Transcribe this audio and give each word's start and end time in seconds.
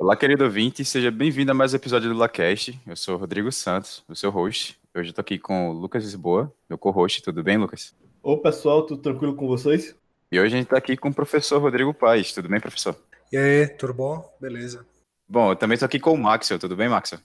Olá, 0.00 0.16
querido 0.16 0.44
ouvinte, 0.44 0.84
seja 0.84 1.10
bem-vindo 1.10 1.50
a 1.50 1.54
mais 1.54 1.72
um 1.72 1.76
episódio 1.76 2.08
do 2.08 2.16
LaCast. 2.16 2.80
Eu 2.86 2.94
sou 2.94 3.16
o 3.16 3.18
Rodrigo 3.18 3.50
Santos, 3.50 4.04
o 4.08 4.14
seu 4.14 4.30
host. 4.30 4.78
Hoje 4.94 5.10
eu 5.10 5.12
tô 5.12 5.20
aqui 5.20 5.40
com 5.40 5.70
o 5.70 5.72
Lucas 5.72 6.04
Lisboa, 6.04 6.52
meu 6.68 6.78
co-host. 6.78 7.20
Tudo 7.20 7.42
bem, 7.42 7.56
Lucas? 7.58 7.92
Ô, 8.22 8.38
pessoal, 8.38 8.86
tudo 8.86 9.02
tranquilo 9.02 9.34
com 9.34 9.48
vocês? 9.48 9.96
E 10.30 10.38
hoje 10.38 10.54
a 10.54 10.58
gente 10.58 10.68
tá 10.68 10.78
aqui 10.78 10.96
com 10.96 11.08
o 11.08 11.14
professor 11.14 11.60
Rodrigo 11.60 11.92
Paes. 11.92 12.32
Tudo 12.32 12.48
bem, 12.48 12.60
professor? 12.60 12.94
E 13.32 13.36
aí, 13.36 13.66
tudo 13.66 13.92
bom? 13.92 14.36
Beleza. 14.40 14.86
Bom, 15.28 15.50
eu 15.50 15.56
também 15.56 15.76
tô 15.76 15.84
aqui 15.84 15.98
com 15.98 16.12
o 16.12 16.18
Maxel. 16.18 16.60
Tudo 16.60 16.76
bem, 16.76 16.88
Maxel? 16.88 17.18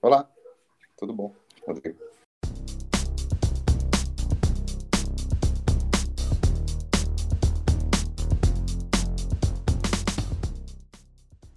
Olá, 0.00 0.28
tudo 0.96 1.12
bom, 1.12 1.34
Rodrigo? 1.66 1.98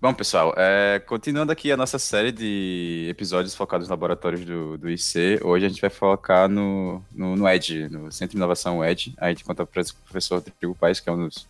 Bom, 0.02 0.16
pessoal, 0.16 0.52
é, 0.58 0.98
continuando 0.98 1.52
aqui 1.52 1.72
a 1.72 1.78
nossa 1.78 2.00
série 2.00 2.32
de 2.32 3.05
episódios 3.08 3.54
focados 3.54 3.86
nos 3.86 3.92
laboratórios 3.92 4.44
do, 4.44 4.76
do 4.76 4.90
IC, 4.90 5.40
hoje 5.44 5.64
a 5.64 5.70
gente 5.70 5.80
vai 5.80 5.92
focar 5.92 6.50
no, 6.50 7.04
no, 7.12 7.36
no 7.36 7.48
ED, 7.48 7.88
no 7.88 8.12
Centro 8.12 8.32
de 8.32 8.38
Inovação 8.38 8.84
ED. 8.84 9.14
A 9.20 9.30
gente 9.30 9.44
conta 9.44 9.64
para 9.64 9.80
o 9.80 9.86
professor 10.06 10.38
Rodrigo 10.38 10.73
Paes, 10.73 11.00
que 11.00 11.08
é 11.08 11.14
um 11.14 11.28
dos 11.28 11.48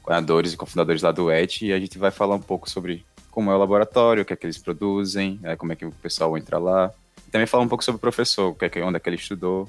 coordenadores 0.00 0.52
e 0.52 0.56
cofundadores 0.56 1.02
lá 1.02 1.10
do 1.10 1.28
ED, 1.28 1.62
e 1.62 1.72
a 1.72 1.80
gente 1.80 1.98
vai 1.98 2.12
falar 2.12 2.36
um 2.36 2.40
pouco 2.40 2.70
sobre 2.70 3.04
como 3.32 3.50
é 3.50 3.54
o 3.56 3.58
laboratório, 3.58 4.22
o 4.22 4.24
que 4.24 4.32
é 4.32 4.36
que 4.36 4.46
eles 4.46 4.58
produzem, 4.58 5.40
é, 5.42 5.56
como 5.56 5.72
é 5.72 5.76
que 5.76 5.84
o 5.84 5.90
pessoal 5.90 6.38
entra 6.38 6.58
lá. 6.58 6.92
E 7.26 7.32
também 7.32 7.48
falar 7.48 7.64
um 7.64 7.68
pouco 7.68 7.82
sobre 7.82 7.96
o 7.96 8.00
professor, 8.00 8.50
o 8.50 8.54
que 8.54 8.64
é 8.64 8.68
que, 8.68 8.80
onde 8.80 8.96
é 8.96 9.00
que 9.00 9.08
ele 9.08 9.16
estudou, 9.16 9.68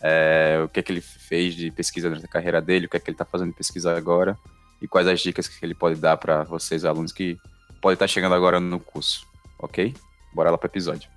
é, 0.00 0.62
o 0.64 0.68
que 0.70 0.80
é 0.80 0.82
que 0.82 0.90
ele 0.92 1.02
fez 1.02 1.54
de 1.54 1.70
pesquisa 1.70 2.08
durante 2.08 2.24
a 2.24 2.28
carreira 2.28 2.62
dele, 2.62 2.86
o 2.86 2.88
que 2.88 2.96
é 2.96 3.00
que 3.00 3.10
ele 3.10 3.16
está 3.16 3.26
fazendo 3.26 3.50
de 3.50 3.56
pesquisa 3.58 3.94
agora 3.94 4.34
e 4.80 4.88
quais 4.88 5.06
as 5.06 5.20
dicas 5.20 5.46
que 5.46 5.64
ele 5.64 5.74
pode 5.74 6.00
dar 6.00 6.16
para 6.16 6.42
vocês, 6.44 6.84
alunos 6.84 7.12
que 7.12 7.38
podem 7.80 7.94
estar 7.94 8.06
chegando 8.06 8.34
agora 8.34 8.58
no 8.58 8.80
curso, 8.80 9.26
ok? 9.58 9.94
Bora 10.32 10.50
lá 10.50 10.58
para 10.58 10.66
o 10.66 10.70
episódio. 10.70 11.08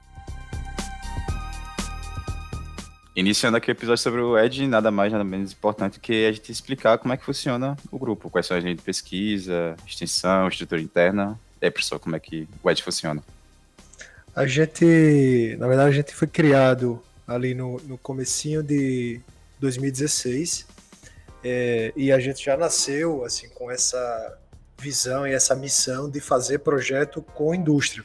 Iniciando 3.16 3.58
aqui 3.58 3.70
o 3.70 3.72
episódio 3.72 4.02
sobre 4.02 4.22
o 4.22 4.38
Ed, 4.38 4.66
nada 4.66 4.90
mais, 4.90 5.12
nada 5.12 5.24
menos 5.24 5.52
importante 5.52 6.00
que 6.00 6.26
a 6.26 6.32
gente 6.32 6.52
explicar 6.52 6.98
como 6.98 7.14
é 7.14 7.18
que 7.18 7.24
funciona 7.24 7.78
o 7.92 8.00
grupo, 8.00 8.30
quais 8.30 8.48
são 8.48 8.58
as 8.58 8.64
linhas 8.64 8.78
de 8.78 8.84
pesquisa, 8.84 9.76
extensão, 9.86 10.48
estrutura 10.48 10.82
interna. 10.82 11.40
E 11.62 11.66
aí, 11.66 11.72
professor, 11.72 12.00
como 12.00 12.16
é 12.16 12.20
que 12.20 12.48
o 12.64 12.72
Ed 12.72 12.82
funciona? 12.82 13.24
A 14.36 14.48
gente, 14.48 15.56
na 15.60 15.68
verdade, 15.68 15.90
a 15.90 15.94
gente 15.94 16.16
foi 16.16 16.28
criado 16.28 17.00
ali 17.28 17.54
no, 17.54 17.80
no 17.82 18.00
comecinho 18.00 18.64
de 18.64 19.22
2016 19.60 20.73
é, 21.44 21.94
e 21.96 22.12
a 22.12 22.20
gente 22.20 22.44
já 22.44 22.56
nasceu 22.56 23.24
assim 23.26 23.50
com 23.50 23.70
essa 23.70 24.40
visão 24.80 25.28
e 25.28 25.34
essa 25.34 25.56
missão 25.56 26.10
de 26.10 26.20
fazer 26.20 26.60
projeto 26.60 27.22
com 27.22 27.54
indústria. 27.54 28.04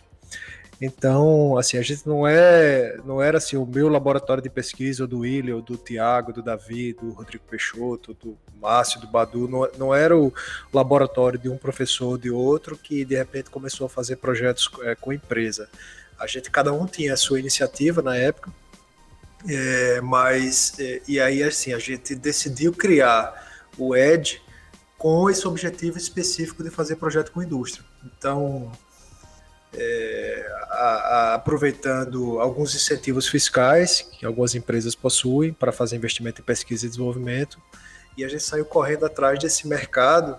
Então, 0.81 1.59
assim, 1.59 1.77
a 1.77 1.83
gente 1.83 2.07
não 2.07 2.27
é, 2.27 2.97
não 3.05 3.21
era 3.21 3.39
assim 3.39 3.57
o 3.57 3.67
meu 3.67 3.89
laboratório 3.89 4.41
de 4.41 4.49
pesquisa 4.49 5.09
do 5.09 5.21
William, 5.21 5.59
do 5.59 5.77
Tiago, 5.77 6.33
do 6.33 6.41
Davi, 6.41 6.93
do 6.93 7.11
Rodrigo 7.11 7.43
Peixoto, 7.51 8.15
do 8.15 8.39
Márcio, 8.61 9.01
do 9.01 9.09
Badu, 9.09 9.49
não, 9.49 9.69
não 9.77 9.95
era 9.95 10.17
o 10.17 10.33
laboratório 10.73 11.39
de 11.39 11.49
um 11.49 11.57
professor 11.57 12.11
ou 12.11 12.19
de 12.19 12.31
outro 12.31 12.79
que 12.79 13.05
de 13.05 13.17
repente 13.17 13.51
começou 13.51 13.87
a 13.87 13.91
fazer 13.91 14.17
projetos 14.17 14.71
é, 14.83 14.95
com 14.95 15.13
empresa. 15.13 15.69
A 16.17 16.29
gente, 16.29 16.49
cada 16.49 16.73
um 16.73 16.87
tinha 16.87 17.15
a 17.15 17.17
sua 17.17 17.41
iniciativa 17.41 18.01
na 18.01 18.17
época, 18.17 18.53
é, 19.47 20.01
mas, 20.01 20.75
é, 20.79 21.01
e 21.07 21.21
aí, 21.21 21.43
assim, 21.43 21.73
a 21.73 21.79
gente 21.79 22.15
decidiu 22.15 22.73
criar 22.73 23.67
o 23.77 23.95
ED 23.95 24.41
com 24.97 25.31
esse 25.31 25.47
objetivo 25.47 25.97
específico 25.97 26.65
de 26.65 26.71
fazer 26.71 26.97
projeto 26.97 27.31
com 27.31 27.43
indústria. 27.43 27.85
Então, 28.05 28.73
é, 29.73 30.47
a, 30.71 30.75
a, 30.75 31.35
aproveitando 31.35 32.41
alguns 32.41 32.75
incentivos 32.75 33.29
fiscais 33.29 34.03
que 34.03 34.27
algumas 34.27 34.55
empresas 34.55 34.95
possuem 34.95 35.53
para 35.53 35.71
fazer 35.71 35.97
investimento 35.97 36.41
em 36.41 36.45
pesquisa 36.45 36.87
e 36.87 36.89
desenvolvimento, 36.89 37.61
e 38.17 38.25
a 38.25 38.29
gente 38.29 38.43
saiu 38.43 38.65
correndo 38.65 39.07
atrás 39.07 39.39
desse 39.39 39.69
mercado, 39.69 40.37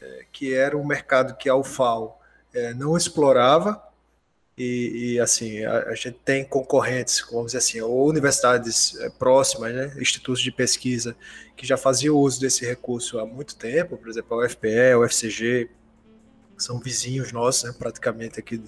é, 0.00 0.24
que 0.30 0.54
era 0.54 0.76
um 0.76 0.86
mercado 0.86 1.36
que 1.36 1.48
a 1.48 1.56
UFAO 1.56 2.16
é, 2.52 2.72
não 2.74 2.96
explorava, 2.96 3.82
e, 4.56 5.14
e, 5.14 5.20
assim, 5.20 5.64
a, 5.64 5.88
a, 5.88 5.94
gente 5.96 6.18
tem 6.24 6.44
concorrentes, 6.44 7.24
vamos 7.28 7.46
dizer 7.46 7.58
assim, 7.58 7.80
ou 7.80 8.08
universidades 8.08 8.96
é, 9.00 9.10
próximas, 9.10 9.74
né, 9.74 9.92
institutos 9.98 10.40
de 10.40 10.52
pesquisa 10.52 11.16
que 11.56 11.66
já 11.66 11.76
faziam 11.76 12.16
uso 12.16 12.40
desse 12.40 12.64
recurso 12.64 13.18
há 13.18 13.26
muito 13.26 13.56
tempo, 13.56 13.96
por 13.96 14.08
exemplo, 14.08 14.40
a 14.40 14.46
UFPE, 14.46 14.92
a 14.92 14.98
UFCG, 14.98 15.70
são 16.56 16.78
vizinhos 16.78 17.32
nossos, 17.32 17.64
né, 17.64 17.74
praticamente 17.76 18.38
aqui, 18.38 18.62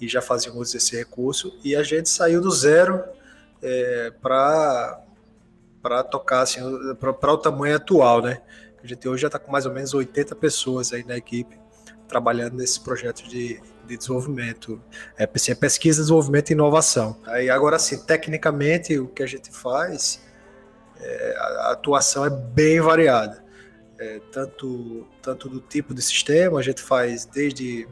e 0.00 0.08
já 0.08 0.22
faziam 0.22 0.56
uso 0.56 0.72
desse 0.72 0.96
recurso, 0.96 1.58
e 1.62 1.76
a 1.76 1.82
gente 1.82 2.08
saiu 2.08 2.40
do 2.40 2.50
zero 2.50 3.04
é, 3.60 4.10
para 4.22 5.02
tocar, 6.10 6.40
assim, 6.40 6.60
para 6.98 7.32
o 7.32 7.36
tamanho 7.36 7.76
atual, 7.76 8.22
né, 8.22 8.40
a 8.82 8.86
gente 8.86 9.06
hoje 9.06 9.22
já 9.22 9.28
está 9.28 9.38
com 9.38 9.52
mais 9.52 9.66
ou 9.66 9.72
menos 9.74 9.92
80 9.92 10.34
pessoas 10.36 10.90
aí 10.90 11.04
na 11.04 11.18
equipe, 11.18 11.58
trabalhando 12.06 12.56
nesse 12.56 12.80
projeto 12.80 13.28
de 13.28 13.60
de 13.88 13.96
desenvolvimento, 13.96 14.80
é, 15.16 15.28
assim, 15.34 15.52
é 15.52 15.54
pesquisa, 15.54 16.02
desenvolvimento 16.02 16.50
e 16.50 16.52
inovação. 16.52 17.16
Aí 17.26 17.48
agora 17.48 17.76
assim, 17.76 17.98
tecnicamente 18.04 18.98
o 18.98 19.08
que 19.08 19.22
a 19.22 19.26
gente 19.26 19.50
faz, 19.50 20.20
é, 21.00 21.36
a 21.38 21.72
atuação 21.72 22.24
é 22.24 22.30
bem 22.30 22.80
variada, 22.80 23.42
é, 23.98 24.20
tanto 24.30 25.06
tanto 25.22 25.48
do 25.48 25.60
tipo 25.60 25.94
de 25.94 26.02
sistema, 26.02 26.58
a 26.58 26.62
gente 26.62 26.82
faz 26.82 27.24
desde 27.24 27.88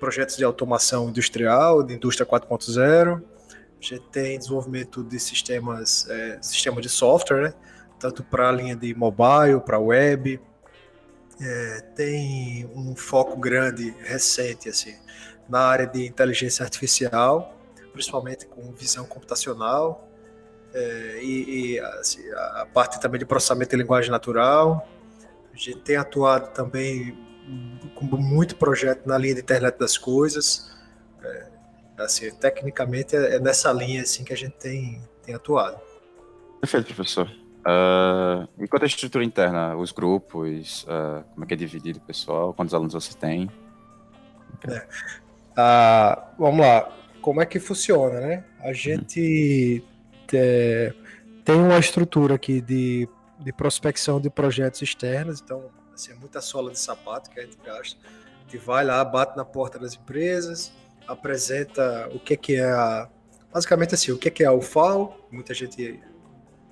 projetos 0.00 0.36
de 0.36 0.44
automação 0.44 1.08
industrial, 1.08 1.82
de 1.82 1.94
indústria 1.94 2.26
4.0, 2.26 3.20
a 3.20 3.84
gente 3.84 4.00
tem 4.10 4.38
desenvolvimento 4.38 5.02
de 5.02 5.18
sistemas, 5.18 6.08
é, 6.08 6.38
sistema 6.40 6.80
de 6.80 6.88
software, 6.88 7.42
né? 7.42 7.54
tanto 7.98 8.22
para 8.22 8.48
a 8.48 8.52
linha 8.52 8.74
de 8.74 8.94
mobile, 8.94 9.60
para 9.64 9.78
web, 9.78 10.40
é, 11.40 11.80
tem 11.94 12.70
um 12.74 12.94
foco 12.94 13.36
grande 13.36 13.94
recente 14.04 14.68
assim 14.68 14.94
na 15.52 15.60
área 15.60 15.86
de 15.86 16.06
inteligência 16.06 16.64
artificial, 16.64 17.54
principalmente 17.92 18.46
com 18.46 18.72
visão 18.72 19.04
computacional, 19.04 20.08
é, 20.72 21.18
e, 21.22 21.74
e 21.74 21.78
assim, 21.78 22.22
a 22.32 22.66
parte 22.72 22.98
também 22.98 23.18
de 23.18 23.26
processamento 23.26 23.72
de 23.72 23.76
linguagem 23.76 24.10
natural. 24.10 24.88
A 25.52 25.56
gente 25.56 25.80
tem 25.80 25.96
atuado 25.96 26.54
também 26.54 27.14
com 27.94 28.06
muito 28.16 28.56
projeto 28.56 29.06
na 29.06 29.18
linha 29.18 29.34
de 29.34 29.42
internet 29.42 29.78
das 29.78 29.98
coisas. 29.98 30.72
É, 31.22 31.46
assim, 31.98 32.30
tecnicamente 32.30 33.14
é, 33.14 33.34
é 33.34 33.38
nessa 33.38 33.70
linha 33.74 34.00
assim 34.00 34.24
que 34.24 34.32
a 34.32 34.36
gente 34.36 34.54
tem, 34.54 35.02
tem 35.22 35.34
atuado. 35.34 35.78
Perfeito, 36.62 36.86
professor. 36.94 37.30
Uh, 37.60 38.48
e 38.58 38.66
quanto 38.66 38.84
à 38.84 38.86
estrutura 38.86 39.22
interna, 39.22 39.76
os 39.76 39.92
grupos, 39.92 40.84
uh, 40.84 41.22
como 41.34 41.44
é 41.44 41.46
que 41.46 41.52
é 41.52 41.56
dividido 41.58 41.98
o 41.98 42.02
pessoal, 42.02 42.54
quantos 42.54 42.72
alunos 42.72 42.94
você 42.94 43.14
tem? 43.14 43.50
É. 44.68 44.86
Ah, 45.56 46.32
vamos 46.38 46.60
lá, 46.60 46.90
como 47.20 47.40
é 47.40 47.46
que 47.46 47.60
funciona, 47.60 48.20
né? 48.20 48.44
A 48.60 48.72
gente 48.72 49.82
é, 50.32 50.92
tem 51.44 51.56
uma 51.56 51.78
estrutura 51.78 52.34
aqui 52.34 52.60
de, 52.60 53.08
de 53.38 53.52
prospecção 53.52 54.20
de 54.20 54.30
projetos 54.30 54.82
externos, 54.82 55.40
então, 55.40 55.70
assim, 55.94 56.12
é 56.12 56.14
muita 56.14 56.40
sola 56.40 56.70
de 56.70 56.78
sapato 56.78 57.30
que 57.30 57.40
a 57.40 57.44
gente 57.44 57.58
gasta. 57.64 57.98
A 58.04 58.42
gente 58.42 58.64
vai 58.64 58.84
lá, 58.84 59.04
bate 59.04 59.36
na 59.36 59.44
porta 59.44 59.78
das 59.78 59.94
empresas, 59.94 60.72
apresenta 61.06 62.08
o 62.12 62.18
que, 62.18 62.36
que 62.36 62.56
é 62.56 62.70
a. 62.70 63.08
Basicamente 63.52 63.94
assim, 63.94 64.12
o 64.12 64.18
que, 64.18 64.30
que 64.30 64.42
é 64.42 64.46
a 64.46 64.52
UFAO, 64.52 65.26
muita 65.30 65.52
gente 65.52 66.00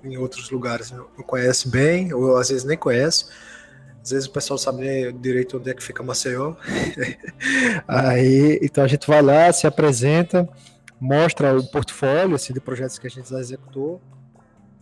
em 0.03 0.17
outros 0.17 0.49
lugares 0.49 0.89
não 0.89 1.05
conhece 1.23 1.69
bem, 1.69 2.11
ou 2.11 2.37
às 2.37 2.49
vezes 2.49 2.63
nem 2.63 2.75
conhece 2.75 3.25
às 4.03 4.09
vezes 4.09 4.27
o 4.27 4.31
pessoal 4.31 4.57
sabe 4.57 5.11
direito 5.13 5.57
onde 5.57 5.69
é 5.69 5.73
que 5.73 5.83
fica 5.83 6.01
Maceió. 6.01 6.55
Aí, 7.87 8.59
então 8.61 8.83
a 8.83 8.87
gente 8.87 9.07
vai 9.07 9.21
lá, 9.21 9.51
se 9.53 9.67
apresenta, 9.67 10.49
mostra 10.99 11.57
o 11.57 11.63
portfólio 11.67 12.35
assim, 12.35 12.51
de 12.51 12.59
projetos 12.59 12.97
que 12.97 13.05
a 13.05 13.09
gente 13.09 13.29
já 13.29 13.39
executou, 13.39 14.01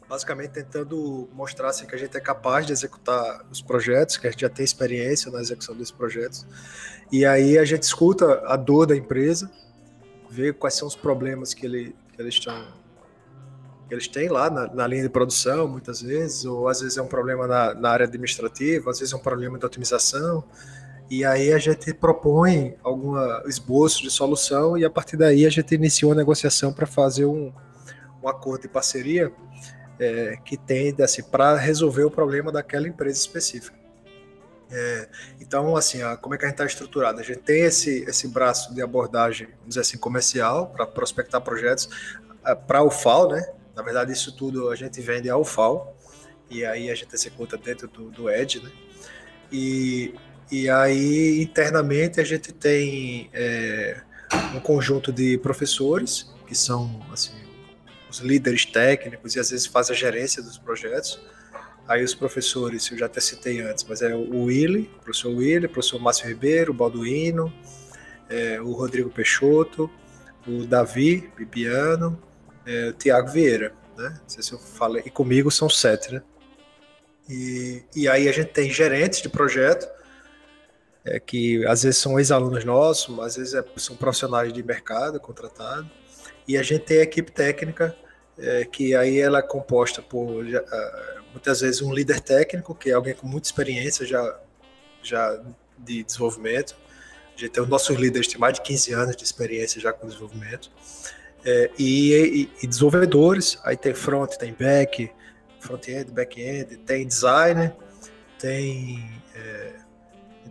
basicamente 0.07 0.51
tentando 0.51 1.29
mostrar 1.33 1.69
assim, 1.69 1.85
que 1.85 1.93
a 1.93 1.97
gente 1.97 2.15
é 2.15 2.19
capaz 2.21 2.65
de 2.65 2.71
executar 2.71 3.45
os 3.51 3.61
projetos, 3.61 4.17
que 4.17 4.25
a 4.25 4.31
gente 4.31 4.41
já 4.41 4.49
tem 4.49 4.63
experiência 4.63 5.29
na 5.31 5.41
execução 5.41 5.75
desses 5.75 5.91
projetos. 5.91 6.47
E 7.11 7.25
aí 7.25 7.57
a 7.57 7.65
gente 7.65 7.83
escuta 7.83 8.41
a 8.45 8.55
dor 8.55 8.85
da 8.85 8.95
empresa, 8.95 9.51
vê 10.29 10.53
quais 10.53 10.75
são 10.75 10.87
os 10.87 10.95
problemas 10.95 11.53
que, 11.53 11.65
ele, 11.65 11.95
que 12.13 12.21
eles 12.21 12.35
estão 12.35 12.78
eles 13.89 14.07
têm 14.07 14.29
lá 14.29 14.49
na, 14.49 14.67
na, 14.73 14.87
linha 14.87 15.03
de 15.03 15.09
produção, 15.09 15.67
muitas 15.67 16.01
vezes, 16.01 16.45
ou 16.45 16.67
às 16.67 16.81
vezes 16.81 16.97
é 16.97 17.01
um 17.01 17.07
problema 17.07 17.47
na, 17.47 17.73
na, 17.73 17.89
área 17.89 18.05
administrativa, 18.05 18.91
às 18.91 18.99
vezes 18.99 19.13
é 19.13 19.17
um 19.17 19.21
problema 19.21 19.57
de 19.57 19.65
otimização, 19.65 20.43
e 21.09 21.25
aí 21.25 21.51
a 21.51 21.57
gente 21.57 21.91
propõe 21.93 22.75
algum 22.83 23.15
esboço 23.47 24.03
de 24.03 24.11
solução 24.11 24.77
e 24.77 24.85
a 24.85 24.89
partir 24.89 25.17
daí 25.17 25.45
a 25.45 25.49
gente 25.49 25.73
iniciou 25.73 26.11
a 26.11 26.15
negociação 26.15 26.71
para 26.71 26.85
fazer 26.85 27.25
um, 27.25 27.51
um 28.21 28.27
acordo 28.27 28.61
de 28.61 28.67
parceria 28.67 29.31
é, 29.99 30.37
que 30.45 30.55
tende 30.55 31.01
assim, 31.01 31.23
para 31.23 31.55
resolver 31.55 32.03
o 32.03 32.11
problema 32.11 32.51
daquela 32.51 32.87
empresa 32.87 33.17
específica. 33.17 33.77
É, 34.71 35.09
então, 35.41 35.75
assim, 35.75 36.03
a, 36.03 36.15
como 36.15 36.35
é 36.35 36.37
que 36.37 36.45
a 36.45 36.47
gente 36.47 36.55
está 36.55 36.65
estruturado? 36.65 37.19
A 37.19 37.23
gente 37.23 37.39
tem 37.39 37.63
esse, 37.63 38.03
esse 38.07 38.27
braço 38.27 38.73
de 38.73 38.81
abordagem, 38.81 39.47
vamos 39.47 39.69
dizer 39.69 39.81
assim, 39.81 39.97
comercial, 39.97 40.67
para 40.67 40.85
prospectar 40.85 41.41
projetos, 41.41 41.89
para 42.67 42.83
o 42.83 42.91
FAO, 42.91 43.29
né? 43.29 43.51
Na 43.79 43.85
verdade, 43.85 44.11
isso 44.11 44.33
tudo 44.33 44.69
a 44.69 44.75
gente 44.75 44.99
vende 44.99 45.29
ao 45.29 45.45
FAO, 45.45 45.95
e 46.49 46.65
aí 46.65 46.91
a 46.91 46.95
gente 46.95 47.15
executa 47.15 47.57
dentro 47.57 47.87
do, 47.87 48.11
do 48.11 48.23
né? 48.25 48.71
E, 49.49 50.13
e 50.51 50.69
aí, 50.69 51.41
internamente, 51.41 52.19
a 52.19 52.25
gente 52.25 52.51
tem 52.51 53.29
é, 53.31 54.01
um 54.53 54.59
conjunto 54.59 55.13
de 55.13 55.37
professores, 55.37 56.29
que 56.45 56.53
são, 56.53 57.01
assim, 57.09 57.31
os 58.09 58.19
líderes 58.19 58.65
técnicos 58.65 59.37
e 59.37 59.39
às 59.39 59.49
vezes 59.49 59.65
fazem 59.65 59.95
a 59.95 59.97
gerência 59.97 60.43
dos 60.43 60.57
projetos, 60.57 61.17
Aí 61.87 62.03
os 62.03 62.13
professores, 62.13 62.91
eu 62.91 62.99
já 62.99 63.07
até 63.07 63.19
citei 63.19 63.61
antes, 63.61 63.83
mas 63.89 64.03
é 64.03 64.13
o 64.13 64.43
Willy, 64.43 64.91
o 64.97 65.03
professor 65.05 65.29
Willy, 65.35 65.65
o 65.65 65.69
professor 65.69 65.99
Márcio 65.99 66.27
Ribeiro, 66.27 66.71
o 66.71 66.75
Balduino, 66.75 67.51
é, 68.29 68.61
o 68.61 68.73
Rodrigo 68.73 69.09
Peixoto, 69.09 69.89
o 70.45 70.67
Davi 70.67 71.31
Bibiano, 71.35 72.21
é, 72.69 72.93
Tiago 72.93 73.29
Vieira, 73.29 73.73
né? 73.97 74.09
Não 74.21 74.29
sei 74.29 74.43
se 74.43 74.51
eu 74.51 74.59
falei, 74.59 75.01
e 75.03 75.09
comigo 75.09 75.49
são 75.49 75.67
sete, 75.67 76.13
né? 76.13 76.21
E, 77.27 77.83
e 77.95 78.07
aí 78.07 78.29
a 78.29 78.31
gente 78.31 78.51
tem 78.51 78.69
gerentes 78.69 79.21
de 79.21 79.29
projeto, 79.29 79.89
é, 81.03 81.19
que 81.19 81.65
às 81.65 81.81
vezes 81.81 81.99
são 81.99 82.19
ex-alunos 82.19 82.63
nossos, 82.63 83.17
às 83.19 83.37
vezes 83.37 83.55
é, 83.55 83.63
são 83.77 83.95
profissionais 83.95 84.53
de 84.53 84.61
mercado 84.61 85.19
contratados, 85.19 85.89
e 86.47 86.57
a 86.57 86.63
gente 86.63 86.85
tem 86.85 86.99
a 86.99 87.03
equipe 87.03 87.31
técnica, 87.31 87.95
é, 88.37 88.65
que 88.65 88.95
aí 88.95 89.19
ela 89.19 89.39
é 89.39 89.41
composta 89.41 90.01
por 90.01 90.43
muitas 91.31 91.61
vezes 91.61 91.81
um 91.81 91.93
líder 91.93 92.19
técnico, 92.19 92.75
que 92.75 92.91
é 92.91 92.93
alguém 92.93 93.15
com 93.15 93.27
muita 93.27 93.47
experiência 93.47 94.05
já, 94.05 94.39
já 95.01 95.41
de 95.77 96.03
desenvolvimento. 96.03 96.75
A 97.35 97.39
gente 97.39 97.51
tem 97.51 97.63
os 97.63 97.69
nossos 97.69 97.95
líderes 97.97 98.27
têm 98.27 98.39
mais 98.39 98.53
de 98.53 98.61
15 98.61 98.93
anos 98.93 99.15
de 99.15 99.23
experiência 99.23 99.81
já 99.81 99.91
com 99.91 100.07
desenvolvimento. 100.07 100.71
É, 101.45 101.71
e, 101.79 102.49
e, 102.61 102.67
desenvolvedores, 102.67 103.57
aí 103.63 103.77
tem 103.77 103.93
front, 103.93 104.35
tem 104.35 104.53
back, 104.53 105.09
front-end, 105.59 106.11
back-end, 106.11 106.77
tem 106.77 107.07
designer, 107.07 107.73
tem, 108.37 109.09
é, 109.33 109.73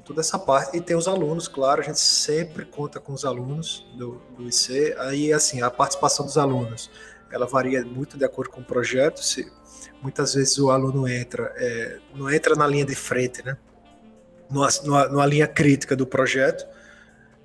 toda 0.05 0.21
essa 0.21 0.39
parte, 0.39 0.77
e 0.77 0.81
tem 0.81 0.97
os 0.97 1.07
alunos, 1.07 1.47
claro, 1.47 1.83
a 1.83 1.85
gente 1.85 2.01
sempre 2.01 2.65
conta 2.65 2.99
com 2.99 3.13
os 3.13 3.25
alunos 3.25 3.87
do, 3.97 4.21
do 4.37 4.49
IC, 4.49 4.95
aí 4.99 5.33
assim, 5.33 5.61
a 5.61 5.71
participação 5.71 6.25
dos 6.25 6.39
alunos, 6.39 6.91
ela 7.31 7.47
varia 7.47 7.85
muito 7.85 8.17
de 8.17 8.25
acordo 8.25 8.51
com 8.51 8.63
o 8.63 8.65
projeto, 8.65 9.23
se 9.23 9.51
muitas 10.03 10.35
vezes 10.35 10.59
o 10.59 10.71
aluno 10.71 11.07
entra, 11.07 11.53
é, 11.57 11.99
não 12.15 12.31
entra 12.31 12.55
na 12.55 12.67
linha 12.67 12.85
de 12.85 12.95
frente, 12.95 13.45
né? 13.45 13.59
Numa, 14.51 14.69
numa 15.09 15.27
linha 15.27 15.47
crítica 15.47 15.95
do 15.95 16.07
projeto, 16.07 16.67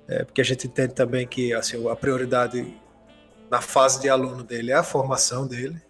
é, 0.08 0.24
porque 0.24 0.40
a 0.40 0.44
gente 0.44 0.66
entende 0.66 0.94
também 0.94 1.26
que 1.26 1.52
assim, 1.52 1.86
a 1.86 1.94
prioridade 1.94 2.74
na 3.54 3.60
fase 3.60 4.00
de 4.00 4.08
aluno 4.08 4.42
dele 4.42 4.72
é 4.72 4.74
a 4.74 4.82
formação 4.82 5.46
dele, 5.46 5.80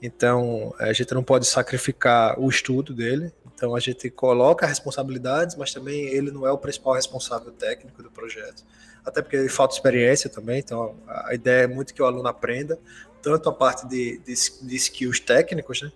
então 0.00 0.72
a 0.78 0.92
gente 0.92 1.12
não 1.12 1.24
pode 1.24 1.44
sacrificar 1.44 2.38
o 2.38 2.48
estudo 2.48 2.94
dele, 2.94 3.32
então 3.52 3.74
a 3.74 3.80
gente 3.80 4.08
coloca 4.10 4.64
responsabilidades, 4.64 5.56
mas 5.56 5.72
também 5.72 6.04
ele 6.04 6.30
não 6.30 6.46
é 6.46 6.52
o 6.52 6.56
principal 6.56 6.94
responsável 6.94 7.50
técnico 7.50 8.00
do 8.00 8.12
projeto, 8.12 8.64
até 9.04 9.20
porque 9.20 9.34
ele 9.34 9.48
falta 9.48 9.74
experiência 9.74 10.30
também, 10.30 10.60
então 10.60 10.94
a 11.08 11.34
ideia 11.34 11.64
é 11.64 11.66
muito 11.66 11.92
que 11.92 12.00
o 12.00 12.06
aluno 12.06 12.28
aprenda, 12.28 12.78
tanto 13.20 13.48
a 13.48 13.52
parte 13.52 13.88
de, 13.88 14.18
de, 14.18 14.34
de 14.62 14.76
skills 14.76 15.18
técnicos, 15.18 15.82
né, 15.82 15.90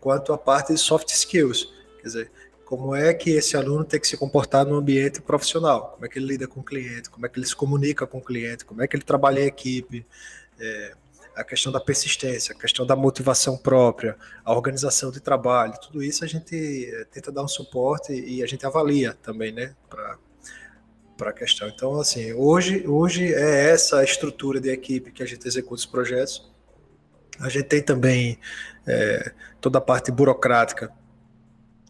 quanto 0.00 0.32
a 0.32 0.38
parte 0.38 0.72
de 0.72 0.80
soft 0.80 1.08
skills. 1.10 1.72
Quer 2.00 2.06
dizer, 2.06 2.30
como 2.64 2.96
é 2.96 3.14
que 3.14 3.30
esse 3.30 3.56
aluno 3.56 3.84
tem 3.84 4.00
que 4.00 4.08
se 4.08 4.16
comportar 4.16 4.66
no 4.66 4.74
ambiente 4.74 5.22
profissional, 5.22 5.92
como 5.92 6.04
é 6.04 6.08
que 6.08 6.18
ele 6.18 6.26
lida 6.26 6.48
com 6.48 6.58
o 6.58 6.64
cliente, 6.64 7.08
como 7.08 7.24
é 7.24 7.28
que 7.28 7.38
ele 7.38 7.46
se 7.46 7.54
comunica 7.54 8.04
com 8.08 8.18
o 8.18 8.20
cliente, 8.20 8.64
como 8.64 8.82
é 8.82 8.88
que 8.88 8.96
ele 8.96 9.04
trabalha 9.04 9.40
em 9.40 9.46
equipe, 9.46 10.04
é, 10.60 10.94
a 11.34 11.44
questão 11.44 11.70
da 11.70 11.78
persistência, 11.78 12.54
a 12.54 12.58
questão 12.58 12.86
da 12.86 12.96
motivação 12.96 13.56
própria, 13.56 14.16
a 14.44 14.52
organização 14.54 15.10
de 15.10 15.20
trabalho, 15.20 15.74
tudo 15.80 16.02
isso 16.02 16.24
a 16.24 16.26
gente 16.26 16.90
é, 16.92 17.04
tenta 17.04 17.30
dar 17.30 17.42
um 17.42 17.48
suporte 17.48 18.12
e 18.12 18.42
a 18.42 18.46
gente 18.46 18.64
avalia 18.64 19.12
também, 19.22 19.52
né, 19.52 19.74
para 19.88 20.18
a 21.28 21.32
questão. 21.32 21.68
Então, 21.68 22.00
assim, 22.00 22.32
hoje, 22.32 22.86
hoje 22.86 23.34
é 23.34 23.70
essa 23.70 24.02
estrutura 24.02 24.60
de 24.60 24.70
equipe 24.70 25.12
que 25.12 25.22
a 25.22 25.26
gente 25.26 25.46
executa 25.46 25.74
os 25.74 25.86
projetos, 25.86 26.50
a 27.38 27.50
gente 27.50 27.64
tem 27.64 27.82
também 27.82 28.38
é, 28.86 29.32
toda 29.60 29.78
a 29.78 29.80
parte 29.80 30.10
burocrática, 30.10 30.90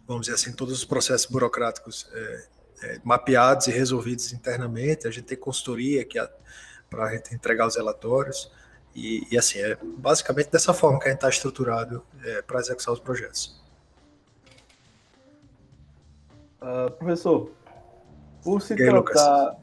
vamos 0.07 0.23
dizer 0.27 0.35
assim, 0.35 0.53
todos 0.53 0.75
os 0.75 0.85
processos 0.85 1.27
burocráticos 1.27 2.09
é, 2.13 2.47
é, 2.83 3.01
mapeados 3.05 3.67
e 3.69 3.71
resolvidos 3.71 4.33
internamente. 4.33 5.07
A 5.07 5.11
gente 5.11 5.25
tem 5.25 5.39
consultoria 5.39 6.05
que 6.05 6.19
para 6.91 7.05
a 7.05 7.11
gente 7.15 7.35
entregar 7.35 7.67
os 7.67 7.77
relatórios. 7.77 8.51
E, 8.95 9.27
e, 9.31 9.37
assim, 9.37 9.59
é 9.59 9.77
basicamente 9.83 10.51
dessa 10.51 10.73
forma 10.73 10.99
que 10.99 11.07
a 11.07 11.09
gente 11.09 11.19
está 11.19 11.29
estruturado 11.29 12.03
é, 12.25 12.41
para 12.43 12.59
executar 12.61 12.95
os 12.95 13.01
projetos. 13.01 13.63
Uh, 16.63 16.91
professor, 16.93 17.51
por 18.43 18.63
se, 18.63 18.75
tratar, 18.75 19.57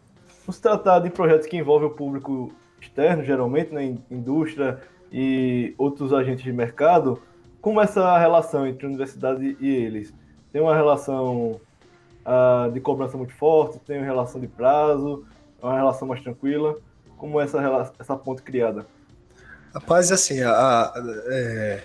por 0.45 0.53
se 0.53 0.61
tratar 0.61 0.99
de 0.99 1.09
projetos 1.09 1.47
que 1.47 1.57
envolvem 1.57 1.89
o 1.89 1.91
público 1.91 2.53
externo, 2.79 3.23
geralmente, 3.23 3.73
né, 3.73 3.97
indústria, 4.11 4.81
e 5.11 5.73
outros 5.77 6.13
agentes 6.13 6.43
de 6.43 6.51
mercado, 6.51 7.21
como 7.61 7.79
essa 7.79 8.17
relação 8.17 8.67
entre 8.67 8.85
a 8.85 8.89
universidade 8.89 9.57
e 9.59 9.69
eles? 9.69 10.13
Tem 10.51 10.61
uma 10.61 10.75
relação 10.75 11.61
uh, 12.25 12.71
de 12.71 12.79
cobrança 12.79 13.17
muito 13.17 13.33
forte, 13.33 13.79
tem 13.79 13.97
uma 13.97 14.05
relação 14.05 14.41
de 14.41 14.47
prazo, 14.47 15.25
é 15.61 15.65
uma 15.65 15.77
relação 15.77 16.07
mais 16.07 16.21
tranquila? 16.21 16.77
Como 17.23 17.39
é 17.39 17.45
essa, 17.45 17.93
essa 17.97 18.17
ponte 18.17 18.41
criada? 18.41 18.85
Rapaz, 19.73 20.11
assim, 20.11 20.41
a, 20.41 20.51
a 20.51 20.93
é, 21.27 21.81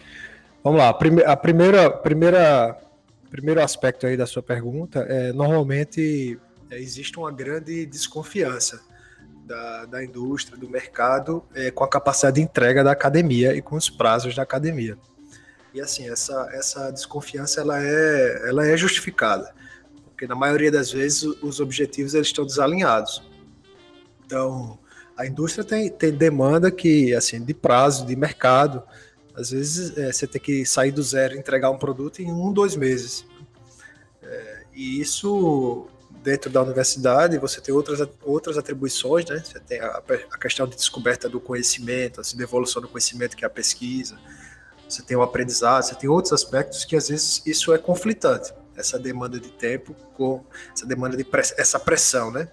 vamos 0.65 0.81
lá, 0.81 0.89
a, 0.89 0.93
prime, 0.93 1.23
a 1.23 1.37
primeira, 1.37 1.89
primeira, 1.89 2.77
primeiro 3.31 3.63
aspecto 3.63 4.05
aí 4.05 4.17
da 4.17 4.27
sua 4.27 4.43
pergunta 4.43 4.99
é 5.09 5.33
normalmente 5.33 6.37
é, 6.69 6.81
existe 6.81 7.21
uma 7.21 7.31
grande 7.31 7.87
desconfiança 7.87 8.81
da, 9.47 9.85
da 9.85 10.03
indústria, 10.03 10.59
do 10.59 10.69
mercado, 10.69 11.45
é, 11.55 11.71
com 11.71 11.85
a 11.85 11.89
capacidade 11.89 12.35
de 12.35 12.43
entrega 12.43 12.83
da 12.83 12.91
academia 12.91 13.55
e 13.55 13.63
com 13.63 13.77
os 13.77 13.89
prazos 13.89 14.35
da 14.35 14.43
academia. 14.43 14.99
E 15.73 15.81
assim, 15.81 16.11
essa, 16.11 16.49
essa 16.51 16.91
desconfiança 16.91 17.61
ela 17.61 17.81
é, 17.81 18.49
ela 18.49 18.67
é 18.67 18.77
justificada, 18.77 19.55
porque 20.03 20.27
na 20.27 20.35
maioria 20.35 20.73
das 20.73 20.91
vezes 20.91 21.23
os 21.23 21.61
objetivos 21.61 22.13
eles 22.15 22.27
estão 22.27 22.45
desalinhados. 22.45 23.23
Então, 24.27 24.81
a 25.19 25.27
indústria 25.27 25.65
tem, 25.65 25.91
tem 25.91 26.13
demanda 26.13 26.71
que, 26.71 27.13
assim, 27.13 27.45
de 27.45 27.53
prazo, 27.53 28.07
de 28.07 28.15
mercado, 28.15 28.85
às 29.35 29.51
vezes 29.51 29.99
é, 29.99 30.13
você 30.13 30.29
tem 30.29 30.41
que 30.41 30.65
sair 30.65 30.93
do 30.93 31.03
zero 31.03 31.35
e 31.35 31.39
entregar 31.39 31.71
um 31.71 31.77
produto 31.77 32.21
em 32.21 32.31
um, 32.31 32.53
dois 32.53 32.77
meses. 32.77 33.27
É, 34.23 34.63
e 34.73 35.01
isso 35.01 35.89
dentro 36.23 36.49
da 36.51 36.63
universidade 36.63 37.37
você 37.39 37.61
tem 37.61 37.75
outras, 37.75 38.09
outras 38.23 38.57
atribuições, 38.57 39.25
né? 39.27 39.43
Você 39.45 39.59
tem 39.59 39.81
a, 39.81 40.01
a 40.31 40.39
questão 40.39 40.69
de 40.69 40.77
descoberta 40.77 41.29
do 41.29 41.41
conhecimento, 41.41 42.21
assim, 42.21 42.37
de 42.37 42.43
evolução 42.45 42.81
do 42.81 42.89
conhecimento, 42.89 43.37
que 43.37 43.45
é 43.45 43.49
a 43.49 43.51
pesquisa. 43.51 44.17
Você 44.89 45.03
tem 45.03 45.17
o 45.17 45.23
aprendizado, 45.23 45.83
você 45.83 45.97
tem 45.97 46.09
outros 46.09 46.33
aspectos 46.33 46.85
que 46.85 46.95
às 46.95 47.09
vezes 47.09 47.43
isso 47.45 47.75
é 47.75 47.79
conflitante. 47.79 48.53
Essa 48.77 49.01
demanda 49.01 49.41
de 49.41 49.49
tempo 49.49 49.95
com 50.15 50.45
essa 50.73 50.87
demanda 50.87 51.17
de 51.17 51.25
press, 51.25 51.53
essa 51.59 51.81
pressão, 51.81 52.31
né? 52.31 52.49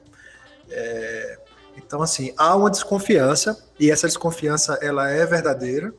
É, 0.67 1.44
então, 1.77 2.01
assim, 2.01 2.34
há 2.38 2.55
uma 2.55 2.70
desconfiança 2.70 3.65
e 3.79 3.91
essa 3.91 4.08
desconfiança 4.08 4.77
ela 4.82 5.10
é 5.10 5.25
verdadeira 5.25 5.94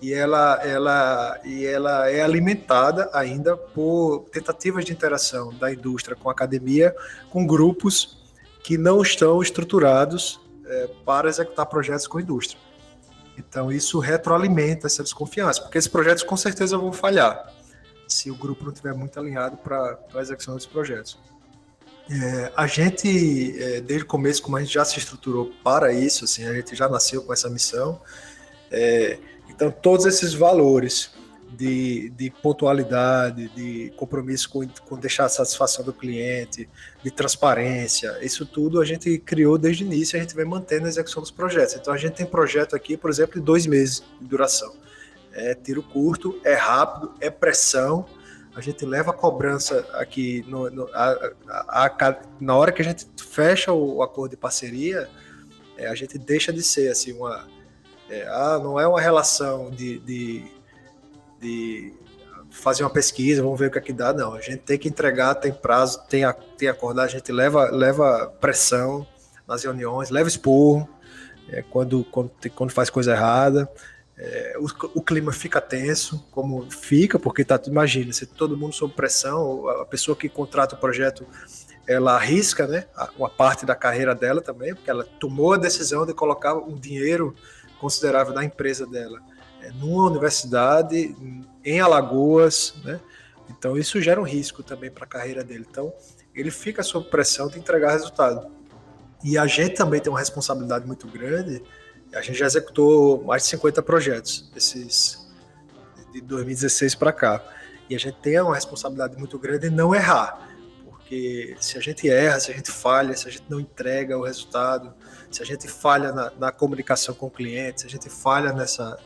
e 0.00 0.12
ela, 0.12 0.60
ela, 0.62 1.40
e 1.44 1.64
ela 1.64 2.10
é 2.10 2.22
alimentada 2.22 3.10
ainda 3.12 3.56
por 3.56 4.26
tentativas 4.30 4.84
de 4.84 4.92
interação 4.92 5.52
da 5.54 5.72
indústria 5.72 6.16
com 6.16 6.28
a 6.28 6.32
academia, 6.32 6.94
com 7.30 7.46
grupos 7.46 8.24
que 8.62 8.76
não 8.76 9.00
estão 9.00 9.40
estruturados 9.40 10.40
é, 10.66 10.90
para 11.04 11.28
executar 11.28 11.66
projetos 11.66 12.06
com 12.06 12.18
a 12.18 12.22
indústria. 12.22 12.60
Então, 13.38 13.70
isso 13.70 13.98
retroalimenta 13.98 14.86
essa 14.86 15.02
desconfiança, 15.02 15.62
porque 15.62 15.78
esses 15.78 15.90
projetos 15.90 16.22
com 16.22 16.36
certeza 16.36 16.76
vão 16.76 16.92
falhar 16.92 17.52
se 18.08 18.30
o 18.30 18.34
grupo 18.34 18.64
não 18.64 18.72
estiver 18.72 18.94
muito 18.94 19.18
alinhado 19.18 19.56
para 19.56 19.98
a 20.14 20.20
execução 20.20 20.54
desses 20.54 20.68
projetos. 20.68 21.18
É, 22.08 22.52
a 22.56 22.66
gente, 22.66 23.60
é, 23.60 23.80
desde 23.80 24.04
o 24.04 24.06
começo, 24.06 24.40
como 24.42 24.56
a 24.56 24.60
gente 24.60 24.72
já 24.72 24.84
se 24.84 24.98
estruturou 24.98 25.52
para 25.64 25.92
isso, 25.92 26.24
assim, 26.24 26.44
a 26.46 26.52
gente 26.54 26.74
já 26.76 26.88
nasceu 26.88 27.22
com 27.22 27.32
essa 27.32 27.50
missão. 27.50 28.00
É, 28.70 29.18
então, 29.48 29.70
todos 29.70 30.06
esses 30.06 30.32
valores 30.32 31.10
de, 31.50 32.10
de 32.10 32.30
pontualidade, 32.30 33.48
de 33.48 33.92
compromisso 33.96 34.48
com, 34.50 34.66
com 34.86 34.96
deixar 34.96 35.24
a 35.24 35.28
satisfação 35.28 35.84
do 35.84 35.92
cliente, 35.92 36.68
de 37.02 37.10
transparência, 37.10 38.18
isso 38.22 38.44
tudo 38.46 38.80
a 38.80 38.84
gente 38.84 39.18
criou 39.18 39.58
desde 39.58 39.82
o 39.82 39.86
início 39.86 40.16
e 40.16 40.18
a 40.18 40.22
gente 40.22 40.34
vem 40.36 40.44
mantendo 40.44 40.86
a 40.86 40.88
execução 40.88 41.22
dos 41.22 41.30
projetos. 41.30 41.74
Então, 41.74 41.92
a 41.92 41.96
gente 41.96 42.14
tem 42.14 42.26
projeto 42.26 42.76
aqui, 42.76 42.96
por 42.96 43.10
exemplo, 43.10 43.40
de 43.40 43.44
dois 43.44 43.66
meses 43.66 44.04
de 44.20 44.28
duração. 44.28 44.72
É 45.32 45.54
tiro 45.54 45.82
curto, 45.82 46.40
é 46.44 46.54
rápido, 46.54 47.12
é 47.20 47.30
pressão. 47.30 48.06
A 48.56 48.60
gente 48.62 48.86
leva 48.86 49.10
a 49.10 49.14
cobrança 49.14 49.86
aqui 49.92 50.42
no, 50.48 50.70
no 50.70 50.88
a, 50.94 51.32
a, 51.46 51.86
a, 51.86 52.16
na 52.40 52.56
hora 52.56 52.72
que 52.72 52.80
a 52.80 52.84
gente 52.84 53.06
fecha 53.18 53.70
o, 53.70 53.96
o 53.96 54.02
acordo 54.02 54.30
de 54.30 54.36
parceria, 54.38 55.08
é, 55.76 55.86
a 55.86 55.94
gente 55.94 56.16
deixa 56.16 56.50
de 56.52 56.62
ser 56.62 56.90
assim 56.90 57.12
uma 57.12 57.46
é, 58.08 58.26
ah, 58.28 58.58
não 58.62 58.80
é 58.80 58.86
uma 58.88 59.00
relação 59.00 59.70
de, 59.70 59.98
de, 59.98 60.44
de, 61.40 61.92
fazer 62.50 62.82
uma 62.82 62.90
pesquisa, 62.90 63.42
vamos 63.42 63.58
ver 63.58 63.66
o 63.66 63.70
que 63.70 63.78
é 63.78 63.80
que 63.80 63.92
dá, 63.92 64.12
não. 64.12 64.32
A 64.32 64.40
gente 64.40 64.58
tem 64.58 64.78
que 64.78 64.88
entregar, 64.88 65.34
tem 65.34 65.52
prazo, 65.52 66.00
tem, 66.08 66.24
a, 66.24 66.32
tem 66.32 66.68
acordar, 66.68 67.02
a 67.02 67.08
gente 67.08 67.30
leva, 67.30 67.68
leva 67.70 68.32
pressão 68.40 69.06
nas 69.46 69.64
reuniões, 69.64 70.08
leva 70.08 70.28
esporro 70.28 70.88
é, 71.48 71.62
quando, 71.62 72.04
quando, 72.04 72.30
quando 72.54 72.70
faz 72.70 72.88
coisa 72.88 73.12
errada. 73.12 73.68
É, 74.18 74.54
o, 74.58 74.66
o, 74.98 75.02
clima 75.02 75.30
fica 75.30 75.60
tenso, 75.60 76.26
como 76.30 76.70
fica, 76.70 77.18
porque 77.18 77.44
tá, 77.44 77.60
imagina, 77.66 78.12
se 78.14 78.24
todo 78.24 78.56
mundo 78.56 78.72
sob 78.72 78.94
pressão, 78.94 79.68
a 79.68 79.84
pessoa 79.84 80.16
que 80.16 80.26
contrata 80.26 80.74
o 80.74 80.78
projeto, 80.78 81.26
ela 81.86 82.14
arrisca, 82.14 82.66
né, 82.66 82.86
uma 83.18 83.28
parte 83.28 83.66
da 83.66 83.74
carreira 83.74 84.14
dela 84.14 84.40
também, 84.40 84.74
porque 84.74 84.88
ela 84.88 85.04
tomou 85.04 85.52
a 85.52 85.58
decisão 85.58 86.06
de 86.06 86.14
colocar 86.14 86.54
um 86.54 86.74
dinheiro 86.74 87.34
considerável 87.78 88.32
da 88.32 88.42
empresa 88.42 88.86
dela 88.86 89.20
é, 89.60 89.70
numa 89.72 90.06
universidade 90.06 91.14
em 91.62 91.80
Alagoas, 91.80 92.74
né, 92.82 92.98
então 93.50 93.76
isso 93.76 94.00
gera 94.00 94.20
um 94.20 94.24
risco 94.24 94.62
também 94.62 94.90
para 94.90 95.04
a 95.04 95.08
carreira 95.08 95.44
dele. 95.44 95.66
Então 95.70 95.92
ele 96.34 96.50
fica 96.50 96.82
sob 96.82 97.08
pressão 97.08 97.48
de 97.48 97.58
entregar 97.58 97.92
resultado. 97.92 98.50
E 99.22 99.38
a 99.38 99.46
gente 99.46 99.74
também 99.74 100.00
tem 100.00 100.10
uma 100.12 100.18
responsabilidade 100.18 100.86
muito 100.86 101.06
grande 101.06 101.62
a 102.16 102.22
gente 102.22 102.38
já 102.38 102.46
executou 102.46 103.22
mais 103.24 103.42
de 103.42 103.48
50 103.50 103.82
projetos 103.82 104.50
desses 104.54 105.26
de 106.12 106.20
2016 106.20 106.94
para 106.94 107.12
cá. 107.12 107.42
E 107.88 107.94
a 107.94 107.98
gente 107.98 108.16
tem 108.18 108.40
uma 108.40 108.54
responsabilidade 108.54 109.16
muito 109.16 109.38
grande 109.38 109.68
em 109.68 109.70
não 109.70 109.94
errar. 109.94 110.48
Porque 110.84 111.56
se 111.60 111.78
a 111.78 111.80
gente 111.80 112.08
erra, 112.08 112.40
se 112.40 112.50
a 112.50 112.54
gente 112.54 112.70
falha, 112.70 113.14
se 113.16 113.28
a 113.28 113.30
gente 113.30 113.44
não 113.48 113.60
entrega 113.60 114.18
o 114.18 114.24
resultado, 114.24 114.92
se 115.30 115.42
a 115.42 115.46
gente 115.46 115.68
falha 115.68 116.12
na, 116.12 116.32
na 116.38 116.52
comunicação 116.52 117.14
com 117.14 117.26
o 117.26 117.30
cliente, 117.30 117.82
se 117.82 117.86
a 117.86 117.90
gente 117.90 118.08
falha 118.08 118.52
nessa 118.52 118.98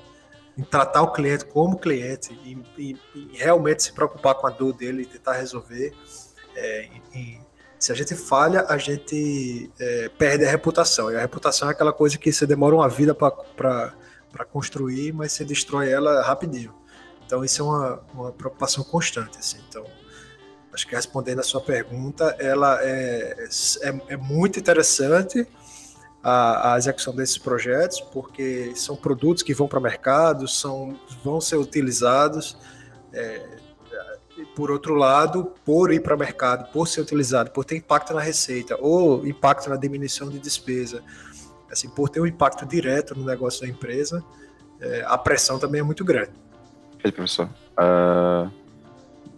em 0.57 0.62
tratar 0.62 1.02
o 1.02 1.12
cliente 1.12 1.45
como 1.47 1.79
cliente 1.79 2.38
e, 2.45 2.59
e, 2.76 2.97
e 3.14 3.37
realmente 3.37 3.83
se 3.83 3.93
preocupar 3.93 4.35
com 4.35 4.47
a 4.47 4.50
dor 4.50 4.73
dele 4.75 5.02
e 5.02 5.07
tentar 5.07 5.35
resolver, 5.35 5.95
é, 6.55 6.88
e, 7.14 7.39
se 7.80 7.90
a 7.90 7.94
gente 7.94 8.14
falha, 8.14 8.66
a 8.68 8.76
gente 8.76 9.72
é, 9.80 10.10
perde 10.10 10.44
a 10.44 10.50
reputação. 10.50 11.10
E 11.10 11.16
a 11.16 11.20
reputação 11.20 11.66
é 11.66 11.72
aquela 11.72 11.94
coisa 11.94 12.18
que 12.18 12.30
você 12.30 12.46
demora 12.46 12.75
uma 12.75 12.88
vida 12.90 13.14
para 13.14 14.44
construir, 14.52 15.14
mas 15.14 15.32
você 15.32 15.46
destrói 15.46 15.90
ela 15.90 16.22
rapidinho. 16.22 16.75
Então, 17.25 17.42
isso 17.42 17.62
é 17.62 17.64
uma, 17.64 18.02
uma 18.12 18.32
preocupação 18.32 18.84
constante. 18.84 19.38
Assim. 19.38 19.56
Então, 19.66 19.87
acho 20.75 20.87
que 20.87 20.94
respondendo 20.94 21.38
a 21.38 21.42
sua 21.42 21.62
pergunta, 21.62 22.37
ela 22.38 22.78
é, 22.82 23.49
é, 23.80 24.00
é 24.08 24.16
muito 24.18 24.58
interessante 24.58 25.49
a, 26.22 26.75
a, 26.75 26.78
execução 26.78 27.14
desses 27.14 27.38
projetos, 27.38 27.99
porque 28.12 28.75
são 28.76 28.94
produtos 28.94 29.42
que 29.42 29.54
vão 29.54 29.66
para 29.66 29.78
o 29.78 29.82
mercado, 29.82 30.46
são, 30.46 31.00
vão 31.25 31.40
ser 31.40 31.56
utilizados. 31.56 32.58
É, 33.10 33.60
por 34.54 34.71
outro 34.71 34.95
lado, 34.95 35.52
por 35.64 35.92
ir 35.92 36.00
para 36.00 36.14
o 36.14 36.19
mercado, 36.19 36.71
por 36.73 36.87
ser 36.87 37.00
utilizado, 37.00 37.50
por 37.50 37.64
ter 37.64 37.76
impacto 37.76 38.12
na 38.12 38.21
receita 38.21 38.76
ou 38.80 39.26
impacto 39.26 39.69
na 39.69 39.76
diminuição 39.76 40.28
de 40.28 40.38
despesa, 40.38 41.02
assim, 41.71 41.88
por 41.88 42.09
ter 42.09 42.21
um 42.21 42.26
impacto 42.26 42.66
direto 42.66 43.14
no 43.16 43.25
negócio 43.25 43.62
da 43.62 43.69
empresa, 43.69 44.25
é, 44.80 45.04
a 45.07 45.16
pressão 45.16 45.59
também 45.59 45.80
é 45.80 45.85
muito 45.85 46.04
grande. 46.04 46.30
Perfeito, 46.92 47.14
professor. 47.14 47.49
Uh, 47.78 48.50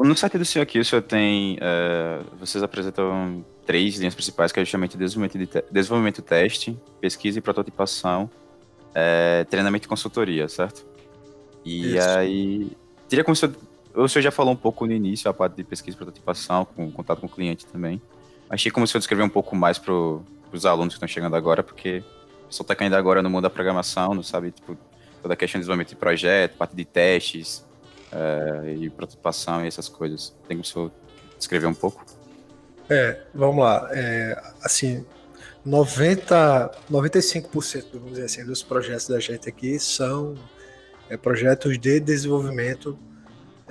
no 0.04 0.16
site 0.16 0.38
do 0.38 0.44
senhor 0.44 0.64
aqui, 0.64 0.78
o 0.78 0.84
senhor 0.84 1.02
tem. 1.02 1.56
Uh, 1.56 2.36
vocês 2.38 2.62
apresentam 2.62 3.44
três 3.64 3.96
linhas 3.96 4.14
principais, 4.14 4.50
que 4.50 4.58
é 4.58 4.64
justamente 4.64 4.96
desenvolvimento, 4.96 5.38
de 5.38 5.46
te 5.46 5.64
desenvolvimento 5.70 6.22
teste, 6.22 6.76
pesquisa 7.00 7.38
e 7.38 7.42
prototipação, 7.42 8.28
é, 8.94 9.44
treinamento 9.44 9.86
e 9.86 9.88
consultoria, 9.88 10.48
certo? 10.48 10.84
E 11.64 11.96
Isso. 11.96 12.08
aí. 12.08 12.72
Teria 13.08 13.24
como 13.24 13.34
o 13.34 13.36
senhor 13.36 13.54
o 13.94 14.08
senhor 14.08 14.22
já 14.22 14.30
falou 14.30 14.52
um 14.52 14.56
pouco 14.56 14.86
no 14.86 14.92
início, 14.92 15.30
a 15.30 15.34
parte 15.34 15.56
de 15.56 15.64
pesquisa 15.64 15.96
e 15.96 15.98
prototipação, 15.98 16.64
com 16.64 16.90
contato 16.90 17.20
com 17.20 17.26
o 17.26 17.30
cliente 17.30 17.66
também. 17.66 18.00
Achei 18.48 18.70
como 18.70 18.86
se 18.86 18.96
eu 18.96 18.98
descrever 18.98 19.22
um 19.22 19.28
pouco 19.28 19.54
mais 19.56 19.78
para 19.78 19.92
os 19.92 20.66
alunos 20.66 20.94
que 20.94 20.96
estão 20.96 21.08
chegando 21.08 21.36
agora, 21.36 21.62
porque 21.62 22.02
o 22.44 22.48
pessoal 22.48 22.64
está 22.64 22.74
caindo 22.74 22.94
agora 22.94 23.22
no 23.22 23.30
mundo 23.30 23.42
da 23.42 23.50
programação, 23.50 24.14
não 24.14 24.22
sabe, 24.22 24.50
tipo, 24.50 24.76
toda 25.22 25.34
a 25.34 25.36
questão 25.36 25.58
de 25.58 25.62
desenvolvimento 25.62 25.90
de 25.90 25.96
projeto, 25.96 26.56
parte 26.56 26.76
de 26.76 26.84
testes 26.84 27.64
uh, 28.12 28.68
e 28.68 28.90
prototipação 28.90 29.64
e 29.64 29.68
essas 29.68 29.88
coisas. 29.88 30.34
Tem 30.46 30.56
como 30.56 30.62
o 30.62 30.64
senhor 30.64 30.92
descrever 31.38 31.66
um 31.66 31.74
pouco? 31.74 32.04
É, 32.90 33.20
vamos 33.34 33.64
lá. 33.64 33.88
É, 33.92 34.42
assim, 34.62 35.04
90, 35.64 36.70
95% 36.90 37.84
vamos 37.94 38.10
dizer 38.10 38.24
assim, 38.24 38.44
dos 38.44 38.62
projetos 38.62 39.08
da 39.08 39.20
gente 39.20 39.48
aqui 39.48 39.78
são 39.78 40.34
é, 41.08 41.16
projetos 41.16 41.78
de 41.78 42.00
desenvolvimento 42.00 42.98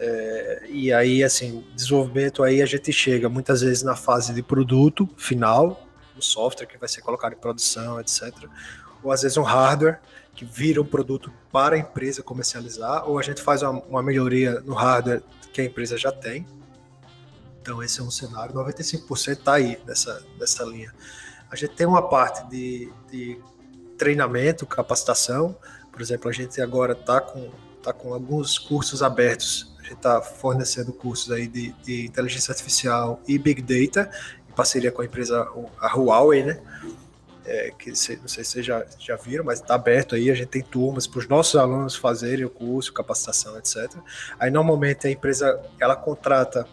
é, 0.03 0.65
e 0.67 0.91
aí, 0.91 1.23
assim, 1.23 1.63
desenvolvimento 1.75 2.41
aí 2.41 2.59
a 2.59 2.65
gente 2.65 2.91
chega 2.91 3.29
muitas 3.29 3.61
vezes 3.61 3.83
na 3.83 3.95
fase 3.95 4.33
de 4.33 4.41
produto 4.41 5.07
final, 5.15 5.87
do 6.15 6.23
software 6.23 6.65
que 6.65 6.75
vai 6.75 6.89
ser 6.89 7.01
colocado 7.01 7.33
em 7.33 7.37
produção, 7.37 7.99
etc. 7.99 8.33
Ou 9.03 9.11
às 9.11 9.21
vezes 9.21 9.37
um 9.37 9.43
hardware 9.43 9.99
que 10.33 10.43
vira 10.43 10.81
um 10.81 10.85
produto 10.85 11.31
para 11.51 11.75
a 11.75 11.77
empresa 11.77 12.23
comercializar, 12.23 13.07
ou 13.07 13.19
a 13.19 13.21
gente 13.21 13.43
faz 13.43 13.61
uma, 13.61 13.79
uma 13.83 14.01
melhoria 14.01 14.59
no 14.61 14.73
hardware 14.73 15.21
que 15.53 15.61
a 15.61 15.65
empresa 15.65 15.95
já 15.95 16.11
tem. 16.11 16.47
Então 17.61 17.83
esse 17.83 17.99
é 17.99 18.03
um 18.03 18.09
cenário, 18.09 18.55
95% 18.55 19.33
está 19.33 19.53
aí 19.53 19.79
nessa, 19.85 20.25
nessa 20.39 20.63
linha. 20.63 20.91
A 21.51 21.55
gente 21.55 21.75
tem 21.75 21.85
uma 21.85 22.09
parte 22.09 22.49
de, 22.49 22.91
de 23.11 23.39
treinamento, 23.99 24.65
capacitação, 24.65 25.55
por 25.91 26.01
exemplo, 26.01 26.27
a 26.27 26.33
gente 26.33 26.59
agora 26.59 26.93
está 26.93 27.21
com, 27.21 27.51
tá 27.83 27.93
com 27.93 28.15
alguns 28.15 28.57
cursos 28.57 29.03
abertos 29.03 29.70
está 29.89 30.21
fornecendo 30.21 30.93
cursos 30.93 31.31
aí 31.31 31.47
de, 31.47 31.71
de, 31.83 32.05
inteligência 32.05 32.51
artificial 32.51 33.21
e 33.27 33.37
big 33.37 33.61
data, 33.61 34.09
em 34.49 34.53
parceria 34.53 34.91
com 34.91 35.01
a 35.01 35.05
empresa 35.05 35.47
a 35.79 35.95
Huawei, 35.95 36.43
né? 36.43 36.61
É, 37.43 37.71
que 37.71 37.89
não 37.89 37.95
sei 37.95 38.17
se 38.17 38.45
vocês 38.45 38.65
já, 38.65 38.85
já 38.99 39.15
viram, 39.15 39.43
mas 39.43 39.59
está 39.59 39.73
aberto 39.73 40.13
aí, 40.13 40.29
a 40.29 40.35
gente 40.35 40.49
tem 40.49 40.61
turmas 40.61 41.07
para 41.07 41.19
os 41.19 41.27
nossos 41.27 41.59
alunos 41.59 41.95
fazerem 41.95 42.45
o 42.45 42.49
curso, 42.49 42.93
capacitação, 42.93 43.57
etc. 43.57 43.91
Aí 44.39 44.51
normalmente 44.51 45.07
a 45.07 45.09
empresa 45.09 45.59
ela 45.79 45.95
contrata 45.95 46.67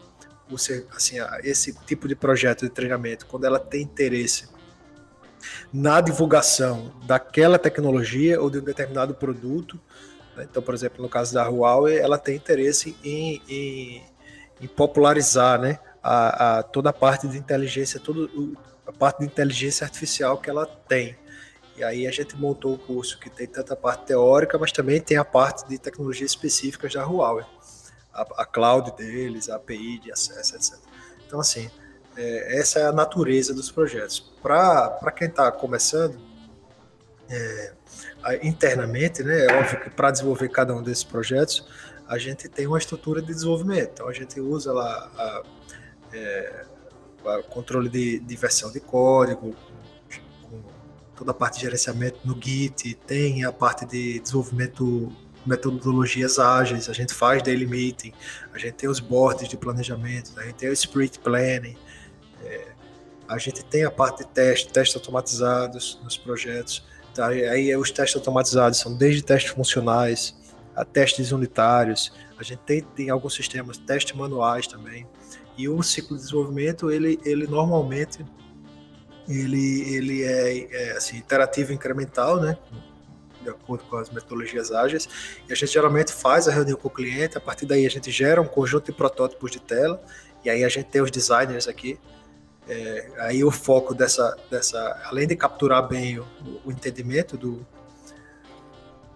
você, 0.48 0.86
assim, 0.94 1.16
esse 1.42 1.72
tipo 1.86 2.08
de 2.08 2.14
projeto 2.14 2.64
de 2.64 2.70
treinamento 2.70 3.26
quando 3.26 3.44
ela 3.44 3.58
tem 3.58 3.82
interesse 3.82 4.48
na 5.72 6.00
divulgação 6.00 6.92
daquela 7.06 7.58
tecnologia 7.58 8.40
ou 8.40 8.50
de 8.50 8.58
um 8.58 8.64
determinado 8.64 9.14
produto? 9.14 9.78
Então, 10.44 10.62
por 10.62 10.74
exemplo, 10.74 11.02
no 11.02 11.08
caso 11.08 11.34
da 11.34 11.48
Huawei, 11.48 11.98
ela 11.98 12.18
tem 12.18 12.36
interesse 12.36 12.96
em, 13.02 13.42
em, 13.48 14.02
em 14.60 14.66
popularizar 14.66 15.60
né, 15.60 15.78
a, 16.02 16.58
a, 16.58 16.62
toda 16.62 16.90
a 16.90 16.92
parte 16.92 17.26
de 17.26 17.38
inteligência, 17.38 18.00
toda 18.00 18.28
a 18.86 18.92
parte 18.92 19.20
de 19.20 19.26
inteligência 19.26 19.84
artificial 19.84 20.38
que 20.38 20.48
ela 20.50 20.66
tem. 20.66 21.16
E 21.76 21.84
aí 21.84 22.06
a 22.06 22.10
gente 22.10 22.36
montou 22.36 22.74
o 22.74 22.78
curso 22.78 23.20
que 23.20 23.30
tem 23.30 23.46
tanta 23.46 23.76
parte 23.76 24.06
teórica, 24.06 24.58
mas 24.58 24.72
também 24.72 25.00
tem 25.00 25.16
a 25.16 25.24
parte 25.24 25.68
de 25.68 25.78
tecnologias 25.78 26.30
específicas 26.30 26.92
da 26.92 27.04
Huawei. 27.04 27.44
A, 28.12 28.42
a 28.42 28.44
cloud 28.44 28.96
deles, 28.96 29.48
a 29.48 29.56
API 29.56 30.00
de 30.00 30.10
acesso, 30.10 30.56
etc. 30.56 30.78
Então, 31.24 31.38
assim, 31.38 31.70
é, 32.16 32.58
essa 32.58 32.80
é 32.80 32.86
a 32.86 32.92
natureza 32.92 33.54
dos 33.54 33.70
projetos. 33.70 34.18
Para 34.42 35.12
quem 35.14 35.28
está 35.28 35.52
começando, 35.52 36.18
é, 37.30 37.72
internamente, 38.42 39.22
né? 39.22 39.46
É 39.46 39.52
óbvio 39.52 39.80
que 39.80 39.90
para 39.90 40.10
desenvolver 40.10 40.48
cada 40.48 40.74
um 40.74 40.82
desses 40.82 41.04
projetos, 41.04 41.66
a 42.06 42.18
gente 42.18 42.48
tem 42.48 42.66
uma 42.66 42.78
estrutura 42.78 43.20
de 43.20 43.28
desenvolvimento. 43.28 43.90
Então 43.94 44.08
a 44.08 44.12
gente 44.12 44.40
usa 44.40 44.72
lá 44.72 45.10
a, 45.16 45.42
é, 46.12 46.64
a 47.26 47.42
controle 47.42 47.88
de, 47.88 48.18
de, 48.18 48.36
versão 48.36 48.72
de 48.72 48.80
código, 48.80 49.54
toda 51.16 51.32
a 51.32 51.34
parte 51.34 51.54
de 51.56 51.62
gerenciamento 51.62 52.20
no 52.24 52.40
Git, 52.40 52.94
tem 53.06 53.44
a 53.44 53.52
parte 53.52 53.84
de 53.84 54.20
desenvolvimento 54.20 55.12
metodologias 55.44 56.38
ágeis, 56.38 56.88
a 56.88 56.92
gente 56.92 57.14
faz 57.14 57.42
daily 57.42 57.66
meeting, 57.66 58.12
a 58.52 58.58
gente 58.58 58.74
tem 58.74 58.88
os 58.88 59.00
boards 59.00 59.48
de 59.48 59.56
planejamento, 59.56 60.32
a 60.36 60.44
gente 60.44 60.56
tem 60.56 60.68
o 60.68 60.72
sprint 60.72 61.18
planning, 61.20 61.76
é, 62.44 62.68
a 63.26 63.38
gente 63.38 63.64
tem 63.64 63.84
a 63.84 63.90
parte 63.90 64.24
de 64.24 64.28
teste, 64.28 64.68
testes 64.70 64.96
automatizados 64.96 65.98
nos 66.02 66.16
projetos. 66.16 66.84
Tá? 67.18 67.26
Aí 67.26 67.74
os 67.76 67.90
testes 67.90 68.14
automatizados 68.14 68.78
são 68.78 68.96
desde 68.96 69.22
testes 69.22 69.50
funcionais 69.50 70.36
a 70.76 70.84
testes 70.84 71.32
unitários. 71.32 72.12
A 72.38 72.44
gente 72.44 72.60
tem, 72.60 72.80
tem 72.80 73.10
alguns 73.10 73.34
sistemas 73.34 73.76
testes 73.76 74.16
manuais 74.16 74.68
também. 74.68 75.04
E 75.56 75.68
o 75.68 75.82
ciclo 75.82 76.16
de 76.16 76.22
desenvolvimento, 76.22 76.92
ele, 76.92 77.18
ele 77.24 77.48
normalmente 77.48 78.24
ele, 79.28 79.96
ele 79.96 80.22
é, 80.22 80.68
é 80.70 80.92
assim, 80.92 81.16
interativo 81.16 81.72
incremental, 81.72 82.40
né? 82.40 82.56
de 83.42 83.50
acordo 83.50 83.82
com 83.90 83.96
as 83.96 84.10
metodologias 84.10 84.70
ágeis. 84.70 85.08
E 85.48 85.52
a 85.52 85.56
gente 85.56 85.72
geralmente 85.72 86.12
faz 86.12 86.46
a 86.46 86.52
reunião 86.52 86.76
com 86.76 86.86
o 86.86 86.90
cliente, 86.90 87.36
a 87.36 87.40
partir 87.40 87.66
daí 87.66 87.84
a 87.84 87.90
gente 87.90 88.12
gera 88.12 88.40
um 88.40 88.46
conjunto 88.46 88.86
de 88.86 88.92
protótipos 88.92 89.50
de 89.50 89.58
tela, 89.58 90.00
e 90.44 90.50
aí 90.50 90.62
a 90.62 90.68
gente 90.68 90.86
tem 90.86 91.02
os 91.02 91.10
designers 91.10 91.66
aqui. 91.66 91.98
É, 92.68 93.10
aí 93.18 93.42
o 93.42 93.50
foco 93.50 93.94
dessa, 93.94 94.36
dessa, 94.50 95.00
além 95.06 95.26
de 95.26 95.34
capturar 95.34 95.88
bem 95.88 96.18
o, 96.18 96.26
o 96.66 96.70
entendimento 96.70 97.36
do, 97.36 97.66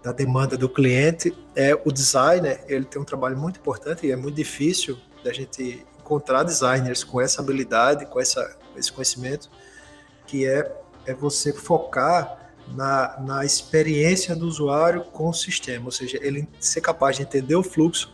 da 0.02 0.10
demanda 0.10 0.56
do 0.56 0.68
cliente, 0.68 1.36
é 1.54 1.74
o 1.84 1.92
designer, 1.92 2.64
ele 2.66 2.84
tem 2.84 3.00
um 3.00 3.04
trabalho 3.04 3.36
muito 3.36 3.60
importante 3.60 4.06
e 4.06 4.10
é 4.10 4.16
muito 4.16 4.34
difícil 4.34 4.98
da 5.22 5.32
gente 5.32 5.86
encontrar 6.00 6.42
designers 6.42 7.04
com 7.04 7.20
essa 7.20 7.40
habilidade, 7.40 8.06
com 8.06 8.18
essa, 8.18 8.56
esse 8.76 8.90
conhecimento, 8.90 9.50
que 10.26 10.46
é, 10.46 10.74
é 11.06 11.14
você 11.14 11.52
focar 11.52 12.50
na, 12.68 13.20
na 13.20 13.44
experiência 13.44 14.34
do 14.34 14.46
usuário 14.46 15.04
com 15.04 15.28
o 15.28 15.32
sistema, 15.32 15.86
ou 15.86 15.92
seja, 15.92 16.18
ele 16.20 16.48
ser 16.58 16.80
capaz 16.80 17.16
de 17.16 17.22
entender 17.22 17.54
o 17.54 17.62
fluxo 17.62 18.12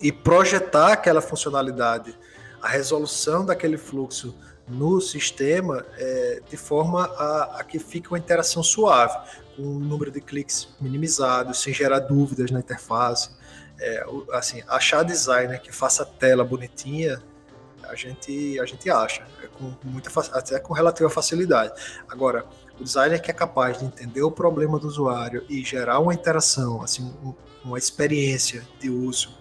e 0.00 0.12
projetar 0.12 0.92
aquela 0.92 1.20
funcionalidade, 1.20 2.16
a 2.64 2.68
resolução 2.68 3.44
daquele 3.44 3.76
fluxo 3.76 4.34
no 4.66 4.98
sistema 4.98 5.84
é, 5.98 6.40
de 6.48 6.56
forma 6.56 7.04
a, 7.04 7.60
a, 7.60 7.64
que 7.64 7.78
fique 7.78 8.08
uma 8.08 8.16
interação 8.16 8.62
suave, 8.62 9.14
com 9.54 9.62
o 9.62 9.78
número 9.78 10.10
de 10.10 10.18
cliques 10.18 10.68
minimizado, 10.80 11.52
sem 11.52 11.74
gerar 11.74 11.98
dúvidas 11.98 12.50
na 12.50 12.60
interface. 12.60 13.28
É, 13.78 14.06
assim, 14.32 14.62
achar 14.66 15.02
designer 15.02 15.60
que 15.60 15.70
faça 15.70 16.04
a 16.04 16.06
tela 16.06 16.42
bonitinha, 16.42 17.22
a 17.82 17.94
gente, 17.94 18.58
a 18.58 18.64
gente 18.64 18.88
acha, 18.88 19.26
é 19.42 19.46
com 19.46 19.74
muita, 19.84 20.08
até 20.32 20.58
com 20.58 20.72
relativa 20.72 21.10
facilidade. 21.10 21.74
Agora, 22.08 22.46
o 22.80 22.82
designer 22.82 23.20
que 23.20 23.30
é 23.30 23.34
capaz 23.34 23.78
de 23.78 23.84
entender 23.84 24.22
o 24.22 24.30
problema 24.30 24.78
do 24.78 24.88
usuário 24.88 25.44
e 25.50 25.62
gerar 25.62 25.98
uma 25.98 26.14
interação, 26.14 26.80
assim, 26.80 27.14
uma 27.62 27.76
experiência 27.76 28.66
de 28.80 28.88
uso 28.88 29.36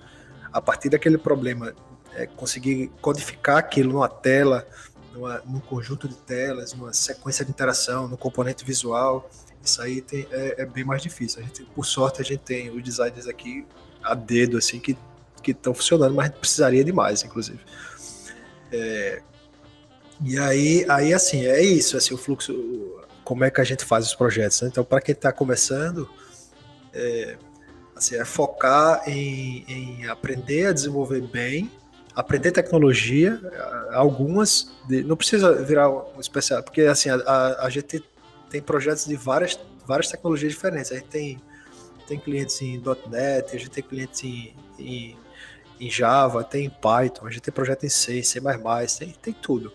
a 0.51 0.61
partir 0.61 0.89
daquele 0.89 1.17
problema, 1.17 1.73
é, 2.15 2.25
conseguir 2.25 2.91
codificar 3.01 3.57
aquilo 3.57 3.93
numa 3.93 4.09
tela, 4.09 4.67
numa, 5.13 5.41
num 5.45 5.59
conjunto 5.59 6.07
de 6.07 6.15
telas, 6.15 6.73
numa 6.73 6.93
sequência 6.93 7.43
de 7.45 7.51
interação, 7.51 8.07
no 8.07 8.17
componente 8.17 8.63
visual, 8.65 9.29
isso 9.63 9.81
aí 9.81 10.01
tem, 10.01 10.27
é, 10.31 10.61
é, 10.61 10.65
bem 10.65 10.83
mais 10.83 11.01
difícil. 11.01 11.41
A 11.41 11.43
gente, 11.43 11.63
por 11.63 11.85
sorte, 11.85 12.21
a 12.21 12.25
gente 12.25 12.41
tem 12.41 12.69
os 12.69 12.83
designers 12.83 13.27
aqui 13.27 13.65
a 14.03 14.13
dedo, 14.13 14.57
assim, 14.57 14.79
que 14.79 14.97
estão 15.47 15.73
funcionando, 15.73 16.13
mas 16.13 16.29
precisaria 16.29 16.83
de 16.83 16.91
mais, 16.91 17.23
inclusive. 17.23 17.59
É, 18.71 19.21
e 20.25 20.37
aí, 20.37 20.85
aí, 20.89 21.13
assim, 21.13 21.45
é 21.45 21.61
isso, 21.61 21.95
assim, 21.95 22.13
o 22.13 22.17
fluxo, 22.17 22.53
como 23.23 23.43
é 23.43 23.49
que 23.49 23.61
a 23.61 23.63
gente 23.63 23.85
faz 23.85 24.05
os 24.05 24.15
projetos. 24.15 24.61
Né? 24.61 24.69
Então, 24.69 24.83
para 24.83 25.01
quem 25.01 25.13
está 25.13 25.31
começando, 25.31 26.09
é, 26.93 27.37
assim, 27.95 28.15
é 28.15 28.25
focar 28.25 29.03
em, 29.07 29.63
em, 29.67 30.07
aprender 30.07 30.67
a 30.67 30.73
desenvolver 30.73 31.21
bem, 31.21 31.71
aprender 32.15 32.51
tecnologia, 32.51 33.39
algumas, 33.91 34.71
de, 34.87 35.03
não 35.03 35.15
precisa 35.15 35.63
virar 35.63 35.89
um 35.89 36.19
especial, 36.19 36.61
porque 36.63 36.81
assim, 36.81 37.09
a, 37.09 37.15
a, 37.15 37.65
a, 37.65 37.69
gente 37.69 38.03
tem 38.49 38.61
projetos 38.61 39.05
de 39.05 39.15
várias, 39.15 39.59
várias 39.85 40.09
tecnologias 40.09 40.51
diferentes. 40.51 40.91
A 40.91 40.95
gente 40.95 41.07
tem, 41.07 41.41
tem 42.07 42.19
clientes 42.19 42.61
em 42.61 42.81
.NET, 43.09 43.55
a 43.55 43.59
gente 43.59 43.71
tem 43.71 43.83
clientes 43.83 44.23
em, 44.23 44.55
em, 44.77 45.17
em 45.79 45.89
Java, 45.89 46.43
tem 46.43 46.65
em 46.65 46.69
Python, 46.69 47.25
a 47.25 47.31
gente 47.31 47.41
tem 47.41 47.53
projeto 47.53 47.85
em 47.85 47.89
C, 47.89 48.21
C++, 48.21 48.39
tem, 48.99 49.09
tem 49.09 49.33
tudo. 49.33 49.73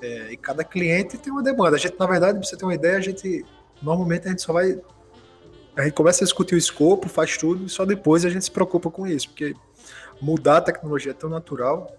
É, 0.00 0.32
e 0.32 0.36
cada 0.36 0.62
cliente 0.62 1.18
tem 1.18 1.32
uma 1.32 1.42
demanda. 1.42 1.76
A 1.76 1.78
gente, 1.78 1.98
na 1.98 2.06
verdade, 2.06 2.38
pra 2.38 2.46
você 2.46 2.56
ter 2.56 2.64
uma 2.64 2.74
ideia, 2.74 2.96
a 2.96 3.00
gente 3.00 3.44
normalmente 3.82 4.26
a 4.26 4.30
gente 4.30 4.42
só 4.42 4.52
vai. 4.52 4.78
A 5.76 5.82
gente 5.82 5.94
começa 5.94 6.24
a 6.24 6.26
discutir 6.26 6.54
o 6.54 6.58
escopo, 6.58 7.08
faz 7.08 7.36
tudo, 7.36 7.66
e 7.66 7.68
só 7.68 7.84
depois 7.84 8.24
a 8.24 8.30
gente 8.30 8.44
se 8.44 8.50
preocupa 8.50 8.90
com 8.90 9.06
isso, 9.06 9.28
porque 9.28 9.54
mudar 10.20 10.58
a 10.58 10.60
tecnologia 10.60 11.12
é 11.12 11.14
tão 11.14 11.28
natural 11.28 11.96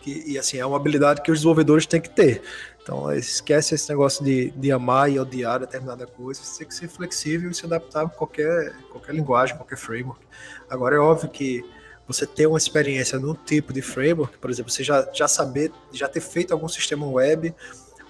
que, 0.00 0.22
e 0.26 0.38
assim, 0.38 0.58
é 0.58 0.66
uma 0.66 0.76
habilidade 0.76 1.22
que 1.22 1.30
os 1.30 1.38
desenvolvedores 1.38 1.86
têm 1.86 2.00
que 2.00 2.10
ter. 2.10 2.42
Então, 2.82 3.12
esquece 3.12 3.74
esse 3.74 3.88
negócio 3.88 4.24
de, 4.24 4.50
de 4.52 4.70
amar 4.70 5.10
e 5.10 5.18
odiar 5.18 5.58
determinada 5.58 6.06
coisa, 6.06 6.40
você 6.40 6.58
tem 6.58 6.68
que 6.68 6.74
ser 6.74 6.88
flexível 6.88 7.50
e 7.50 7.54
se 7.54 7.66
adaptar 7.66 8.04
a 8.04 8.08
qualquer, 8.08 8.72
qualquer 8.92 9.14
linguagem, 9.14 9.56
qualquer 9.56 9.76
framework. 9.76 10.24
Agora, 10.70 10.94
é 10.94 10.98
óbvio 10.98 11.28
que 11.28 11.64
você 12.06 12.24
ter 12.24 12.46
uma 12.46 12.58
experiência 12.58 13.18
num 13.18 13.34
tipo 13.34 13.72
de 13.72 13.82
framework, 13.82 14.38
por 14.38 14.48
exemplo, 14.48 14.70
você 14.70 14.84
já, 14.84 15.08
já 15.12 15.26
saber, 15.26 15.72
já 15.92 16.06
ter 16.06 16.20
feito 16.20 16.52
algum 16.52 16.68
sistema 16.68 17.04
web 17.04 17.52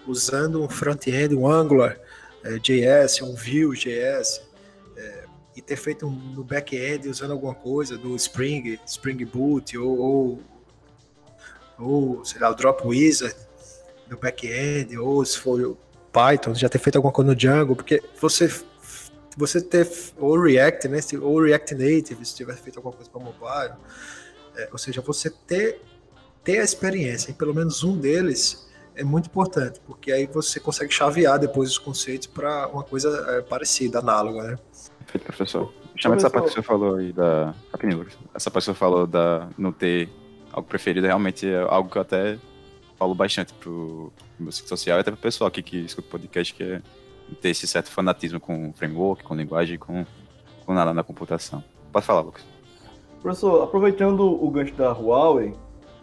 usando 0.07 0.63
um 0.63 0.69
front-end, 0.69 1.35
um 1.35 1.49
Angular, 1.49 1.99
é, 2.45 2.59
JS, 2.59 3.23
um 3.23 3.35
Vue.js, 3.35 4.43
e 5.57 5.63
ter 5.63 5.77
feito 5.77 6.09
no 6.09 6.45
back-end 6.45 7.09
usando 7.09 7.31
alguma 7.31 7.55
coisa 7.55 7.97
do 7.97 8.15
Spring, 8.15 8.79
Spring 8.87 9.25
Boot, 9.25 9.77
ou, 9.79 9.99
ou, 9.99 10.43
ou 11.79 12.25
sei 12.25 12.41
lá, 12.41 12.51
o 12.51 12.55
Drop 12.55 12.87
Wizard 12.87 13.35
no 14.09 14.19
back-end, 14.19 14.99
ou 14.99 15.25
se 15.25 15.39
for 15.39 15.77
Python, 16.13 16.55
já 16.55 16.69
ter 16.69 16.79
feito 16.79 16.97
alguma 16.97 17.13
coisa 17.13 17.31
no 17.31 17.37
Django, 17.37 17.75
porque 17.75 18.03
você 18.21 18.49
você 19.37 19.61
ter 19.61 19.87
ou 20.17 20.41
React, 20.41 20.89
né, 20.89 20.99
ou 21.21 21.43
React 21.43 21.75
Native, 21.75 22.25
se 22.25 22.35
tiver 22.35 22.57
feito 22.57 22.79
alguma 22.79 22.95
coisa 22.95 23.11
para 23.11 23.21
mobile, 23.21 23.75
é, 24.57 24.69
ou 24.73 24.79
seja, 24.79 25.03
você 25.03 25.29
ter 25.29 25.83
ter 26.43 26.61
a 26.61 26.65
experiência 26.65 27.31
em 27.31 27.35
pelo 27.35 27.55
menos 27.55 27.83
um 27.83 27.99
deles 27.99 28.67
é 28.95 29.05
muito 29.05 29.27
importante, 29.27 29.81
porque 29.87 30.11
aí 30.11 30.27
você 30.27 30.59
consegue 30.59 30.93
chavear 30.93 31.39
depois 31.39 31.71
os 31.71 31.79
conceitos 31.79 32.27
para 32.27 32.67
uma 32.69 32.83
coisa 32.83 33.27
é, 33.29 33.43
parecida, 33.43 33.99
análoga, 33.99 34.43
né? 34.43 34.59
Perfeito, 35.07 35.25
professor. 35.25 35.73
Chama 35.97 36.17
essa 36.17 36.29
parte 36.29 36.49
que 36.49 36.55
você 36.55 36.63
falou 36.63 36.97
aí 36.97 37.13
da. 37.13 37.55
Rapidinho, 37.73 38.01
Lucas. 38.01 38.19
Essa 38.35 38.51
parte 38.51 38.65
que 38.65 38.73
você 38.73 38.79
falou 38.79 39.07
da 39.07 39.49
não 39.57 39.73
ter 39.73 40.09
algo 40.53 40.69
preferido 40.69 41.07
realmente 41.07 41.49
é 41.49 41.63
algo 41.63 41.89
que 41.89 41.97
eu 41.97 42.03
até 42.03 42.39
falo 42.99 43.15
bastante 43.15 43.53
pro 43.55 44.13
meu 44.39 44.53
ciclo 44.53 44.69
social 44.69 44.99
e 44.99 45.01
até 45.01 45.11
pro 45.11 45.21
pessoal 45.21 45.49
aqui 45.49 45.63
que 45.63 45.79
escuta 45.79 46.09
o 46.09 46.11
podcast, 46.11 46.53
que 46.53 46.63
é 46.63 46.83
ter 47.41 47.51
esse 47.51 47.67
certo 47.67 47.91
fanatismo 47.91 48.41
com 48.41 48.73
framework, 48.73 49.23
com 49.23 49.35
linguagem, 49.35 49.79
com, 49.79 50.05
com 50.65 50.75
nada 50.75 50.93
na 50.93 51.03
computação. 51.03 51.63
Pode 51.93 52.05
falar, 52.05 52.21
Lucas. 52.21 52.45
Professor, 53.23 53.63
aproveitando 53.63 54.21
o 54.21 54.51
gancho 54.51 54.75
da 54.75 54.93
Huawei, 54.93 55.55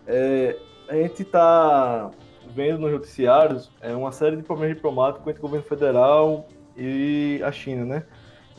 é, 0.08 0.58
a 0.90 0.96
gente 0.96 1.22
está 1.22 2.12
vendo 2.54 2.80
nos 2.80 2.92
noticiários 2.92 3.72
é, 3.82 3.96
uma 3.96 4.12
série 4.12 4.36
de 4.36 4.44
problemas 4.44 4.76
diplomáticos 4.76 5.28
entre 5.28 5.40
o 5.40 5.42
governo 5.42 5.66
federal 5.66 6.48
e 6.78 7.42
a 7.44 7.52
China, 7.52 7.86
né? 7.86 8.06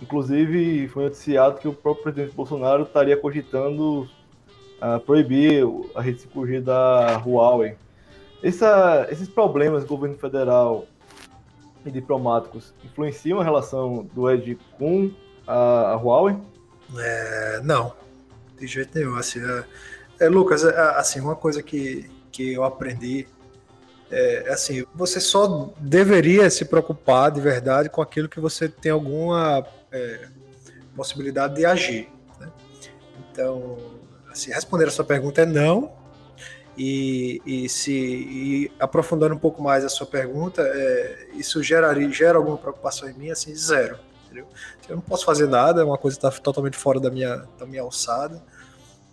Inclusive, 0.05 0.87
foi 0.89 1.05
noticiado 1.05 1.59
que 1.59 1.67
o 1.67 1.73
próprio 1.73 2.03
presidente 2.05 2.37
Bolsonaro 2.37 2.83
estaria 2.83 3.17
cogitando 3.17 4.03
uh, 4.03 5.01
proibir 5.07 5.65
a 5.95 6.03
rede 6.03 6.29
5G 6.29 6.61
da 6.61 7.17
Huawei. 7.17 7.75
Essa, 8.43 9.09
esses 9.11 9.31
problemas 9.31 9.83
do 9.83 9.89
governo 9.89 10.19
federal 10.19 10.85
e 11.87 11.91
diplomáticos 11.91 12.75
influenciam 12.85 13.41
a 13.41 13.45
relação 13.45 14.07
do 14.13 14.31
Ed 14.31 14.59
com 14.79 15.11
a, 15.47 15.93
a 15.93 15.95
Huawei? 15.95 16.37
É, 16.99 17.61
não, 17.65 17.95
de 18.61 18.67
jeito 18.67 18.99
nenhum. 18.99 19.17
Assim, 19.17 19.41
é, 19.41 20.27
é, 20.27 20.29
Lucas, 20.29 20.65
é, 20.65 20.79
assim, 20.99 21.19
uma 21.19 21.35
coisa 21.35 21.63
que, 21.63 22.11
que 22.31 22.53
eu 22.53 22.63
aprendi 22.63 23.27
é, 24.11 24.49
é 24.49 24.53
assim, 24.53 24.85
você 24.95 25.19
só 25.19 25.73
deveria 25.79 26.51
se 26.51 26.67
preocupar 26.67 27.31
de 27.31 27.41
verdade 27.41 27.89
com 27.89 28.03
aquilo 28.03 28.29
que 28.29 28.39
você 28.39 28.69
tem 28.69 28.93
alguma 28.93 29.67
é, 29.95 30.29
possibilidade 30.97 31.55
de 31.55 31.65
agir. 31.65 32.09
Né? 32.41 32.51
Então, 33.31 33.79
assim, 34.31 34.51
responder 34.51 34.89
a 34.89 34.91
sua 34.91 35.05
pergunta 35.05 35.43
é 35.43 35.47
não, 35.47 35.93
e, 36.77 37.41
e 37.47 37.69
se 37.69 37.93
e 37.93 38.73
aprofundando 38.81 39.35
um 39.35 39.39
pouco 39.39 39.63
mais 39.63 39.85
a 39.85 39.89
sua 39.89 40.07
pergunta, 40.07 40.63
é, 40.63 41.29
isso 41.35 41.63
geraria, 41.63 42.11
gera 42.11 42.37
alguma 42.37 42.59
preocupação 42.59 43.09
em 43.09 43.15
mim? 43.15 43.31
Assim, 43.31 43.55
zero. 43.55 43.99
Entendeu? 44.25 44.49
Eu 44.89 44.97
não 44.97 45.03
posso 45.03 45.25
fazer 45.25 45.47
nada, 45.47 45.81
é 45.83 45.85
uma 45.85 45.99
coisa 45.99 46.19
que 46.19 46.27
está 46.27 46.41
totalmente 46.41 46.77
fora 46.77 46.99
da 46.99 47.11
minha, 47.11 47.45
da 47.59 47.65
minha 47.65 47.83
alçada. 47.83 48.43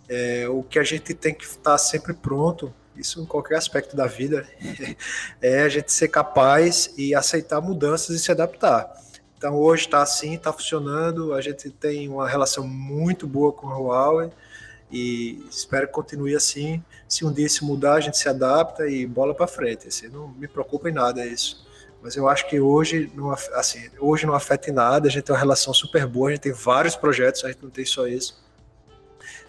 É, 0.08 0.48
o 0.48 0.62
que 0.64 0.78
a 0.78 0.82
gente 0.82 1.14
tem 1.14 1.32
que 1.32 1.44
estar 1.44 1.78
sempre 1.78 2.12
pronto, 2.12 2.74
isso 2.96 3.22
em 3.22 3.24
qualquer 3.24 3.56
aspecto 3.56 3.96
da 3.96 4.06
vida, 4.06 4.46
é 5.40 5.62
a 5.62 5.68
gente 5.68 5.92
ser 5.92 6.08
capaz 6.08 6.92
e 6.98 7.14
aceitar 7.14 7.60
mudanças 7.60 8.16
e 8.16 8.18
se 8.18 8.32
adaptar. 8.32 8.92
Então 9.42 9.56
hoje 9.56 9.86
está 9.86 10.00
assim, 10.00 10.34
está 10.34 10.52
funcionando, 10.52 11.34
a 11.34 11.40
gente 11.40 11.68
tem 11.68 12.08
uma 12.08 12.28
relação 12.28 12.64
muito 12.64 13.26
boa 13.26 13.52
com 13.52 13.68
a 13.70 13.76
Huawei 13.76 14.30
e 14.88 15.44
espero 15.50 15.88
que 15.88 15.92
continue 15.92 16.36
assim. 16.36 16.80
Se 17.08 17.24
um 17.24 17.32
dia 17.32 17.48
se 17.48 17.64
mudar, 17.64 17.94
a 17.94 18.00
gente 18.00 18.16
se 18.16 18.28
adapta 18.28 18.86
e 18.86 19.04
bola 19.04 19.34
para 19.34 19.48
frente. 19.48 19.88
Assim, 19.88 20.06
não 20.06 20.28
me 20.28 20.46
preocupa 20.46 20.88
em 20.88 20.92
nada 20.92 21.26
isso. 21.26 21.66
Mas 22.00 22.14
eu 22.14 22.28
acho 22.28 22.48
que 22.48 22.60
hoje 22.60 23.10
não, 23.16 23.32
assim, 23.32 23.90
hoje 23.98 24.26
não 24.26 24.34
afeta 24.34 24.70
em 24.70 24.72
nada, 24.72 25.08
a 25.08 25.10
gente 25.10 25.24
tem 25.24 25.34
uma 25.34 25.40
relação 25.40 25.74
super 25.74 26.06
boa, 26.06 26.28
a 26.28 26.34
gente 26.34 26.42
tem 26.42 26.52
vários 26.52 26.94
projetos, 26.94 27.44
a 27.44 27.48
gente 27.48 27.64
não 27.64 27.70
tem 27.70 27.84
só 27.84 28.06
isso. 28.06 28.40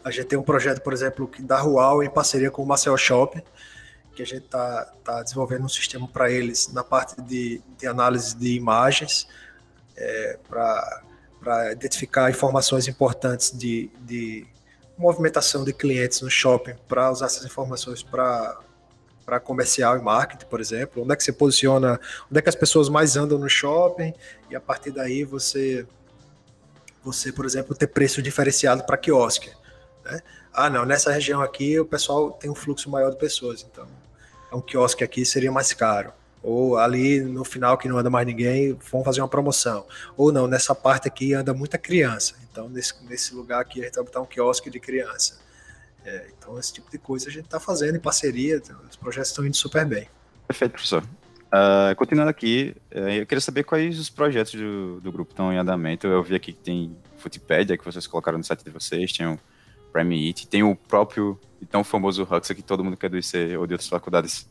A 0.04 0.10
gente 0.10 0.26
tem 0.26 0.40
um 0.40 0.44
projeto, 0.44 0.82
por 0.82 0.92
exemplo, 0.92 1.30
da 1.42 1.60
Rual 1.60 2.02
em 2.02 2.10
parceria 2.10 2.50
com 2.50 2.64
o 2.64 2.66
Marcel 2.66 2.98
Shop, 2.98 3.40
que 4.16 4.24
a 4.24 4.26
gente 4.26 4.46
está 4.46 4.92
tá 5.04 5.22
desenvolvendo 5.22 5.66
um 5.66 5.70
sistema 5.70 6.08
para 6.08 6.32
eles 6.32 6.74
na 6.74 6.84
parte 6.84 7.22
de, 7.22 7.62
de 7.78 7.86
análise 7.86 8.36
de 8.36 8.56
imagens, 8.56 9.28
é, 9.96 10.40
para 10.48 11.72
identificar 11.72 12.30
informações 12.30 12.88
importantes 12.88 13.52
de, 13.52 13.90
de 14.02 14.46
movimentação 14.98 15.64
de 15.64 15.74
clientes 15.74 16.22
no 16.22 16.30
shopping, 16.30 16.76
para 16.88 17.12
usar 17.12 17.26
essas 17.26 17.46
informações 17.46 18.04
para 18.04 18.60
comercial 19.44 19.98
e 19.98 20.02
marketing, 20.02 20.46
por 20.46 20.60
exemplo, 20.60 21.04
onde 21.04 21.14
é 21.14 21.16
que 21.16 21.24
você 21.24 21.34
posiciona, 21.34 22.00
onde 22.30 22.40
é 22.40 22.42
que 22.42 22.50
as 22.50 22.56
pessoas 22.56 22.90
mais 22.90 23.18
andam 23.18 23.38
no 23.38 23.50
shopping 23.50 24.14
e 24.50 24.56
a 24.56 24.62
partir 24.62 24.92
daí 24.92 25.24
você 25.24 25.86
você, 27.04 27.34
por 27.34 27.46
exemplo, 27.46 27.76
ter 27.76 27.88
preço 27.88 28.22
diferenciado 28.22 28.86
para 28.86 28.96
quiosque, 28.96 29.52
né? 30.06 30.22
Ah, 30.54 30.70
não, 30.70 30.86
nessa 30.86 31.12
região 31.12 31.42
aqui 31.42 31.78
o 31.78 31.86
pessoal 31.86 32.32
tem 32.32 32.50
um 32.50 32.56
fluxo 32.56 32.90
maior 32.90 33.10
de 33.10 33.18
pessoas, 33.18 33.66
então 33.70 33.86
um 34.54 34.62
quiosque 34.62 35.04
aqui 35.04 35.26
seria 35.26 35.52
mais 35.52 35.74
caro. 35.74 36.14
Ou 36.44 36.78
ali 36.78 37.22
no 37.22 37.46
final 37.46 37.78
que 37.78 37.88
não 37.88 37.98
anda 37.98 38.10
mais 38.10 38.28
ninguém, 38.28 38.78
vão 38.92 39.04
fazer 39.04 39.22
uma 39.22 39.30
promoção. 39.30 39.86
Ou 40.18 40.32
não, 40.32 40.46
nessa 40.46 40.76
parte 40.76 41.08
aqui 41.08 41.34
anda 41.34 41.54
muita 41.54 41.78
criança. 41.78 42.36
Então, 42.52 42.68
nesse, 42.68 42.94
nesse 43.06 43.34
lugar 43.34 43.62
aqui, 43.62 43.82
a 43.82 43.86
gente 43.86 43.96
vai 43.96 44.04
botar 44.04 44.22
um 44.22 44.26
quiosque 44.26 44.70
de 44.70 44.80
criança. 44.80 45.42
É, 46.06 46.28
então, 46.38 46.60
esse 46.60 46.74
tipo 46.74 46.92
de 46.92 46.98
coisa 46.98 47.30
a 47.30 47.32
gente 47.32 47.46
está 47.46 47.60
fazendo 47.60 47.96
em 47.96 48.00
parceria, 48.00 48.58
então, 48.58 48.78
os 48.90 48.98
projetos 48.98 49.30
estão 49.30 49.46
indo 49.46 49.56
super 49.56 49.86
bem. 49.86 50.10
Perfeito, 50.46 50.74
professor. 50.74 51.02
Uh, 51.02 51.96
continuando 51.96 52.30
aqui, 52.30 52.76
uh, 52.94 53.10
eu 53.10 53.26
queria 53.26 53.40
saber 53.40 53.64
quais 53.64 53.98
os 54.00 54.10
projetos 54.10 54.54
do, 54.54 55.00
do 55.00 55.12
grupo 55.12 55.32
estão 55.32 55.54
em 55.54 55.58
andamento. 55.58 56.08
Eu 56.08 56.22
vi 56.22 56.36
aqui 56.36 56.52
que 56.52 56.60
tem 56.60 56.98
Footpedia, 57.18 57.78
que 57.78 57.86
vocês 57.86 58.06
colocaram 58.06 58.38
no 58.38 58.44
site 58.44 58.66
de 58.66 58.70
vocês, 58.70 59.14
tem 59.14 59.26
o 59.28 59.40
Prime 59.94 60.28
It, 60.28 60.48
tem 60.48 60.64
o 60.64 60.76
próprio 60.76 61.40
e 61.62 61.66
tão 61.66 61.84
famoso 61.84 62.24
Hux, 62.24 62.48
que 62.50 62.62
todo 62.62 62.84
mundo 62.84 62.98
que 62.98 63.06
é 63.06 63.10
do 63.10 63.18
IC 63.18 63.56
ou 63.58 63.66
de 63.66 63.74
outras 63.74 63.88
faculdades 63.88 64.48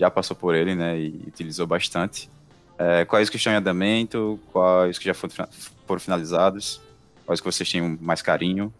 já 0.00 0.10
passou 0.10 0.34
por 0.34 0.54
ele, 0.54 0.74
né, 0.74 0.98
e 0.98 1.24
utilizou 1.26 1.66
bastante. 1.66 2.30
Uh, 2.72 3.04
quais 3.06 3.28
que 3.28 3.36
estão 3.36 3.52
em 3.52 3.56
andamento, 3.56 4.40
quais 4.50 4.98
que 4.98 5.04
já 5.04 5.12
foram, 5.12 5.46
foram 5.86 6.00
finalizados, 6.00 6.80
quais 7.26 7.38
que 7.38 7.44
vocês 7.44 7.70
têm 7.70 7.98
mais 8.00 8.22
carinho, 8.22 8.72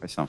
quais 0.00 0.10
são? 0.10 0.28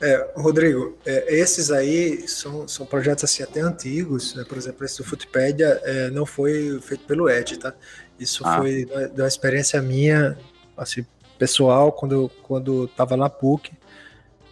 É, 0.00 0.30
Rodrigo, 0.36 0.96
é, 1.04 1.34
esses 1.34 1.72
aí 1.72 2.28
são, 2.28 2.68
são 2.68 2.86
projetos 2.86 3.24
assim 3.24 3.42
até 3.42 3.60
antigos, 3.60 4.36
né? 4.36 4.44
por 4.44 4.56
exemplo, 4.56 4.84
esse 4.84 4.98
do 4.98 5.04
Footpedia 5.04 5.80
é, 5.82 6.08
não 6.10 6.24
foi 6.24 6.80
feito 6.80 7.04
pelo 7.04 7.28
Ed, 7.28 7.58
tá? 7.58 7.74
Isso 8.20 8.46
ah. 8.46 8.58
foi 8.58 8.86
da, 9.16 9.26
experiência 9.26 9.82
minha, 9.82 10.38
assim, 10.76 11.04
pessoal, 11.36 11.90
quando 11.90 12.30
quando 12.42 12.84
estava 12.84 13.16
na 13.16 13.28
PUC, 13.28 13.72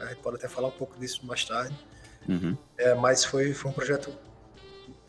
a 0.00 0.07
gente 0.07 0.18
pode 0.18 0.37
até 0.38 0.48
falar 0.48 0.66
um 0.66 0.72
pouco 0.72 0.98
disso 0.98 1.24
mais 1.24 1.44
tarde, 1.44 1.76
uhum. 2.29 2.57
é, 2.76 2.94
mas 2.96 3.24
foi, 3.24 3.55
foi 3.55 3.70
um 3.70 3.74
projeto 3.74 4.12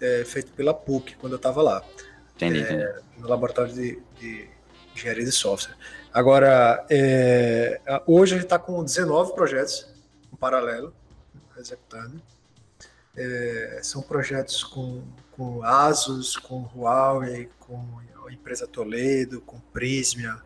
é, 0.02 0.24
feito 0.26 0.52
pela 0.54 0.74
PUC, 0.74 1.16
quando 1.16 1.34
eu 1.34 1.38
estava 1.38 1.62
lá, 1.62 1.84
entendi, 2.36 2.60
entendi. 2.60 2.84
É, 2.84 3.00
no 3.18 3.28
laboratório 3.28 3.74
de, 3.74 4.02
de 4.20 4.50
engenharia 4.96 5.26
de 5.26 5.32
software. 5.32 5.76
Agora, 6.14 6.86
é, 6.90 7.80
hoje 8.06 8.34
a 8.34 8.38
gente 8.38 8.46
está 8.46 8.58
com 8.58 8.84
19 8.84 9.34
projetos, 9.34 9.88
em 10.32 10.36
paralelo, 10.36 10.94
executando. 11.58 12.22
É, 13.16 13.80
são 13.84 14.02
projetos 14.02 14.64
com, 14.64 15.04
com 15.32 15.64
Asus, 15.64 16.38
com 16.38 16.70
Huawei, 16.76 17.50
com 17.60 18.00
a 18.28 18.32
empresa 18.32 18.68
Toledo, 18.68 19.42
com 19.42 19.60
Prisma, 19.60 20.44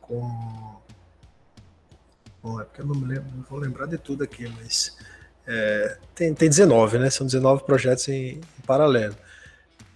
com. 0.00 0.82
Bom, 2.42 2.60
é 2.60 2.64
porque 2.64 2.82
eu 2.82 2.86
não, 2.86 2.94
me 2.94 3.06
lembro, 3.06 3.34
não 3.34 3.42
vou 3.42 3.58
lembrar 3.58 3.86
de 3.86 3.96
tudo 3.96 4.22
aqui, 4.22 4.46
mas 4.48 4.96
é, 5.46 5.96
tem, 6.14 6.34
tem 6.34 6.48
19, 6.48 6.98
né? 6.98 7.10
São 7.10 7.26
19 7.26 7.64
projetos 7.64 8.08
em, 8.08 8.36
em 8.36 8.66
paralelo. 8.66 9.16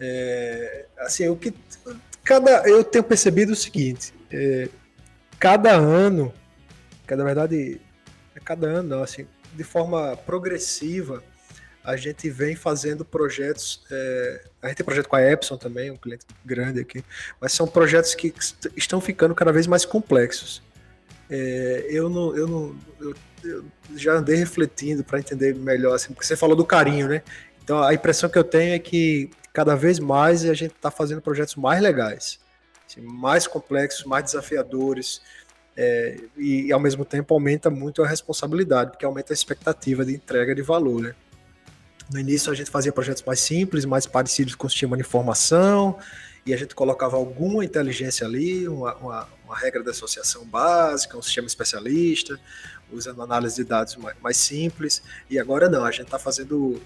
É, 0.00 0.84
assim, 0.98 1.28
o 1.28 1.36
que 1.36 1.52
cada 2.24 2.68
eu 2.68 2.84
tenho 2.84 3.04
percebido 3.04 3.52
o 3.52 3.56
seguinte: 3.56 4.12
é, 4.30 4.68
cada 5.38 5.72
ano, 5.72 6.32
que 7.06 7.14
na 7.14 7.24
verdade 7.24 7.80
cada 8.44 8.66
ano, 8.66 8.88
não, 8.88 9.02
assim, 9.02 9.26
de 9.54 9.64
forma 9.64 10.16
progressiva, 10.16 11.22
a 11.84 11.96
gente 11.96 12.30
vem 12.30 12.54
fazendo 12.54 13.04
projetos. 13.04 13.84
É, 13.90 14.44
a 14.62 14.68
gente 14.68 14.76
tem 14.78 14.86
projeto 14.86 15.08
com 15.08 15.16
a 15.16 15.22
Epson 15.22 15.56
também, 15.56 15.90
um 15.90 15.96
cliente 15.96 16.24
grande 16.44 16.80
aqui, 16.80 17.04
mas 17.40 17.52
são 17.52 17.66
projetos 17.66 18.14
que 18.14 18.32
estão 18.76 19.00
ficando 19.00 19.34
cada 19.34 19.52
vez 19.52 19.66
mais 19.66 19.84
complexos. 19.84 20.62
É, 21.30 21.86
eu 21.90 22.08
não, 22.08 22.36
eu 22.36 22.46
não, 22.46 22.76
eu, 23.00 23.14
eu 23.44 23.64
já 23.96 24.14
andei 24.14 24.36
refletindo 24.36 25.04
para 25.04 25.18
entender 25.18 25.54
melhor, 25.54 25.94
assim, 25.94 26.12
porque 26.12 26.26
você 26.26 26.36
falou 26.36 26.56
do 26.56 26.64
carinho, 26.64 27.08
né? 27.08 27.22
Então 27.62 27.82
a 27.82 27.92
impressão 27.92 28.30
que 28.30 28.38
eu 28.38 28.44
tenho 28.44 28.74
é 28.74 28.78
que 28.78 29.30
cada 29.52 29.74
vez 29.74 29.98
mais 29.98 30.44
a 30.44 30.54
gente 30.54 30.74
está 30.74 30.90
fazendo 30.90 31.20
projetos 31.20 31.54
mais 31.56 31.82
legais, 31.82 32.38
assim, 32.86 33.00
mais 33.00 33.46
complexos, 33.46 34.04
mais 34.04 34.24
desafiadores 34.24 35.20
é, 35.80 36.18
e, 36.36 36.66
e, 36.66 36.72
ao 36.72 36.80
mesmo 36.80 37.04
tempo 37.04 37.32
aumenta 37.32 37.70
muito 37.70 38.02
a 38.02 38.08
responsabilidade, 38.08 38.90
porque 38.90 39.04
aumenta 39.04 39.32
a 39.32 39.34
expectativa 39.34 40.04
de 40.04 40.12
entrega 40.12 40.52
de 40.52 40.60
valor, 40.60 41.00
né? 41.00 41.14
No 42.10 42.18
início 42.18 42.50
a 42.50 42.54
gente 42.54 42.68
fazia 42.68 42.90
projetos 42.90 43.22
mais 43.22 43.38
simples, 43.38 43.84
mais 43.84 44.04
parecidos 44.04 44.56
com 44.56 44.66
o 44.66 44.70
sistema 44.70 44.96
de 44.96 45.02
informação, 45.02 45.96
e 46.44 46.52
a 46.52 46.56
gente 46.56 46.74
colocava 46.74 47.16
alguma 47.16 47.64
inteligência 47.64 48.26
ali, 48.26 48.66
uma, 48.66 48.96
uma, 48.96 49.28
uma 49.48 49.56
regra 49.56 49.82
de 49.82 49.88
associação 49.88 50.44
básica, 50.44 51.16
um 51.16 51.22
sistema 51.22 51.46
especialista, 51.46 52.38
usando 52.92 53.22
análise 53.22 53.56
de 53.56 53.64
dados 53.64 53.96
mais, 54.20 54.36
simples, 54.36 55.02
e 55.28 55.38
agora 55.38 55.68
não, 55.68 55.84
a 55.84 55.90
gente 55.90 56.04
está 56.04 56.18
fazendo 56.18 56.80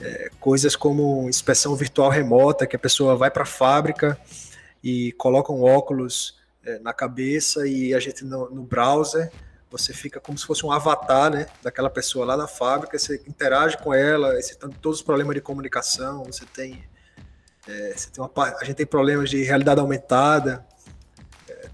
é, 0.00 0.30
coisas 0.40 0.74
como 0.74 1.28
inspeção 1.28 1.74
virtual 1.76 2.10
remota, 2.10 2.66
que 2.66 2.74
a 2.74 2.78
pessoa 2.78 3.16
vai 3.16 3.30
para 3.30 3.44
a 3.44 3.46
fábrica 3.46 4.18
e 4.82 5.12
coloca 5.12 5.52
um 5.52 5.62
óculos 5.62 6.36
é, 6.64 6.80
na 6.80 6.92
cabeça 6.92 7.66
e 7.66 7.94
a 7.94 8.00
gente 8.00 8.24
no, 8.24 8.50
no, 8.50 8.62
browser 8.62 9.30
você 9.70 9.92
fica 9.92 10.20
como 10.20 10.36
se 10.36 10.44
fosse 10.44 10.66
um 10.66 10.70
avatar, 10.70 11.30
né, 11.30 11.46
daquela 11.62 11.88
pessoa 11.88 12.26
lá 12.26 12.36
na 12.36 12.46
fábrica, 12.46 12.98
você 12.98 13.22
interage 13.26 13.78
com 13.78 13.94
ela, 13.94 14.34
você 14.34 14.54
tem 14.54 14.68
todos 14.70 14.98
os 14.98 15.04
problemas 15.04 15.34
de 15.34 15.40
comunicação, 15.40 16.24
você 16.24 16.44
tem, 16.44 16.84
é, 17.66 17.94
você 17.96 18.10
tem 18.10 18.22
uma, 18.22 18.30
a 18.60 18.64
gente 18.64 18.76
tem 18.76 18.86
problemas 18.86 19.30
de 19.30 19.42
realidade 19.42 19.80
aumentada, 19.80 20.66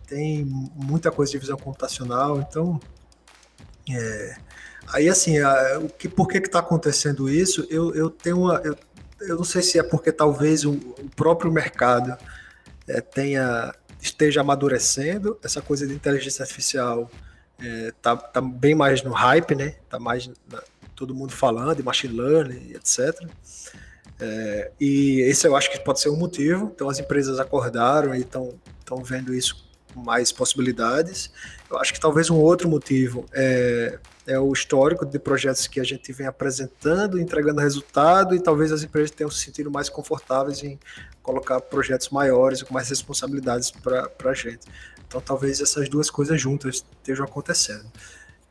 tem 0.09 0.45
muita 0.45 1.11
coisa 1.11 1.31
de 1.33 1.39
visão 1.39 1.57
computacional, 1.57 2.41
então 2.41 2.81
é, 3.91 4.37
aí 4.89 5.09
assim, 5.09 5.39
a, 5.39 5.79
o 5.79 5.89
que, 5.89 6.09
por 6.09 6.27
que 6.27 6.39
está 6.39 6.61
acontecendo 6.61 7.29
isso? 7.29 7.67
Eu, 7.69 7.95
eu 7.95 8.11
tenho 8.11 8.41
uma, 8.41 8.61
eu, 8.65 8.77
eu 9.21 9.37
não 9.37 9.45
sei 9.45 9.63
se 9.63 9.79
é 9.79 9.83
porque 9.83 10.11
talvez 10.11 10.65
o, 10.65 10.73
o 10.73 11.11
próprio 11.15 11.53
mercado 11.53 12.17
é, 12.87 13.01
tenha 13.01 13.75
esteja 14.01 14.41
amadurecendo, 14.41 15.39
essa 15.43 15.61
coisa 15.61 15.87
de 15.87 15.93
inteligência 15.93 16.43
artificial 16.43 17.11
é, 17.61 17.93
tá, 18.01 18.17
tá 18.17 18.41
bem 18.41 18.75
mais 18.75 19.03
no 19.03 19.13
hype, 19.13 19.55
né? 19.55 19.75
Tá 19.89 19.99
mais 19.99 20.31
na, 20.51 20.63
todo 20.95 21.15
mundo 21.15 21.33
falando 21.33 21.83
machine 21.85 22.17
learning, 22.17 22.73
etc. 22.75 23.29
É, 24.21 24.71
e 24.81 25.21
esse 25.23 25.47
eu 25.47 25.55
acho 25.57 25.71
que 25.71 25.79
pode 25.81 26.01
ser 26.01 26.11
um 26.11 26.17
motivo. 26.17 26.71
Então 26.75 26.89
as 26.89 26.99
empresas 26.99 27.39
acordaram 27.39 28.15
e 28.15 28.21
estão 28.21 28.55
vendo 29.03 29.35
isso 29.35 29.68
mais 29.99 30.33
possibilidades. 30.33 31.31
Eu 31.71 31.79
acho 31.79 31.93
que 31.93 32.01
talvez 32.01 32.31
um 32.31 32.37
outro 32.37 32.69
motivo 32.69 33.27
é, 33.33 33.99
é 34.27 34.39
o 34.39 34.53
histórico 34.53 35.05
de 35.05 35.19
projetos 35.19 35.67
que 35.67 35.81
a 35.81 35.85
gente 35.85 36.13
vem 36.13 36.27
apresentando, 36.27 37.21
entregando 37.21 37.61
resultado, 37.61 38.35
e 38.35 38.41
talvez 38.41 38.73
as 38.73 38.83
empresas 38.83 39.11
tenham 39.11 39.31
se 39.31 39.45
sentido 39.45 39.71
mais 39.71 39.89
confortáveis 39.89 40.63
em 40.63 40.79
colocar 41.23 41.61
projetos 41.61 42.09
maiores 42.11 42.63
com 42.63 42.73
mais 42.73 42.89
responsabilidades 42.89 43.71
para 43.71 44.11
a 44.25 44.35
gente. 44.35 44.67
Então, 45.07 45.21
talvez 45.21 45.61
essas 45.61 45.89
duas 45.89 46.11
coisas 46.11 46.41
juntas 46.41 46.77
estejam 46.77 47.25
acontecendo. 47.25 47.91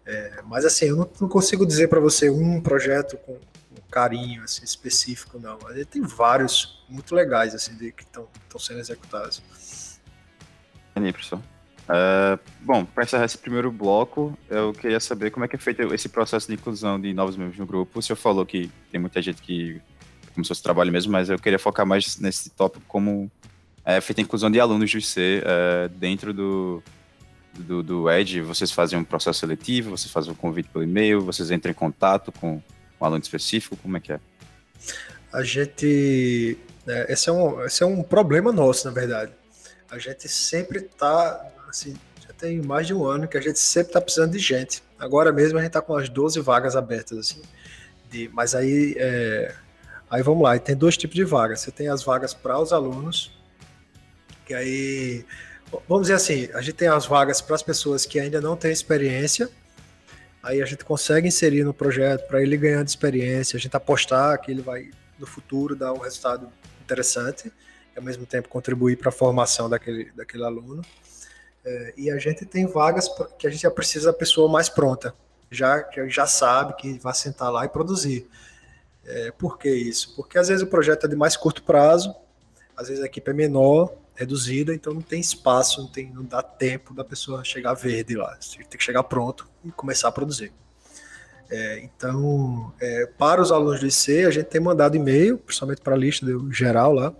É, 0.05 0.41
mas, 0.45 0.65
assim, 0.65 0.85
eu 0.85 0.95
não, 0.95 1.09
não 1.19 1.27
consigo 1.27 1.65
dizer 1.65 1.87
para 1.87 1.99
você 1.99 2.29
um 2.29 2.61
projeto 2.61 3.17
com 3.17 3.37
carinho 3.89 4.43
assim, 4.43 4.63
específico, 4.63 5.39
não. 5.39 5.57
Gente 5.73 5.85
tem 5.85 6.01
vários 6.01 6.83
muito 6.89 7.15
legais 7.15 7.55
assim, 7.55 7.75
de, 7.75 7.91
que 7.91 8.03
estão 8.03 8.27
sendo 8.59 8.79
executados. 8.79 9.41
Entendi. 10.97 11.57
Uh, 11.87 12.37
bom, 12.61 12.83
para 12.83 13.05
encerrar 13.05 13.23
esse 13.23 13.37
primeiro 13.37 13.71
bloco, 13.71 14.37
eu 14.49 14.73
queria 14.73 14.99
saber 14.99 15.31
como 15.31 15.45
é 15.45 15.47
que 15.47 15.55
é 15.55 15.59
feito 15.59 15.81
esse 15.93 16.09
processo 16.09 16.47
de 16.47 16.55
inclusão 16.55 16.99
de 16.99 17.13
novos 17.13 17.37
membros 17.37 17.57
no 17.57 17.65
grupo. 17.65 17.99
O 17.99 18.01
senhor 18.01 18.17
falou 18.17 18.45
que 18.45 18.69
tem 18.91 18.99
muita 18.99 19.21
gente 19.21 19.41
que 19.41 19.81
começou 20.33 20.53
esse 20.53 20.61
trabalho 20.61 20.91
mesmo, 20.91 21.11
mas 21.11 21.29
eu 21.29 21.39
queria 21.39 21.57
focar 21.57 21.85
mais 21.85 22.19
nesse 22.19 22.49
tópico 22.49 22.83
como 22.87 23.31
é 23.85 24.01
feita 24.01 24.21
a 24.21 24.23
inclusão 24.23 24.51
de 24.51 24.59
alunos 24.59 24.91
do 24.91 24.97
IC 24.97 25.41
é, 25.45 25.87
dentro 25.87 26.33
do, 26.33 26.83
do, 27.53 27.81
do 27.81 28.09
ED. 28.09 28.41
Vocês 28.41 28.69
fazem 28.69 28.99
um 28.99 29.03
processo 29.03 29.39
seletivo, 29.39 29.91
vocês 29.91 30.11
fazem 30.11 30.31
um 30.33 30.35
convite 30.35 30.67
pelo 30.67 30.83
e-mail, 30.83 31.21
vocês 31.21 31.49
entram 31.51 31.71
em 31.71 31.75
contato 31.75 32.33
com 32.33 32.61
um 32.99 33.05
aluno 33.05 33.21
específico, 33.21 33.77
como 33.77 33.95
é 33.95 33.99
que 34.01 34.11
é? 34.11 34.19
A 35.31 35.41
gente... 35.41 36.57
É, 36.85 37.13
esse, 37.13 37.29
é 37.29 37.31
um, 37.31 37.63
esse 37.63 37.81
é 37.81 37.85
um 37.85 38.03
problema 38.03 38.51
nosso, 38.51 38.87
na 38.87 38.93
verdade. 38.93 39.31
A 39.89 39.97
gente 39.97 40.27
sempre 40.27 40.79
está, 40.79 41.45
assim, 41.69 41.95
já 42.25 42.33
tem 42.33 42.61
mais 42.61 42.87
de 42.87 42.93
um 42.93 43.05
ano 43.05 43.27
que 43.27 43.37
a 43.37 43.41
gente 43.41 43.59
sempre 43.59 43.89
está 43.89 44.01
precisando 44.01 44.31
de 44.31 44.39
gente. 44.39 44.83
Agora 44.99 45.31
mesmo 45.31 45.57
a 45.57 45.61
gente 45.61 45.69
está 45.69 45.81
com 45.81 45.95
as 45.95 46.09
12 46.09 46.39
vagas 46.41 46.75
abertas, 46.75 47.17
assim. 47.17 47.41
De, 48.09 48.29
mas 48.33 48.55
aí 48.55 48.95
é, 48.97 49.53
Aí 50.09 50.23
vamos 50.23 50.41
lá, 50.41 50.57
tem 50.57 50.75
dois 50.75 50.95
tipos 50.95 51.15
de 51.15 51.25
vagas. 51.25 51.61
Você 51.61 51.71
tem 51.71 51.89
as 51.89 52.01
vagas 52.01 52.33
para 52.33 52.57
os 52.57 52.71
alunos, 52.71 53.31
que 54.45 54.53
aí 54.53 55.25
vamos 55.87 56.03
dizer 56.03 56.13
assim, 56.13 56.49
a 56.53 56.61
gente 56.61 56.75
tem 56.75 56.87
as 56.87 57.05
vagas 57.05 57.41
para 57.41 57.55
as 57.55 57.61
pessoas 57.61 58.05
que 58.05 58.17
ainda 58.17 58.39
não 58.39 58.55
têm 58.55 58.71
experiência, 58.71 59.49
aí 60.41 60.61
a 60.61 60.65
gente 60.65 60.85
consegue 60.85 61.27
inserir 61.27 61.65
no 61.65 61.73
projeto 61.73 62.25
para 62.25 62.41
ele 62.41 62.55
ganhando 62.55 62.87
experiência, 62.87 63.57
a 63.57 63.59
gente 63.59 63.75
apostar 63.75 64.39
que 64.39 64.49
ele 64.49 64.61
vai 64.61 64.89
no 65.19 65.27
futuro 65.27 65.75
dar 65.75 65.91
um 65.91 65.97
resultado 65.97 66.49
interessante 66.81 67.51
ao 67.97 68.03
mesmo 68.03 68.25
tempo 68.25 68.47
contribuir 68.47 68.97
para 68.97 69.09
a 69.09 69.11
formação 69.11 69.69
daquele, 69.69 70.11
daquele 70.11 70.43
aluno. 70.43 70.81
É, 71.65 71.93
e 71.97 72.09
a 72.09 72.17
gente 72.17 72.45
tem 72.45 72.65
vagas 72.65 73.09
que 73.37 73.47
a 73.47 73.49
gente 73.49 73.63
já 73.63 73.71
precisa 73.71 74.11
da 74.11 74.17
pessoa 74.17 74.49
mais 74.49 74.69
pronta, 74.69 75.13
já 75.51 75.83
que 75.83 76.07
já 76.09 76.25
sabe 76.25 76.75
que 76.75 76.97
vai 76.99 77.13
sentar 77.13 77.51
lá 77.51 77.65
e 77.65 77.69
produzir. 77.69 78.27
É, 79.03 79.31
por 79.31 79.57
que 79.57 79.69
isso? 79.69 80.15
Porque 80.15 80.37
às 80.37 80.47
vezes 80.47 80.63
o 80.63 80.67
projeto 80.67 81.05
é 81.05 81.09
de 81.09 81.15
mais 81.15 81.35
curto 81.35 81.63
prazo, 81.63 82.15
às 82.75 82.87
vezes 82.87 83.03
a 83.03 83.07
equipe 83.07 83.29
é 83.29 83.33
menor, 83.33 83.93
reduzida, 84.15 84.73
então 84.73 84.93
não 84.93 85.01
tem 85.01 85.19
espaço, 85.19 85.81
não, 85.81 85.87
tem, 85.87 86.11
não 86.11 86.23
dá 86.23 86.41
tempo 86.41 86.93
da 86.93 87.03
pessoa 87.03 87.43
chegar 87.43 87.73
verde 87.73 88.15
lá. 88.15 88.37
Você 88.39 88.57
tem 88.57 88.77
que 88.77 88.83
chegar 88.83 89.03
pronto 89.03 89.47
e 89.63 89.71
começar 89.71 90.07
a 90.07 90.11
produzir. 90.11 90.51
É, 91.49 91.79
então, 91.79 92.73
é, 92.79 93.05
para 93.17 93.41
os 93.41 93.51
alunos 93.51 93.79
do 93.79 93.87
IC, 93.87 94.25
a 94.25 94.31
gente 94.31 94.47
tem 94.47 94.59
mandado 94.59 94.95
e-mail, 94.95 95.37
principalmente 95.37 95.81
para 95.81 95.95
a 95.95 95.97
lista 95.97 96.25
geral 96.51 96.93
lá, 96.93 97.13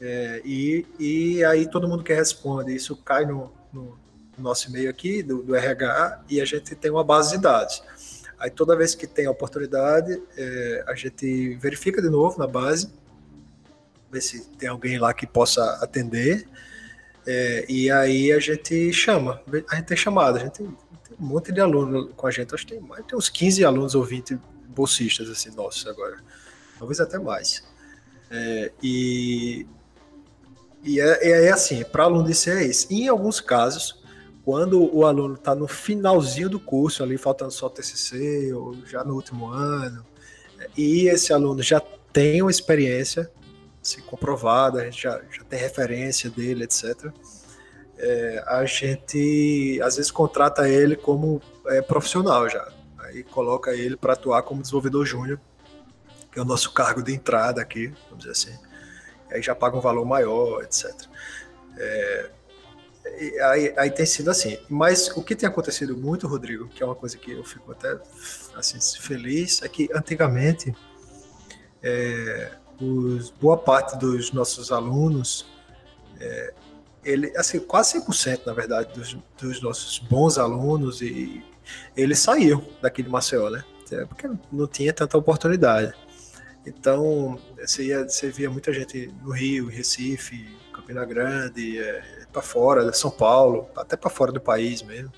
é, 0.00 0.40
e, 0.44 0.86
e 0.98 1.44
aí 1.44 1.68
todo 1.68 1.86
mundo 1.86 2.02
que 2.02 2.12
responde, 2.12 2.74
isso 2.74 2.96
cai 2.96 3.26
no, 3.26 3.52
no 3.72 3.98
nosso 4.38 4.70
e-mail 4.70 4.88
aqui, 4.88 5.22
do, 5.22 5.42
do, 5.42 5.54
RH, 5.54 6.22
e 6.28 6.40
a 6.40 6.44
gente 6.44 6.74
tem 6.74 6.90
uma 6.90 7.04
base 7.04 7.36
de 7.36 7.42
dados. 7.42 7.82
Aí 8.38 8.50
toda 8.50 8.74
vez 8.74 8.94
que 8.94 9.06
tem 9.06 9.26
a 9.26 9.30
oportunidade, 9.30 10.20
é, 10.36 10.84
a 10.88 10.94
gente 10.94 11.54
verifica 11.56 12.00
de 12.00 12.08
novo 12.08 12.38
na 12.38 12.46
base, 12.46 12.90
ver 14.10 14.22
se 14.22 14.48
tem 14.52 14.68
alguém 14.68 14.98
lá 14.98 15.12
que 15.12 15.26
possa 15.26 15.62
atender, 15.82 16.48
é, 17.26 17.66
e 17.68 17.90
aí 17.90 18.32
a 18.32 18.38
gente 18.38 18.92
chama, 18.94 19.42
a 19.68 19.76
gente 19.76 19.84
tem 19.84 19.96
chamada, 19.96 20.38
a 20.38 20.44
gente 20.44 20.54
tem, 20.54 20.66
um 20.66 21.26
monte 21.26 21.52
de 21.52 21.60
aluno 21.60 22.08
com 22.14 22.26
a 22.26 22.30
gente, 22.30 22.54
acho 22.54 22.66
que 22.66 22.74
tem, 22.74 22.82
tem 23.06 23.18
uns 23.18 23.28
15 23.28 23.62
alunos 23.62 23.94
ou 23.94 24.02
20 24.02 24.38
bolsistas, 24.68 25.28
assim, 25.28 25.50
nossos 25.54 25.86
agora, 25.86 26.16
talvez 26.78 26.98
até 26.98 27.18
mais. 27.18 27.62
É, 28.30 28.72
e, 28.82 29.66
e 30.82 31.00
é, 31.00 31.46
é 31.46 31.52
assim, 31.52 31.84
para 31.84 32.04
aluno 32.04 32.30
de 32.30 32.50
é 32.50 32.64
isso. 32.64 32.86
Em 32.90 33.08
alguns 33.08 33.40
casos, 33.40 34.02
quando 34.44 34.94
o 34.94 35.04
aluno 35.04 35.34
está 35.34 35.54
no 35.54 35.68
finalzinho 35.68 36.48
do 36.48 36.58
curso, 36.58 37.02
ali 37.02 37.18
faltando 37.18 37.50
só 37.50 37.66
o 37.66 37.70
TCC, 37.70 38.52
ou 38.52 38.74
já 38.86 39.04
no 39.04 39.14
último 39.14 39.48
ano, 39.48 40.04
e 40.76 41.06
esse 41.08 41.32
aluno 41.32 41.62
já 41.62 41.80
tem 42.12 42.42
uma 42.42 42.50
experiência 42.50 43.30
assim, 43.82 44.00
comprovada, 44.02 44.80
a 44.80 44.84
gente 44.84 45.02
já, 45.02 45.20
já 45.30 45.44
tem 45.44 45.58
referência 45.58 46.30
dele, 46.30 46.64
etc. 46.64 47.12
É, 47.98 48.44
a 48.46 48.64
gente 48.64 49.80
às 49.82 49.96
vezes 49.96 50.10
contrata 50.10 50.68
ele 50.68 50.96
como 50.96 51.40
é, 51.66 51.82
profissional 51.82 52.48
já, 52.48 52.66
aí 52.98 53.22
coloca 53.22 53.74
ele 53.74 53.96
para 53.96 54.14
atuar 54.14 54.42
como 54.42 54.62
desenvolvedor 54.62 55.04
júnior, 55.04 55.40
que 56.32 56.38
é 56.38 56.42
o 56.42 56.44
nosso 56.44 56.72
cargo 56.72 57.02
de 57.02 57.12
entrada 57.12 57.60
aqui, 57.60 57.92
vamos 58.08 58.24
dizer 58.24 58.30
assim. 58.30 58.69
Aí 59.30 59.42
já 59.42 59.54
paga 59.54 59.76
um 59.76 59.80
valor 59.80 60.04
maior, 60.04 60.62
etc. 60.62 60.92
É, 61.76 62.30
aí, 63.44 63.74
aí, 63.76 63.90
tem 63.90 64.06
sido 64.06 64.30
assim. 64.30 64.58
Mas 64.68 65.08
o 65.16 65.22
que 65.22 65.34
tem 65.34 65.48
acontecido 65.48 65.96
muito, 65.96 66.26
Rodrigo, 66.26 66.68
que 66.68 66.82
é 66.82 66.86
uma 66.86 66.94
coisa 66.94 67.16
que 67.16 67.32
eu 67.32 67.44
fico 67.44 67.72
até 67.72 67.98
assim, 68.54 68.78
feliz, 69.00 69.62
é 69.62 69.68
que 69.68 69.88
antigamente 69.94 70.74
é, 71.82 72.52
os, 72.80 73.30
boa 73.30 73.56
parte 73.56 73.96
dos 73.98 74.32
nossos 74.32 74.72
alunos, 74.72 75.46
é, 76.18 76.54
ele, 77.04 77.32
assim, 77.36 77.58
quase 77.60 77.98
100% 78.00 78.46
na 78.46 78.52
verdade 78.52 78.92
dos, 78.92 79.16
dos, 79.38 79.62
nossos 79.62 79.98
bons 79.98 80.38
alunos, 80.38 81.00
e 81.00 81.44
eles 81.96 82.18
saíam 82.18 82.62
daqui 82.82 83.02
de 83.02 83.08
Maceió, 83.08 83.48
né? 83.48 83.64
É, 83.90 84.04
porque 84.04 84.28
não 84.52 84.68
tinha 84.68 84.92
tanta 84.92 85.18
oportunidade. 85.18 85.94
Então, 86.64 87.38
você, 87.66 87.84
ia, 87.84 88.08
você 88.08 88.30
via 88.30 88.50
muita 88.50 88.72
gente 88.72 89.12
no 89.22 89.30
Rio, 89.30 89.68
Recife, 89.68 90.56
Campina 90.72 91.04
Grande, 91.04 91.78
é, 91.78 92.02
para 92.32 92.42
fora, 92.42 92.92
São 92.92 93.10
Paulo, 93.10 93.68
até 93.76 93.96
para 93.96 94.10
fora 94.10 94.32
do 94.32 94.40
país 94.40 94.82
mesmo. 94.82 95.12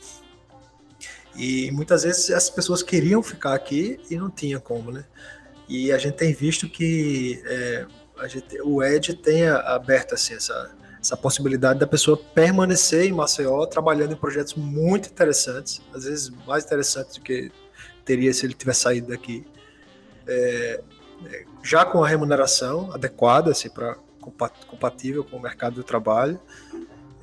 E 1.36 1.70
muitas 1.70 2.02
vezes 2.02 2.30
as 2.30 2.50
pessoas 2.50 2.82
queriam 2.82 3.22
ficar 3.22 3.54
aqui 3.54 3.98
e 4.10 4.16
não 4.16 4.30
tinha 4.30 4.60
como, 4.60 4.90
né? 4.90 5.04
E 5.68 5.90
a 5.90 5.98
gente 5.98 6.16
tem 6.16 6.34
visto 6.34 6.68
que 6.68 7.42
é, 7.46 7.86
gente, 8.28 8.60
o 8.62 8.82
Ed 8.82 9.14
tem 9.16 9.48
aberto 9.48 10.14
assim, 10.14 10.34
essa, 10.34 10.74
essa 11.00 11.16
possibilidade 11.16 11.78
da 11.78 11.86
pessoa 11.86 12.16
permanecer 12.16 13.06
em 13.06 13.12
Maceió 13.12 13.64
trabalhando 13.66 14.12
em 14.12 14.16
projetos 14.16 14.54
muito 14.54 15.08
interessantes, 15.08 15.80
às 15.94 16.04
vezes 16.04 16.30
mais 16.46 16.64
interessantes 16.64 17.16
do 17.16 17.22
que 17.22 17.50
teria 18.04 18.32
se 18.32 18.44
ele 18.44 18.54
tivesse 18.54 18.80
saído 18.80 19.08
daqui. 19.08 19.46
É, 20.26 20.82
já 21.62 21.84
com 21.84 22.02
a 22.02 22.08
remuneração 22.08 22.92
adequada, 22.92 23.50
assim, 23.50 23.68
para 23.68 23.96
compatível 24.68 25.24
com 25.24 25.36
o 25.36 25.42
mercado 25.42 25.74
do 25.74 25.84
trabalho, 25.84 26.40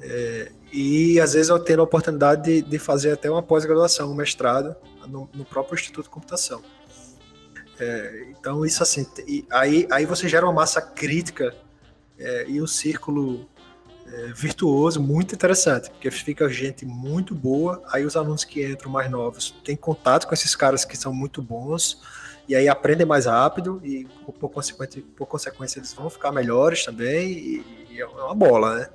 é, 0.02 0.52
e 0.72 1.20
às 1.20 1.34
vezes 1.34 1.50
eu 1.50 1.60
tendo 1.60 1.82
a 1.82 1.84
oportunidade 1.84 2.44
de, 2.44 2.62
de 2.62 2.80
fazer 2.80 3.12
até 3.12 3.30
uma 3.30 3.44
pós-graduação, 3.44 4.12
um 4.12 4.16
mestrado 4.16 4.76
no, 5.08 5.30
no, 5.34 5.44
próprio 5.44 5.76
Instituto 5.76 6.06
de 6.06 6.10
Computação. 6.10 6.62
É, 7.80 8.28
então 8.30 8.66
isso 8.66 8.84
assim, 8.84 9.06
aí, 9.52 9.88
aí 9.92 10.06
você 10.06 10.28
gera 10.28 10.46
uma 10.46 10.54
massa 10.54 10.82
crítica 10.82 11.56
é, 12.18 12.46
e 12.48 12.62
um 12.62 12.68
círculo 12.68 13.48
virtuoso 14.36 15.00
muito 15.00 15.36
interessante, 15.36 15.92
porque 15.92 16.10
fica 16.10 16.50
gente 16.50 16.84
muito 16.84 17.36
boa, 17.36 17.84
aí 17.92 18.04
os 18.04 18.16
alunos 18.16 18.44
que 18.44 18.66
entram 18.66 18.90
mais 18.92 19.08
novos 19.12 19.52
têm 19.64 19.76
contato 19.76 20.26
com 20.26 20.34
esses 20.34 20.56
caras 20.56 20.84
que 20.84 20.98
são 20.98 21.14
muito 21.14 21.44
bons, 21.44 22.02
e 22.50 22.56
aí 22.56 22.68
aprendem 22.68 23.06
mais 23.06 23.28
rápido 23.28 23.80
e 23.84 24.08
por 24.40 24.50
consequência, 24.50 25.04
por 25.16 25.28
consequência 25.28 25.78
eles 25.78 25.94
vão 25.94 26.10
ficar 26.10 26.32
melhores 26.32 26.84
também 26.84 27.30
e, 27.32 27.88
e 27.92 28.02
é 28.02 28.06
uma 28.08 28.34
bola, 28.34 28.76
né? 28.76 28.90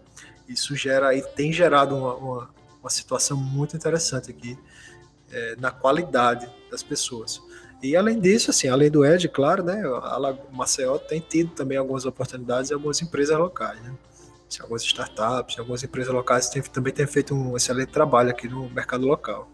Isso 0.49 0.75
gera 0.75 1.14
e 1.14 1.23
tem 1.23 1.53
gerado 1.53 1.97
uma, 1.97 2.14
uma, 2.17 2.51
uma 2.81 2.90
situação 2.90 3.37
muito 3.37 3.77
interessante 3.77 4.29
aqui 4.29 4.59
é, 5.31 5.55
na 5.55 5.71
qualidade 5.71 6.51
das 6.69 6.83
pessoas. 6.83 7.40
E 7.81 7.95
além 7.95 8.19
disso, 8.19 8.51
assim, 8.51 8.67
além 8.67 8.90
do 8.90 9.05
Ed, 9.05 9.29
claro, 9.29 9.62
né, 9.62 9.81
a 9.85 10.37
Maceió 10.51 10.99
tem 10.99 11.21
tido 11.21 11.51
também 11.53 11.79
algumas 11.79 12.05
oportunidades 12.05 12.73
em 12.73 12.75
algumas 12.75 13.01
empresas 13.03 13.38
locais, 13.38 13.81
né? 13.83 13.95
Algumas 14.61 14.83
startups, 14.83 15.59
algumas 15.59 15.83
empresas 15.83 16.12
locais 16.12 16.49
também 16.73 16.93
têm 16.93 17.07
feito 17.07 17.35
um 17.35 17.57
excelente 17.57 17.93
trabalho 17.93 18.31
aqui 18.31 18.49
no 18.49 18.69
mercado 18.71 19.07
local. 19.07 19.49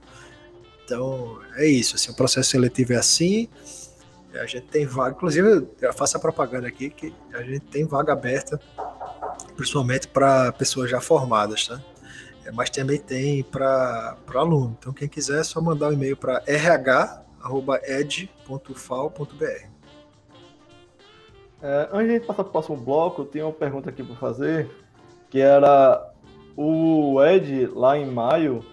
Então, 0.85 1.39
é 1.55 1.67
isso, 1.67 1.97
assim, 1.97 2.11
o 2.11 2.15
processo 2.15 2.51
seletivo 2.51 2.93
é 2.93 2.97
assim, 2.97 3.49
a 4.35 4.47
gente 4.47 4.67
tem 4.67 4.87
vaga, 4.87 5.17
inclusive 5.17 5.69
eu 5.81 5.93
faço 5.93 6.17
a 6.17 6.21
propaganda 6.21 6.69
aqui 6.69 6.89
que 6.91 7.13
a 7.33 7.43
gente 7.43 7.61
tem 7.61 7.85
vaga 7.85 8.13
aberta, 8.13 8.61
principalmente 9.57 10.07
para 10.09 10.53
pessoas 10.53 10.91
já 10.91 11.01
formadas, 11.01 11.67
tá? 11.67 11.81
Mas 12.55 12.71
também 12.71 12.99
tem 12.99 13.43
para 13.43 14.17
aluno. 14.35 14.77
Então 14.79 14.93
quem 14.93 15.09
quiser 15.09 15.41
é 15.41 15.45
só 15.45 15.61
mandar 15.61 15.89
um 15.89 15.93
e-mail 15.93 16.17
para 16.17 16.43
rh@ed.fal.br. 16.47 17.11
É, 21.63 21.89
antes 21.93 22.13
de 22.13 22.21
passar 22.21 22.45
para 22.45 22.49
o 22.49 22.53
próximo 22.53 22.77
bloco, 22.77 23.23
eu 23.23 23.27
tenho 23.27 23.47
uma 23.47 23.53
pergunta 23.53 23.91
aqui 23.91 24.03
para 24.03 24.17
fazer, 24.17 24.71
que 25.29 25.41
era 25.41 26.11
o 26.57 27.23
Ed 27.23 27.67
lá 27.75 27.99
em 27.99 28.07
maio 28.07 28.65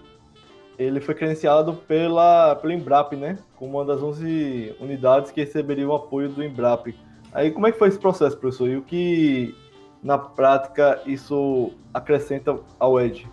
ele 0.78 1.00
foi 1.00 1.14
credenciado 1.14 1.74
pela, 1.74 2.54
pelo 2.54 2.72
Embrap, 2.72 3.14
né? 3.14 3.36
Como 3.56 3.78
uma 3.78 3.84
das 3.84 4.00
11 4.00 4.76
unidades 4.78 5.32
que 5.32 5.40
receberiam 5.40 5.90
o 5.90 5.94
apoio 5.94 6.28
do 6.28 6.42
Embrap. 6.42 6.94
Aí, 7.32 7.50
como 7.50 7.66
é 7.66 7.72
que 7.72 7.78
foi 7.78 7.88
esse 7.88 7.98
processo, 7.98 8.36
professor? 8.36 8.68
E 8.68 8.76
o 8.76 8.82
que, 8.82 9.56
na 10.02 10.16
prática, 10.16 11.02
isso 11.04 11.72
acrescenta 11.92 12.56
ao 12.78 13.00
ED? 13.00 13.26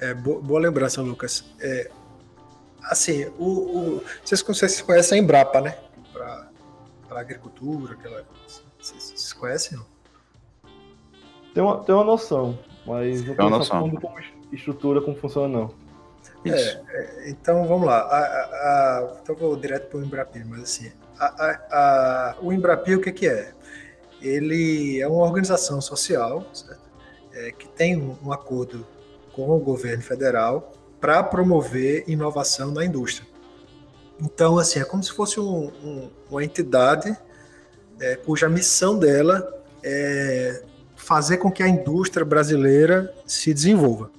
É, 0.00 0.12
boa, 0.12 0.40
boa 0.40 0.60
lembrança, 0.60 1.00
Lucas. 1.00 1.44
É, 1.60 1.88
assim, 2.82 3.26
o, 3.38 3.44
o, 3.44 4.04
vocês, 4.24 4.42
vocês 4.42 4.82
conhecem 4.82 5.20
a 5.20 5.22
Embrapa, 5.22 5.60
né? 5.60 5.78
Para 6.12 7.20
agricultura, 7.20 7.94
aquela. 7.94 8.24
Vocês, 8.80 9.00
vocês 9.00 9.32
conhecem? 9.32 9.78
Não? 9.78 9.86
Tem 11.54 11.62
uma, 11.62 11.84
tem 11.84 11.94
uma 11.94 12.02
noção, 12.02 12.58
mas 12.84 13.24
não 13.24 13.36
tem 13.36 13.46
uma 13.46 13.58
noção. 13.58 13.88
como 13.88 14.18
estrutura, 14.50 15.00
como 15.00 15.16
funciona, 15.16 15.60
não. 15.60 15.83
É, 16.44 16.82
é, 16.88 17.30
então 17.30 17.66
vamos 17.66 17.86
lá. 17.86 17.98
A, 17.98 18.18
a, 18.18 18.98
a, 18.98 19.16
então 19.22 19.34
vou 19.34 19.56
direto 19.56 19.88
para 19.88 19.98
o 19.98 20.04
Embrapil, 20.04 20.44
mas 20.46 20.62
assim, 20.62 20.92
o 22.42 22.52
Embrapil 22.52 22.98
o 22.98 23.00
que, 23.00 23.12
que 23.12 23.26
é? 23.26 23.52
Ele 24.20 25.00
é 25.00 25.08
uma 25.08 25.24
organização 25.24 25.80
social 25.80 26.46
é, 27.32 27.52
que 27.52 27.68
tem 27.68 27.96
um, 27.96 28.16
um 28.24 28.32
acordo 28.32 28.86
com 29.32 29.50
o 29.50 29.58
governo 29.58 30.02
federal 30.02 30.72
para 31.00 31.22
promover 31.22 32.04
inovação 32.06 32.70
na 32.70 32.84
indústria. 32.84 33.28
Então, 34.20 34.58
assim, 34.58 34.80
é 34.80 34.84
como 34.84 35.02
se 35.02 35.12
fosse 35.12 35.40
um, 35.40 35.66
um, 35.82 36.10
uma 36.30 36.44
entidade 36.44 37.16
é, 38.00 38.16
cuja 38.16 38.48
missão 38.48 38.98
dela 38.98 39.62
é 39.82 40.62
fazer 40.96 41.36
com 41.36 41.50
que 41.50 41.62
a 41.62 41.68
indústria 41.68 42.24
brasileira 42.24 43.12
se 43.26 43.52
desenvolva. 43.52 44.10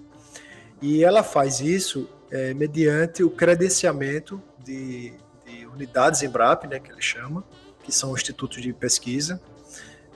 E 0.82 1.04
ela 1.04 1.24
faz 1.24 1.60
isso 1.60 2.08
é, 2.36 2.54
mediante 2.54 3.24
o 3.24 3.30
credenciamento 3.30 4.42
de, 4.60 5.14
de 5.46 5.66
unidades 5.68 6.22
Embrap, 6.22 6.66
né, 6.66 6.80
que 6.80 6.92
ele 6.92 7.02
chama, 7.02 7.46
que 7.82 7.94
são 7.94 8.14
institutos 8.14 8.62
de 8.62 8.74
pesquisa, 8.74 9.42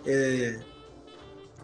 é, 0.06 0.60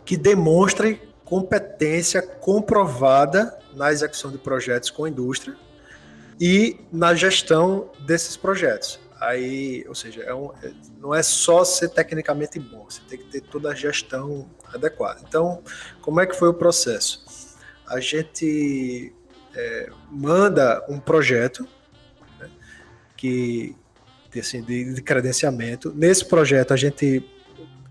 que 0.05 0.15
demonstrem 0.15 1.01
competência 1.25 2.21
comprovada 2.21 3.59
na 3.73 3.91
execução 3.91 4.31
de 4.31 4.37
projetos 4.37 4.89
com 4.89 5.03
a 5.03 5.09
indústria 5.09 5.57
e 6.39 6.79
na 6.89 7.13
gestão 7.13 7.91
desses 7.99 8.37
projetos. 8.37 8.99
Aí, 9.19 9.83
ou 9.89 9.95
seja, 9.95 10.21
é 10.21 10.33
um, 10.33 10.51
é, 10.63 10.71
não 10.99 11.13
é 11.13 11.23
só 11.23 11.65
ser 11.65 11.89
tecnicamente 11.89 12.59
bom, 12.59 12.85
você 12.89 13.01
tem 13.09 13.17
que 13.17 13.25
ter 13.25 13.41
toda 13.41 13.71
a 13.71 13.75
gestão 13.75 14.49
adequada. 14.73 15.21
Então, 15.27 15.61
como 16.01 16.21
é 16.21 16.25
que 16.25 16.35
foi 16.35 16.47
o 16.47 16.53
processo? 16.53 17.25
A 17.87 17.99
gente 17.99 19.13
é, 19.55 19.89
manda 20.11 20.83
um 20.89 20.99
projeto 20.99 21.67
né, 22.39 22.49
que 23.15 23.75
assim, 24.39 24.61
de, 24.61 24.93
de 24.93 25.01
credenciamento. 25.01 25.93
Nesse 25.95 26.25
projeto, 26.25 26.73
a 26.73 26.77
gente 26.77 27.23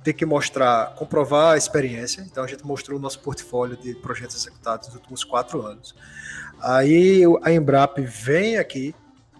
tem 0.02 0.12
que 0.12 0.26
mostrar, 0.26 0.94
comprovar 0.94 1.54
a 1.54 1.56
experiência. 1.56 2.20
Então, 2.20 2.44
a 2.44 2.46
gente 2.46 2.64
mostrou 2.64 2.98
o 2.98 3.00
nosso 3.00 3.18
portfólio 3.20 3.76
de 3.76 3.94
projetos 3.94 4.36
executados 4.36 4.88
nos 4.88 4.96
últimos 4.96 5.24
quatro 5.24 5.62
anos. 5.62 5.94
Aí, 6.60 7.22
a 7.42 7.50
Embrap 7.50 7.98
vem 8.00 8.58
aqui. 8.58 8.94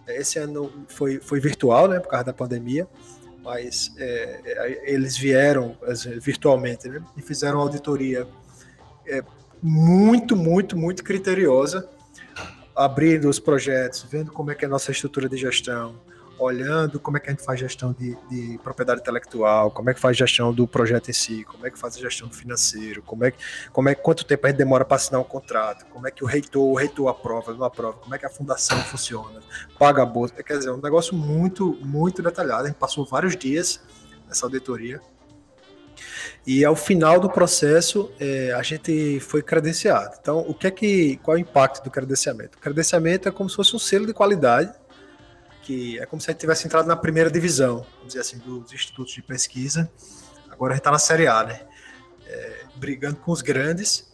Esse 0.09 0.39
ano 0.39 0.73
foi, 0.89 1.19
foi 1.19 1.41
virtual, 1.41 1.89
né, 1.89 2.01
por 2.01 2.09
causa 2.09 2.25
da 2.25 2.33
pandemia, 2.33 2.87
mas 3.43 3.95
é, 3.99 4.41
é 4.45 4.93
eles 4.93 5.17
vieram 5.17 5.77
virtualmente 6.21 6.89
né, 6.89 7.03
e 7.17 7.23
fizeram 7.23 7.57
uma 7.57 7.63
auditoria 7.63 8.27
é, 9.07 9.23
muito, 9.63 10.37
muito, 10.37 10.77
muito 10.77 11.03
criteriosa, 11.03 11.89
abrindo 12.75 13.29
os 13.29 13.39
projetos, 13.39 14.07
vendo 14.11 14.33
como 14.33 14.51
é 14.51 14.55
que 14.55 14.65
é 14.65 14.69
a 14.69 14.71
nossa 14.71 14.91
estrutura 14.91 15.29
de 15.29 15.37
gestão, 15.37 15.95
olhando 16.39 16.99
como 16.99 17.17
é 17.17 17.21
que 17.21 17.29
a 17.29 17.33
gente 17.33 17.45
faz 17.45 17.61
gestão 17.61 17.93
de, 17.93 18.17
de, 18.29 18.59
propriedade 18.59 19.01
intelectual, 19.01 19.71
como 19.71 19.91
é 19.91 19.95
que 19.95 20.01
faz 20.01 20.17
gestão 20.17 20.53
do 20.53 20.67
projeto 20.67 21.09
em 21.09 21.13
si, 21.13 21.45
como 21.45 21.67
é 21.67 21.71
que 21.71 21.79
faz 21.79 21.97
a 21.97 22.01
gestão 22.01 22.29
do 22.29 22.35
financeiro, 22.35 23.03
como 23.03 23.25
é 23.25 23.33
como 23.73 23.89
é 23.89 23.95
quanto 23.95 24.25
tempo 24.25 24.47
a 24.47 24.51
gente 24.51 24.59
demora 24.59 24.85
para 24.85 24.97
assinar 24.97 25.21
um 25.21 25.25
contrato, 25.25 25.87
como 25.87 26.07
é 26.07 26.11
que 26.11 26.25
o 26.25 26.27
reitor, 26.27 26.63
o 26.63 26.75
reitor 26.75 27.09
aprova, 27.09 27.55
não 27.55 27.65
aprova, 27.65 27.99
como 27.99 28.15
é 28.15 28.19
que 28.19 28.27
a 28.27 28.31
fundação 28.31 28.77
funciona, 28.83 29.41
paga 29.79 30.03
a 30.03 30.07
bolsa, 30.07 30.35
quer 30.43 30.59
dizer, 30.59 30.71
um 30.71 30.81
negócio 30.81 31.15
muito, 31.15 31.79
muito 31.83 32.23
detalhado. 32.23 32.65
A 32.65 32.67
gente 32.67 32.77
passou 32.77 33.05
vários 33.07 33.37
dias 33.37 33.81
nessa 34.27 34.47
auditoria. 34.47 35.01
E 36.47 36.65
ao 36.65 36.77
final 36.77 37.19
do 37.19 37.31
processo, 37.31 38.13
é, 38.21 38.53
a 38.53 38.63
gente 38.63 39.19
foi 39.21 39.43
credenciado. 39.43 40.17
Então, 40.21 40.41
o 40.41 40.53
que 40.53 40.67
é 40.67 40.71
que, 40.71 41.17
qual 41.23 41.37
é 41.37 41.41
o 41.41 41.43
impacto 41.43 41.83
do 41.83 41.91
credenciamento? 41.91 42.59
O 42.59 42.61
credenciamento 42.61 43.29
é 43.29 43.33
como 43.33 43.49
se 43.49 43.57
fosse 43.57 43.75
um 43.75 43.79
selo 43.79 44.07
de 44.07 44.13
qualidade 44.13 44.73
que 45.65 45.99
é 45.99 46.07
como 46.07 46.21
se 46.21 46.31
a 46.31 46.33
gente 46.33 46.41
tivesse 46.41 46.67
entrado 46.67 46.87
na 46.87 46.95
primeira 46.95 47.31
divisão, 47.31 47.87
vamos 47.97 48.09
dizer 48.09 48.21
assim, 48.21 48.39
dos 48.39 48.73
institutos 48.73 49.15
de 49.15 49.23
pesquisa. 49.23 49.91
Agora 50.51 50.73
a 50.73 50.77
gente 50.77 50.83
está 50.83 50.91
na 50.91 50.99
Série 50.99 51.27
A, 51.27 51.43
né? 51.43 51.63
É, 52.27 52.65
brigando 52.77 53.17
com 53.17 53.33
os 53.33 53.41
grandes. 53.41 54.13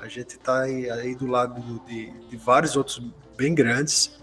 A 0.00 0.08
gente 0.08 0.36
está 0.36 0.62
aí, 0.62 0.90
aí, 0.90 1.14
do 1.14 1.26
lado 1.26 1.80
de, 1.86 2.10
de, 2.28 2.36
vários 2.36 2.76
outros 2.76 3.00
bem 3.36 3.54
grandes. 3.54 4.18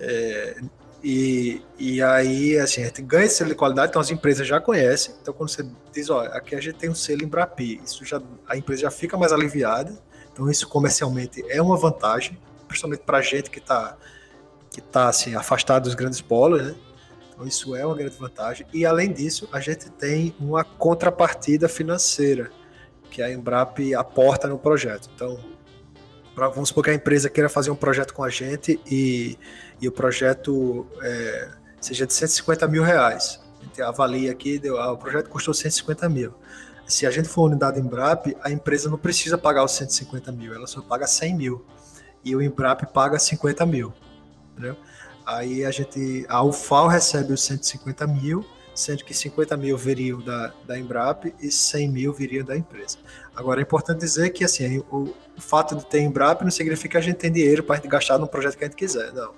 É, 0.00 0.60
e, 1.02 1.62
e 1.78 2.02
aí, 2.02 2.58
assim, 2.58 2.82
a 2.82 2.86
gente 2.86 3.02
ganha 3.02 3.24
esse 3.24 3.36
selo 3.36 3.50
de 3.50 3.56
qualidade, 3.56 3.90
então 3.90 4.00
as 4.00 4.10
empresas 4.10 4.46
já 4.46 4.60
conhecem. 4.60 5.14
Então, 5.20 5.34
quando 5.34 5.50
você 5.50 5.66
diz, 5.92 6.10
ó, 6.10 6.20
aqui 6.26 6.54
a 6.54 6.60
gente 6.60 6.76
tem 6.76 6.90
um 6.90 6.94
selo 6.94 7.24
Embrapi, 7.24 7.80
isso 7.84 8.04
já, 8.04 8.22
a 8.46 8.56
empresa 8.56 8.82
já 8.82 8.90
fica 8.90 9.16
mais 9.16 9.32
aliviada. 9.32 9.98
Então, 10.32 10.50
isso 10.50 10.68
comercialmente 10.68 11.44
é 11.48 11.60
uma 11.60 11.76
vantagem, 11.76 12.38
principalmente 12.68 13.02
para 13.02 13.18
a 13.18 13.22
gente 13.22 13.50
que 13.50 13.58
está 13.58 13.96
que 14.72 14.80
está 14.80 15.08
assim, 15.08 15.34
afastado 15.34 15.84
dos 15.84 15.94
grandes 15.94 16.20
polos, 16.20 16.62
né? 16.62 16.74
Então 17.32 17.46
isso 17.46 17.76
é 17.76 17.84
uma 17.84 17.94
grande 17.94 18.16
vantagem. 18.16 18.66
E 18.72 18.86
além 18.86 19.12
disso, 19.12 19.48
a 19.52 19.60
gente 19.60 19.90
tem 19.90 20.34
uma 20.40 20.64
contrapartida 20.64 21.68
financeira 21.68 22.50
que 23.10 23.22
a 23.22 23.30
Embrap 23.30 23.94
aporta 23.94 24.48
no 24.48 24.58
projeto. 24.58 25.10
Então, 25.14 25.38
pra, 26.34 26.48
vamos 26.48 26.68
supor 26.68 26.84
que 26.84 26.90
a 26.90 26.94
empresa 26.94 27.28
queira 27.28 27.48
fazer 27.48 27.70
um 27.70 27.76
projeto 27.76 28.14
com 28.14 28.24
a 28.24 28.30
gente 28.30 28.80
e, 28.90 29.38
e 29.80 29.88
o 29.88 29.92
projeto 29.92 30.86
é, 31.02 31.48
seja 31.80 32.06
de 32.06 32.12
150 32.12 32.66
mil 32.68 32.82
reais. 32.82 33.40
A 33.60 33.64
gente 33.64 33.82
avalia 33.82 34.32
aqui, 34.32 34.58
deu, 34.58 34.78
ah, 34.78 34.92
o 34.92 34.98
projeto 34.98 35.28
custou 35.28 35.54
150 35.54 36.08
mil. 36.08 36.34
Se 36.86 37.06
a 37.06 37.10
gente 37.10 37.28
for 37.28 37.44
unidade 37.44 37.80
Embrap, 37.80 38.36
a 38.42 38.50
empresa 38.50 38.90
não 38.90 38.98
precisa 38.98 39.38
pagar 39.38 39.64
os 39.64 39.72
150 39.72 40.32
mil, 40.32 40.52
ela 40.54 40.66
só 40.66 40.82
paga 40.82 41.06
100 41.06 41.36
mil. 41.36 41.64
E 42.24 42.34
o 42.36 42.42
Embrap 42.42 42.84
paga 42.92 43.18
50 43.18 43.64
mil 43.66 43.92
entendeu? 44.52 44.76
Aí 45.26 45.64
a 45.64 45.70
gente, 45.70 46.26
a 46.28 46.42
UFAL 46.42 46.88
recebe 46.88 47.32
os 47.32 47.42
150 47.44 48.06
mil, 48.06 48.44
sendo 48.74 49.04
que 49.04 49.12
50 49.12 49.56
mil 49.56 49.76
viriam 49.76 50.20
da, 50.20 50.52
da 50.66 50.78
Embrap 50.78 51.34
e 51.40 51.50
100 51.50 51.88
mil 51.88 52.12
viriam 52.12 52.44
da 52.44 52.56
empresa. 52.56 52.98
Agora 53.34 53.60
é 53.60 53.62
importante 53.62 54.00
dizer 54.00 54.30
que 54.30 54.44
assim, 54.44 54.78
o, 54.90 55.14
o 55.36 55.40
fato 55.40 55.76
de 55.76 55.86
ter 55.86 56.00
Embrap 56.00 56.42
não 56.42 56.50
significa 56.50 56.92
que 56.92 56.96
a 56.96 57.00
gente 57.00 57.16
tem 57.16 57.30
dinheiro 57.30 57.62
para 57.62 57.80
gastar 57.80 58.18
no 58.18 58.26
projeto 58.26 58.56
que 58.56 58.64
a 58.64 58.66
gente 58.66 58.76
quiser, 58.76 59.12
não. 59.12 59.32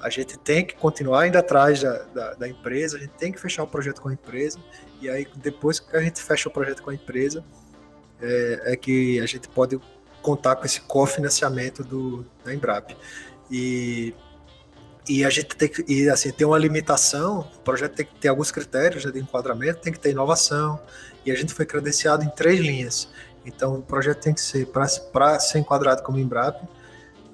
A 0.00 0.10
gente 0.10 0.38
tem 0.38 0.64
que 0.64 0.74
continuar 0.74 1.26
indo 1.26 1.36
atrás 1.36 1.82
da, 1.82 1.98
da, 2.14 2.34
da, 2.34 2.48
empresa, 2.48 2.96
a 2.96 3.00
gente 3.00 3.12
tem 3.12 3.32
que 3.32 3.40
fechar 3.40 3.62
o 3.64 3.66
projeto 3.66 4.00
com 4.00 4.08
a 4.08 4.12
empresa, 4.12 4.58
e 5.00 5.08
aí 5.08 5.26
depois 5.36 5.80
que 5.80 5.96
a 5.96 6.00
gente 6.00 6.22
fecha 6.22 6.48
o 6.48 6.52
projeto 6.52 6.82
com 6.82 6.90
a 6.90 6.94
empresa, 6.94 7.44
é, 8.20 8.72
é 8.72 8.76
que 8.76 9.18
a 9.20 9.26
gente 9.26 9.48
pode 9.48 9.80
contar 10.22 10.56
com 10.56 10.64
esse 10.64 10.80
cofinanciamento 10.80 11.84
do, 11.84 12.26
da 12.44 12.52
Embrap. 12.52 12.96
E 13.50 14.14
e 15.08 15.24
a 15.24 15.30
gente 15.30 15.54
tem 15.56 15.68
que, 15.68 15.84
e 15.86 16.08
assim, 16.08 16.32
tem 16.32 16.46
uma 16.46 16.58
limitação, 16.58 17.40
o 17.40 17.60
projeto 17.60 17.94
tem 17.94 18.06
que 18.06 18.14
ter 18.16 18.28
alguns 18.28 18.50
critérios 18.50 19.04
de 19.04 19.18
enquadramento, 19.20 19.80
tem 19.80 19.92
que 19.92 20.00
ter 20.00 20.10
inovação, 20.10 20.80
e 21.24 21.30
a 21.30 21.34
gente 21.34 21.54
foi 21.54 21.64
credenciado 21.64 22.24
em 22.24 22.28
três 22.28 22.60
linhas. 22.60 23.08
Então, 23.44 23.76
o 23.76 23.82
projeto 23.82 24.20
tem 24.20 24.34
que 24.34 24.40
ser, 24.40 24.66
para 24.66 25.38
ser 25.38 25.58
enquadrado 25.58 26.02
como 26.02 26.18
Embrap, 26.18 26.60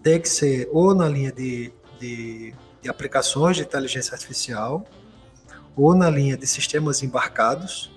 tem 0.02 0.20
que 0.20 0.28
ser 0.28 0.68
ou 0.70 0.94
na 0.94 1.08
linha 1.08 1.32
de, 1.32 1.72
de, 1.98 2.54
de 2.82 2.90
aplicações 2.90 3.56
de 3.56 3.62
inteligência 3.62 4.12
artificial, 4.12 4.84
ou 5.74 5.94
na 5.94 6.10
linha 6.10 6.36
de 6.36 6.46
sistemas 6.46 7.02
embarcados, 7.02 7.90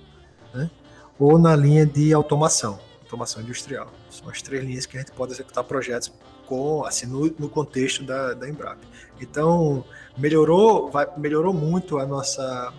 né? 0.54 0.72
ou 1.20 1.38
na 1.38 1.56
linha 1.56 1.86
de 1.86 2.14
automação, 2.14 2.80
automação 3.02 3.42
industrial. 3.42 3.92
São 4.10 4.30
as 4.30 4.42
três 4.42 4.64
linhas 4.64 4.86
que 4.86 4.96
a 4.96 5.02
gente 5.02 5.12
pode 5.12 5.34
executar 5.34 5.64
projetos 5.66 6.14
com, 6.46 6.86
assim, 6.86 7.06
no, 7.06 7.26
no 7.40 7.50
contexto 7.50 8.04
da, 8.04 8.34
da 8.34 8.50
Embrap. 8.50 8.80
Então, 9.20 9.84
melhorou, 10.18 10.90
vai, 10.90 11.08
melhorou 11.18 11.54
muito 11.54 11.98
a 11.98 12.06
nossa, 12.06 12.74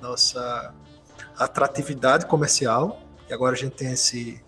nossa 0.00 0.74
atratividade 1.36 2.26
comercial, 2.26 3.00
e 3.28 3.32
agora 3.32 3.54
a 3.54 3.58
gente 3.58 3.76
tem 3.76 3.92
esse, 3.92 4.42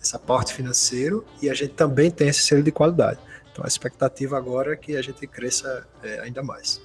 essa 0.00 0.18
parte 0.18 0.52
financeiro 0.52 1.24
e 1.40 1.48
a 1.48 1.54
gente 1.54 1.74
também 1.74 2.10
tem 2.10 2.28
esse 2.28 2.42
selo 2.42 2.62
de 2.62 2.72
qualidade. 2.72 3.18
Então, 3.50 3.64
a 3.64 3.68
expectativa 3.68 4.36
agora 4.36 4.72
é 4.72 4.76
que 4.76 4.96
a 4.96 5.02
gente 5.02 5.26
cresça 5.26 5.86
é, 6.02 6.20
ainda 6.20 6.42
mais. 6.42 6.80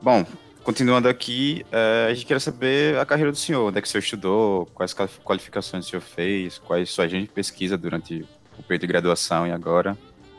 Bom, 0.00 0.24
continuando 0.64 1.08
aqui, 1.08 1.64
é, 1.70 2.08
a 2.10 2.14
gente 2.14 2.24
quer 2.24 2.40
saber 2.40 2.98
a 2.98 3.04
carreira 3.04 3.30
do 3.30 3.36
senhor, 3.36 3.68
onde 3.68 3.78
é 3.78 3.82
que 3.82 3.86
o 3.86 3.90
senhor 3.90 4.02
estudou, 4.02 4.66
quais 4.74 4.94
qualificações 5.22 5.86
o 5.86 5.90
senhor 5.90 6.02
fez, 6.02 6.58
quais 6.58 6.88
sua 6.90 7.04
agente 7.04 7.28
de 7.28 7.32
pesquisa 7.32 7.76
durante 7.76 8.26
o 8.58 8.62
período 8.62 8.80
de 8.80 8.86
graduação 8.86 9.46
e 9.46 9.52
agora. 9.52 9.96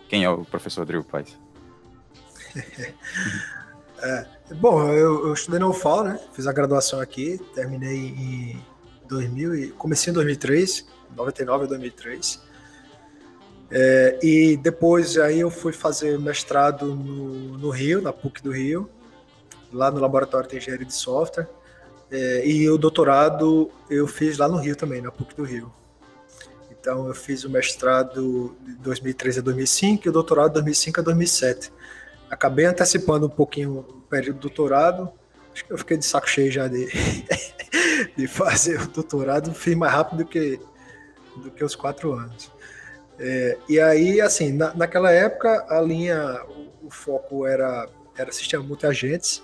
Quem 0.09 0.23
é 0.23 0.29
o 0.29 0.43
professor 0.43 0.81
Rodrigo 0.81 1.03
Paes? 1.03 1.37
é, 4.01 4.25
bom, 4.55 4.91
eu, 4.91 5.27
eu, 5.27 5.33
estudei 5.33 5.59
na 5.59 5.67
UFAL, 5.67 6.03
né? 6.03 6.19
Fiz 6.33 6.47
a 6.47 6.53
graduação 6.53 6.99
aqui, 6.99 7.39
terminei 7.53 7.95
em 7.95 8.65
2000 9.07 9.55
e 9.55 9.67
comecei 9.71 10.11
em 10.11 10.13
2003, 10.13 10.87
99 11.15 11.65
a 11.65 11.67
2003. 11.67 12.41
É, 13.69 14.19
e 14.23 14.57
depois 14.57 15.17
aí 15.17 15.39
eu 15.39 15.49
fui 15.51 15.73
fazer 15.73 16.19
mestrado 16.19 16.95
no, 16.95 17.57
no 17.57 17.69
Rio, 17.69 18.01
na 18.01 18.13
PUC 18.13 18.41
do 18.41 18.51
Rio, 18.51 18.89
lá 19.75 19.91
no 19.91 19.99
Laboratório 19.99 20.49
de 20.49 20.57
Engenharia 20.57 20.85
de 20.85 20.93
Software. 20.93 21.47
É, 22.09 22.47
e 22.47 22.69
o 22.69 22.77
doutorado 22.77 23.69
eu 23.89 24.07
fiz 24.07 24.37
lá 24.37 24.47
no 24.47 24.57
Rio 24.57 24.75
também, 24.75 25.01
na 25.01 25.11
PUC 25.11 25.35
do 25.35 25.43
Rio. 25.43 25.71
Então, 26.71 27.07
eu 27.07 27.15
fiz 27.15 27.43
o 27.43 27.49
mestrado 27.49 28.55
de 28.61 28.75
2013 28.75 29.39
a 29.39 29.41
2005 29.41 30.07
e 30.07 30.09
o 30.09 30.11
doutorado 30.11 30.49
de 30.49 30.53
2005 30.55 30.99
a 30.99 31.03
2007. 31.03 31.73
Acabei 32.29 32.65
antecipando 32.65 33.25
um 33.25 33.29
pouquinho 33.29 33.79
o 33.79 34.01
período 34.01 34.37
do 34.37 34.41
doutorado. 34.41 35.11
Acho 35.51 35.65
que 35.65 35.73
eu 35.73 35.77
fiquei 35.77 35.97
de 35.97 36.05
saco 36.05 36.29
cheio 36.29 36.51
já 36.51 36.67
de, 36.67 36.87
de 38.15 38.27
fazer 38.27 38.79
o 38.79 38.87
doutorado. 38.87 39.53
Fiz 39.53 39.75
mais 39.75 39.93
rápido 39.93 40.19
do 40.19 40.25
que, 40.25 40.59
do 41.37 41.49
que 41.49 41.63
os 41.63 41.75
quatro 41.75 42.13
anos. 42.13 42.51
É, 43.17 43.57
e 43.67 43.79
aí, 43.79 44.21
assim, 44.21 44.51
na, 44.53 44.73
naquela 44.75 45.11
época, 45.11 45.65
a 45.69 45.81
linha, 45.81 46.43
o, 46.49 46.87
o 46.87 46.91
foco 46.91 47.47
era, 47.47 47.89
era 48.15 48.31
sistema 48.31 48.63
multi-agentes, 48.63 49.41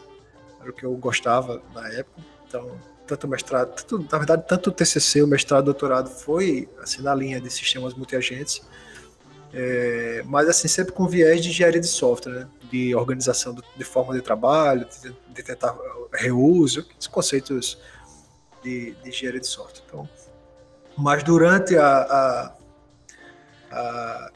era 0.61 0.69
o 0.69 0.73
que 0.73 0.85
eu 0.85 0.93
gostava 0.95 1.61
na 1.73 1.87
época. 1.89 2.21
Então, 2.47 2.79
tanto 3.07 3.27
mestrado, 3.27 3.75
tanto, 3.75 4.07
na 4.09 4.17
verdade, 4.17 4.45
tanto 4.47 4.69
o 4.69 4.73
TCC, 4.73 5.21
o 5.21 5.27
mestrado, 5.27 5.63
o 5.63 5.65
doutorado 5.65 6.09
foi 6.09 6.69
assim 6.81 7.01
na 7.01 7.13
linha 7.13 7.41
de 7.41 7.49
sistemas 7.49 7.93
multiagentes, 7.93 8.61
é, 9.53 10.23
mas 10.25 10.47
assim 10.47 10.67
sempre 10.67 10.93
com 10.93 11.07
viés 11.07 11.41
de 11.41 11.49
engenharia 11.49 11.81
de 11.81 11.87
software, 11.87 12.31
né? 12.31 12.47
de 12.71 12.95
organização 12.95 13.53
do, 13.53 13.63
de 13.75 13.83
forma 13.83 14.13
de 14.13 14.21
trabalho, 14.21 14.87
de, 15.01 15.13
de 15.33 15.43
tentar 15.43 15.77
reuso, 16.13 16.87
os 16.97 17.07
conceitos 17.07 17.77
de, 18.63 18.91
de 18.91 19.09
engenharia 19.09 19.41
de 19.41 19.47
software. 19.47 19.83
Então, 19.85 20.09
mas 20.97 21.23
durante 21.23 21.75
a, 21.77 21.87
a, 21.87 22.55
a, 23.71 24.31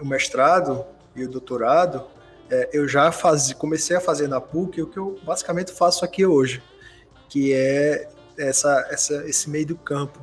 o 0.00 0.06
mestrado 0.06 0.84
e 1.16 1.24
o 1.24 1.28
doutorado, 1.28 2.04
é, 2.50 2.68
eu 2.72 2.88
já 2.88 3.12
faz, 3.12 3.52
comecei 3.52 3.96
a 3.96 4.00
fazer 4.00 4.28
na 4.28 4.40
PUC 4.40 4.82
o 4.82 4.86
que 4.86 4.98
eu 4.98 5.18
basicamente 5.22 5.72
faço 5.72 6.04
aqui 6.04 6.26
hoje, 6.26 6.62
que 7.28 7.52
é 7.52 8.08
essa, 8.36 8.86
essa, 8.90 9.28
esse 9.28 9.48
meio 9.48 9.66
do 9.66 9.76
campo, 9.76 10.18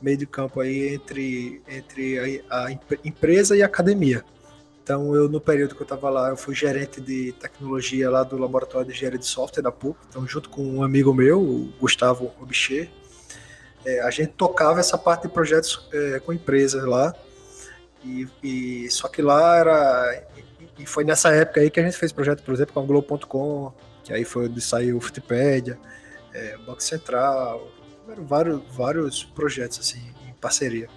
meio 0.00 0.18
do 0.18 0.26
campo 0.26 0.60
aí 0.60 0.94
entre, 0.94 1.62
entre 1.66 2.42
a, 2.50 2.64
a 2.64 2.72
empresa 3.04 3.56
e 3.56 3.62
a 3.62 3.66
academia. 3.66 4.24
Então, 4.82 5.14
eu 5.14 5.28
no 5.28 5.40
período 5.40 5.74
que 5.74 5.80
eu 5.80 5.84
estava 5.84 6.10
lá, 6.10 6.30
eu 6.30 6.36
fui 6.36 6.54
gerente 6.54 7.00
de 7.00 7.32
tecnologia 7.32 8.10
lá 8.10 8.24
do 8.24 8.36
laboratório 8.36 8.86
de 8.88 8.92
engenharia 8.92 9.18
de 9.18 9.26
software 9.26 9.62
da 9.62 9.70
PUC. 9.70 9.98
Então, 10.08 10.26
junto 10.26 10.50
com 10.50 10.62
um 10.62 10.82
amigo 10.82 11.14
meu, 11.14 11.40
o 11.40 11.72
Gustavo 11.78 12.32
Obicher, 12.40 12.90
é, 13.84 14.00
a 14.00 14.10
gente 14.10 14.32
tocava 14.32 14.80
essa 14.80 14.98
parte 14.98 15.22
de 15.22 15.28
projetos 15.28 15.88
é, 15.92 16.18
com 16.18 16.32
empresas 16.32 16.84
lá. 16.84 17.14
E, 18.04 18.26
e, 18.42 18.90
só 18.90 19.06
que 19.06 19.22
lá 19.22 19.56
era 19.56 20.24
e 20.80 20.86
foi 20.86 21.04
nessa 21.04 21.30
época 21.30 21.60
aí 21.60 21.70
que 21.70 21.78
a 21.78 21.82
gente 21.82 21.96
fez 21.96 22.12
projeto, 22.12 22.42
por 22.42 22.54
exemplo, 22.54 22.72
com 22.74 22.80
a 22.80 22.84
Globo.com, 22.84 23.72
que 24.02 24.12
aí 24.12 24.24
foi 24.24 24.46
onde 24.46 24.60
saiu 24.60 24.96
o 24.96 25.00
Wikipedia, 25.00 25.78
é, 26.32 26.56
Banco 26.58 26.82
Central, 26.82 27.68
vários, 28.18 28.62
vários 28.72 29.24
projetos 29.24 29.78
assim 29.78 30.00
em 30.26 30.32
parceria. 30.34 30.88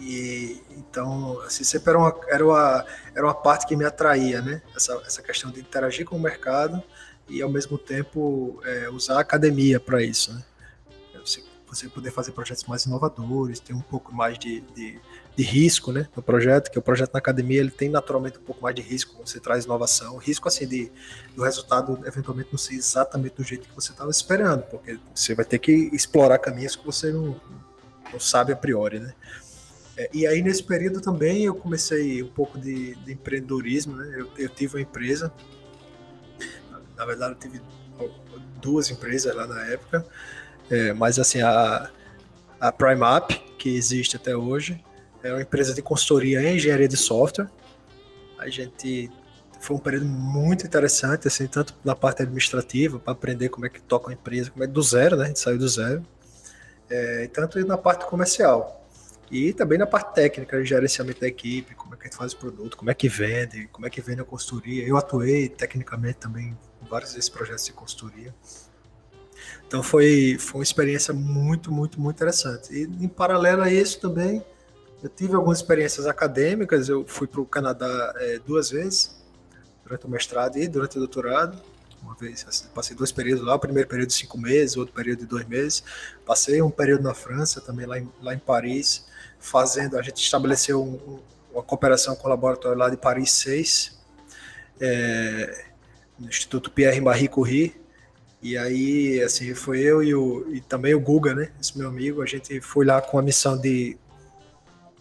E 0.00 0.60
então, 0.70 1.40
assim, 1.42 1.64
sempre 1.64 1.90
era 1.90 1.98
uma, 1.98 2.20
era 2.28 2.44
uma, 2.44 2.86
era 3.14 3.24
uma 3.24 3.34
parte 3.34 3.66
que 3.66 3.76
me 3.76 3.84
atraía, 3.84 4.40
né? 4.40 4.62
Essa, 4.74 5.00
essa 5.06 5.22
questão 5.22 5.50
de 5.50 5.60
interagir 5.60 6.06
com 6.06 6.16
o 6.16 6.20
mercado 6.20 6.82
e 7.28 7.42
ao 7.42 7.50
mesmo 7.50 7.76
tempo 7.76 8.60
é, 8.64 8.88
usar 8.88 9.18
a 9.18 9.20
academia 9.20 9.78
para 9.78 10.02
isso, 10.02 10.32
né? 10.32 10.42
Você, 11.24 11.44
você 11.66 11.88
poder 11.88 12.10
fazer 12.10 12.32
projetos 12.32 12.64
mais 12.64 12.84
inovadores, 12.84 13.60
ter 13.60 13.74
um 13.74 13.80
pouco 13.80 14.14
mais 14.14 14.38
de, 14.38 14.60
de, 14.74 15.00
de, 15.38 15.44
risco, 15.44 15.92
né, 15.92 16.08
no 16.16 16.22
projeto, 16.22 16.70
que 16.70 16.78
o 16.78 16.82
projeto 16.82 17.12
na 17.12 17.18
academia 17.18 17.60
ele 17.60 17.70
tem 17.70 17.88
naturalmente 17.88 18.38
um 18.38 18.42
pouco 18.42 18.62
mais 18.62 18.74
de 18.74 18.82
risco, 18.82 19.24
você 19.24 19.38
traz 19.38 19.64
inovação, 19.64 20.16
risco 20.16 20.48
assim 20.48 20.66
de 20.66 20.90
do 21.36 21.44
resultado 21.44 22.00
eventualmente 22.04 22.48
não 22.50 22.58
ser 22.58 22.74
exatamente 22.74 23.36
do 23.36 23.44
jeito 23.44 23.68
que 23.68 23.74
você 23.74 23.92
estava 23.92 24.10
esperando, 24.10 24.62
porque 24.62 24.98
você 25.14 25.34
vai 25.34 25.44
ter 25.44 25.58
que 25.58 25.72
explorar 25.92 26.38
caminhos 26.38 26.74
que 26.74 26.84
você 26.84 27.12
não, 27.12 27.40
não 28.12 28.20
sabe 28.20 28.52
a 28.52 28.56
priori, 28.56 28.98
né? 28.98 29.14
É, 29.96 30.08
e 30.12 30.26
aí, 30.26 30.42
nesse 30.42 30.62
período 30.62 31.00
também, 31.00 31.44
eu 31.44 31.54
comecei 31.54 32.22
um 32.22 32.28
pouco 32.28 32.56
de, 32.56 32.94
de 32.96 33.12
empreendedorismo, 33.12 33.96
né? 33.96 34.14
Eu, 34.16 34.28
eu, 34.38 34.48
tive 34.48 34.76
uma 34.76 34.82
empresa, 34.82 35.32
na 36.96 37.04
verdade, 37.04 37.32
eu 37.32 37.38
tive 37.38 37.60
duas 38.60 38.90
empresas 38.90 39.34
lá 39.34 39.46
na 39.46 39.60
época, 39.66 40.06
é, 40.70 40.92
mas 40.92 41.18
assim, 41.18 41.40
a, 41.40 41.90
a 42.60 42.70
PrimeUp, 42.70 43.32
que 43.58 43.76
existe 43.76 44.14
até 44.14 44.36
hoje, 44.36 44.80
é 45.22 45.32
uma 45.32 45.42
empresa 45.42 45.74
de 45.74 45.82
consultoria 45.82 46.42
em 46.42 46.56
engenharia 46.56 46.88
de 46.88 46.96
software. 46.96 47.48
A 48.38 48.48
gente 48.48 49.10
foi 49.60 49.76
um 49.76 49.80
período 49.80 50.06
muito 50.06 50.64
interessante, 50.64 51.26
assim, 51.26 51.46
tanto 51.46 51.74
na 51.84 51.94
parte 51.94 52.22
administrativa, 52.22 52.98
para 52.98 53.12
aprender 53.12 53.48
como 53.48 53.66
é 53.66 53.68
que 53.68 53.80
toca 53.80 54.08
uma 54.08 54.14
empresa, 54.14 54.50
como 54.50 54.62
é 54.64 54.66
do 54.66 54.82
zero, 54.82 55.16
né? 55.16 55.24
A 55.24 55.26
gente 55.28 55.40
saiu 55.40 55.58
do 55.58 55.68
zero. 55.68 56.04
É, 56.88 57.26
tanto 57.28 57.58
na 57.66 57.76
parte 57.76 58.06
comercial. 58.06 58.78
E 59.30 59.52
também 59.52 59.76
na 59.76 59.86
parte 59.86 60.14
técnica, 60.14 60.64
gerenciamento 60.64 61.20
da 61.20 61.28
equipe, 61.28 61.74
como 61.74 61.94
é 61.94 61.98
que 61.98 62.04
a 62.04 62.06
gente 62.06 62.16
faz 62.16 62.32
o 62.32 62.36
produto, 62.38 62.76
como 62.76 62.90
é 62.90 62.94
que 62.94 63.08
vende, 63.08 63.68
como 63.68 63.86
é 63.86 63.90
que 63.90 64.00
vende 64.00 64.22
a 64.22 64.24
consultoria. 64.24 64.86
Eu 64.86 64.96
atuei 64.96 65.48
tecnicamente 65.48 66.18
também 66.18 66.56
em 66.82 66.88
vários 66.88 67.12
desses 67.12 67.28
projetos 67.28 67.66
de 67.66 67.72
consultoria. 67.72 68.34
Então 69.66 69.82
foi, 69.82 70.38
foi 70.38 70.60
uma 70.60 70.64
experiência 70.64 71.12
muito, 71.12 71.70
muito, 71.70 72.00
muito 72.00 72.16
interessante. 72.16 72.72
E 72.72 72.84
em 72.84 73.08
paralelo 73.08 73.62
a 73.62 73.70
isso 73.70 74.00
também, 74.00 74.42
eu 75.02 75.08
tive 75.08 75.34
algumas 75.34 75.58
experiências 75.58 76.06
acadêmicas. 76.06 76.88
Eu 76.88 77.04
fui 77.06 77.26
para 77.26 77.40
o 77.40 77.46
Canadá 77.46 78.14
é, 78.16 78.38
duas 78.38 78.70
vezes, 78.70 79.16
durante 79.84 80.06
o 80.06 80.08
mestrado 80.08 80.58
e 80.58 80.66
durante 80.68 80.96
o 80.96 81.00
doutorado 81.00 81.60
uma 82.02 82.14
vez. 82.14 82.44
Assim, 82.48 82.66
passei 82.74 82.96
dois 82.96 83.12
períodos 83.12 83.44
lá, 83.44 83.54
o 83.54 83.58
primeiro 83.58 83.88
período 83.88 84.08
de 84.08 84.14
cinco 84.14 84.38
meses, 84.38 84.76
outro 84.76 84.94
período 84.94 85.20
de 85.20 85.26
dois 85.26 85.46
meses. 85.46 85.82
Passei 86.24 86.60
um 86.62 86.70
período 86.70 87.02
na 87.02 87.14
França, 87.14 87.60
também 87.60 87.86
lá 87.86 87.98
em, 87.98 88.08
lá 88.20 88.34
em 88.34 88.38
Paris, 88.38 89.06
fazendo. 89.38 89.98
A 89.98 90.02
gente 90.02 90.22
estabeleceu 90.22 90.82
um, 90.82 91.20
uma 91.52 91.62
cooperação 91.62 92.16
com 92.16 92.26
o 92.26 92.30
laboratório 92.30 92.78
lá 92.78 92.88
de 92.88 92.96
Paris 92.96 93.32
6, 93.32 93.98
é, 94.80 95.64
no 96.18 96.28
Instituto 96.28 96.70
Pierre 96.70 97.00
Marie 97.00 97.28
Curie. 97.28 97.74
E 98.40 98.56
aí, 98.56 99.20
assim, 99.22 99.52
foi 99.52 99.80
eu 99.80 100.02
e, 100.02 100.14
o, 100.14 100.46
e 100.54 100.60
também 100.60 100.94
o 100.94 101.00
Guga, 101.00 101.34
né? 101.34 101.50
Esse 101.60 101.76
meu 101.76 101.88
amigo, 101.88 102.22
a 102.22 102.26
gente 102.26 102.60
foi 102.60 102.86
lá 102.86 103.02
com 103.02 103.18
a 103.18 103.22
missão 103.22 103.60
de, 103.60 103.98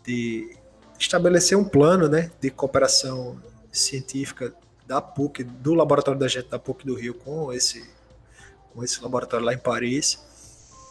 de 0.07 0.55
estabelecer 0.97 1.57
um 1.57 1.65
plano, 1.65 2.07
né? 2.07 2.31
De 2.39 2.49
cooperação 2.49 3.39
científica 3.69 4.53
da 4.87 5.01
PUC, 5.01 5.43
do 5.43 5.73
laboratório 5.73 6.17
da 6.17 6.29
gente 6.29 6.47
da 6.47 6.57
PUC 6.57 6.85
do 6.85 6.95
Rio 6.95 7.13
com 7.13 7.51
esse, 7.51 7.85
com 8.73 8.83
esse 8.83 9.03
laboratório 9.03 9.45
lá 9.45 9.53
em 9.53 9.57
Paris. 9.57 10.17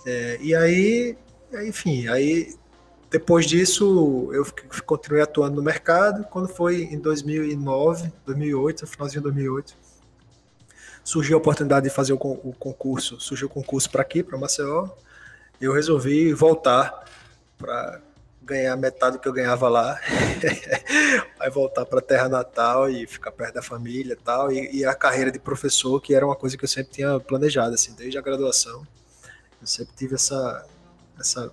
É, 0.06 0.38
e 0.40 0.54
aí, 0.54 1.16
enfim, 1.64 2.06
aí 2.08 2.54
depois 3.10 3.46
disso 3.46 4.30
eu 4.32 4.46
continuei 4.84 5.22
atuando 5.22 5.56
no 5.56 5.62
mercado. 5.62 6.24
Quando 6.24 6.48
foi 6.48 6.82
em 6.82 6.98
2009, 6.98 8.12
2008, 8.26 8.86
finalzinho 8.86 9.22
de 9.22 9.24
2008, 9.24 9.74
surgiu 11.02 11.36
a 11.36 11.40
oportunidade 11.40 11.88
de 11.88 11.94
fazer 11.94 12.12
o, 12.12 12.16
o 12.16 12.54
concurso, 12.58 13.18
surgiu 13.18 13.46
o 13.46 13.50
concurso 13.50 13.90
para 13.90 14.02
aqui, 14.02 14.22
para 14.22 14.36
Maceió. 14.36 14.90
Eu 15.58 15.72
resolvi 15.72 16.34
voltar 16.34 17.04
para 17.56 18.02
ganhar 18.46 18.76
metade 18.76 19.16
do 19.16 19.20
que 19.20 19.28
eu 19.28 19.32
ganhava 19.32 19.68
lá, 19.68 20.00
vai 21.36 21.50
voltar 21.50 21.84
para 21.84 21.98
a 21.98 22.02
terra 22.02 22.28
natal 22.28 22.88
e 22.88 23.04
ficar 23.06 23.32
perto 23.32 23.54
da 23.54 23.62
família 23.62 24.12
e 24.12 24.16
tal, 24.16 24.52
e, 24.52 24.78
e, 24.78 24.84
a 24.84 24.94
carreira 24.94 25.32
de 25.32 25.38
professor, 25.38 26.00
que 26.00 26.14
era 26.14 26.24
uma 26.24 26.36
coisa 26.36 26.56
que 26.56 26.64
eu 26.64 26.68
sempre 26.68 26.92
tinha 26.92 27.18
planejado, 27.18 27.74
assim, 27.74 27.92
desde 27.94 28.16
a 28.16 28.22
graduação, 28.22 28.86
eu 29.60 29.66
sempre 29.66 29.94
tive 29.96 30.14
essa, 30.14 30.64
essa 31.18 31.52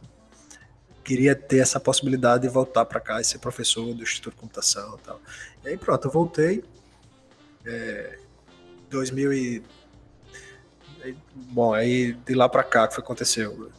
queria 1.04 1.36
ter 1.36 1.58
essa 1.58 1.80
possibilidade 1.80 2.44
de 2.44 2.50
voltar 2.50 2.86
para 2.86 3.00
cá 3.00 3.20
e 3.20 3.24
ser 3.24 3.40
professor 3.40 3.94
do 3.94 4.04
Instituto 4.04 4.36
de 4.36 4.40
Computação 4.40 4.96
e 4.96 5.06
tal. 5.06 5.20
E 5.66 5.70
aí 5.70 5.78
pronto, 5.78 6.08
eu 6.08 6.12
voltei, 6.12 6.64
é, 7.66 8.20
2000 8.90 9.34
e... 9.34 9.64
Bom, 11.36 11.74
aí 11.74 12.14
de 12.14 12.34
lá 12.34 12.48
para 12.48 12.64
cá, 12.64 12.88
que 12.88 12.98
aconteceu? 12.98 13.70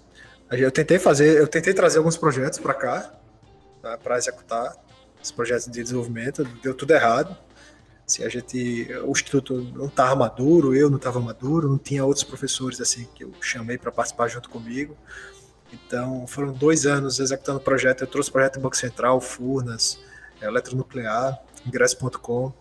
Eu 0.51 0.71
tentei 0.71 0.99
fazer, 0.99 1.39
eu 1.39 1.49
tentei 1.49 1.75
trazer 1.75 1.99
alguns 1.99 2.17
projetos 2.17 2.59
para 2.59 2.75
cá, 2.75 3.13
tá, 3.83 3.99
para 3.99 4.19
executar 4.19 4.77
esses 5.21 5.33
projetos 5.33 5.67
de 5.67 5.83
desenvolvimento, 5.83 6.45
deu 6.63 6.75
tudo 6.75 6.93
errado. 6.93 7.37
Se 8.07 8.23
assim, 8.23 8.27
a 8.27 8.29
gente, 8.29 8.93
o 9.05 9.11
instituto 9.11 9.63
não 9.75 9.87
estava 9.87 10.15
maduro, 10.15 10.75
eu 10.75 10.91
não 10.91 10.99
estava 10.99 11.19
maduro, 11.21 11.69
não 11.69 11.79
tinha 11.79 12.05
outros 12.05 12.23
professores 12.23 12.79
assim 12.81 13.09
que 13.15 13.25
eu 13.25 13.33
chamei 13.41 13.79
para 13.79 13.91
participar 13.91 14.29
junto 14.29 14.51
comigo. 14.51 14.95
Então, 15.73 16.27
foram 16.27 16.53
dois 16.53 16.85
anos 16.85 17.19
executando 17.19 17.59
o 17.59 17.63
projeto. 17.63 18.03
Eu 18.03 18.07
trouxe 18.07 18.31
projeto 18.31 18.59
em 18.59 18.63
Banco 18.63 18.77
Central, 18.77 19.21
Furnas, 19.21 19.99
Eletronuclear, 20.41 21.43
Ingresso.com, 21.67 22.53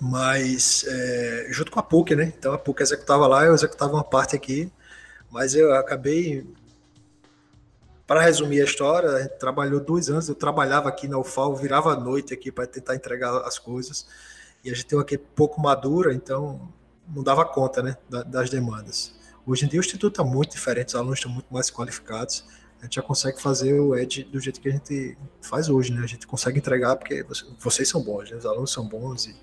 mas 0.00 0.84
é, 0.88 1.46
junto 1.50 1.70
com 1.70 1.78
a 1.78 1.82
PUC, 1.82 2.16
né? 2.16 2.32
Então 2.36 2.52
a 2.52 2.58
PUC 2.58 2.82
executava 2.82 3.26
lá, 3.26 3.44
eu 3.44 3.54
executava 3.54 3.92
uma 3.92 4.04
parte 4.04 4.34
aqui, 4.34 4.72
mas 5.30 5.54
eu 5.54 5.74
acabei 5.74 6.46
para 8.08 8.22
resumir 8.22 8.62
a 8.62 8.64
história, 8.64 9.10
a 9.10 9.22
gente 9.22 9.38
trabalhou 9.38 9.78
dois 9.78 10.08
anos. 10.08 10.30
Eu 10.30 10.34
trabalhava 10.34 10.88
aqui 10.88 11.06
na 11.06 11.18
UFAL, 11.18 11.54
virava 11.54 11.92
à 11.92 11.96
noite 12.00 12.32
aqui 12.32 12.50
para 12.50 12.66
tentar 12.66 12.96
entregar 12.96 13.36
as 13.46 13.58
coisas. 13.58 14.08
E 14.64 14.70
a 14.70 14.74
gente 14.74 14.86
tem 14.86 14.98
uma 14.98 15.02
equipe 15.02 15.26
pouco 15.36 15.60
madura, 15.60 16.14
então 16.14 16.72
não 17.06 17.22
dava 17.22 17.44
conta 17.44 17.82
né, 17.82 17.98
das 18.26 18.48
demandas. 18.48 19.14
Hoje 19.46 19.66
em 19.66 19.68
dia 19.68 19.78
o 19.78 19.84
instituto 19.84 20.20
está 20.20 20.24
muito 20.24 20.52
diferente, 20.52 20.88
os 20.88 20.94
alunos 20.94 21.18
estão 21.18 21.30
muito 21.30 21.52
mais 21.52 21.70
qualificados. 21.70 22.46
A 22.80 22.84
gente 22.84 22.94
já 22.94 23.02
consegue 23.02 23.42
fazer 23.42 23.78
o 23.78 23.94
ED 23.94 24.24
do 24.24 24.40
jeito 24.40 24.58
que 24.58 24.70
a 24.70 24.72
gente 24.72 25.18
faz 25.42 25.68
hoje, 25.68 25.92
né? 25.92 26.00
A 26.02 26.06
gente 26.06 26.26
consegue 26.26 26.58
entregar 26.58 26.96
porque 26.96 27.26
vocês 27.58 27.90
são 27.90 28.02
bons, 28.02 28.30
né? 28.30 28.38
os 28.38 28.46
alunos 28.46 28.72
são 28.72 28.88
bons 28.88 29.26
e 29.26 29.36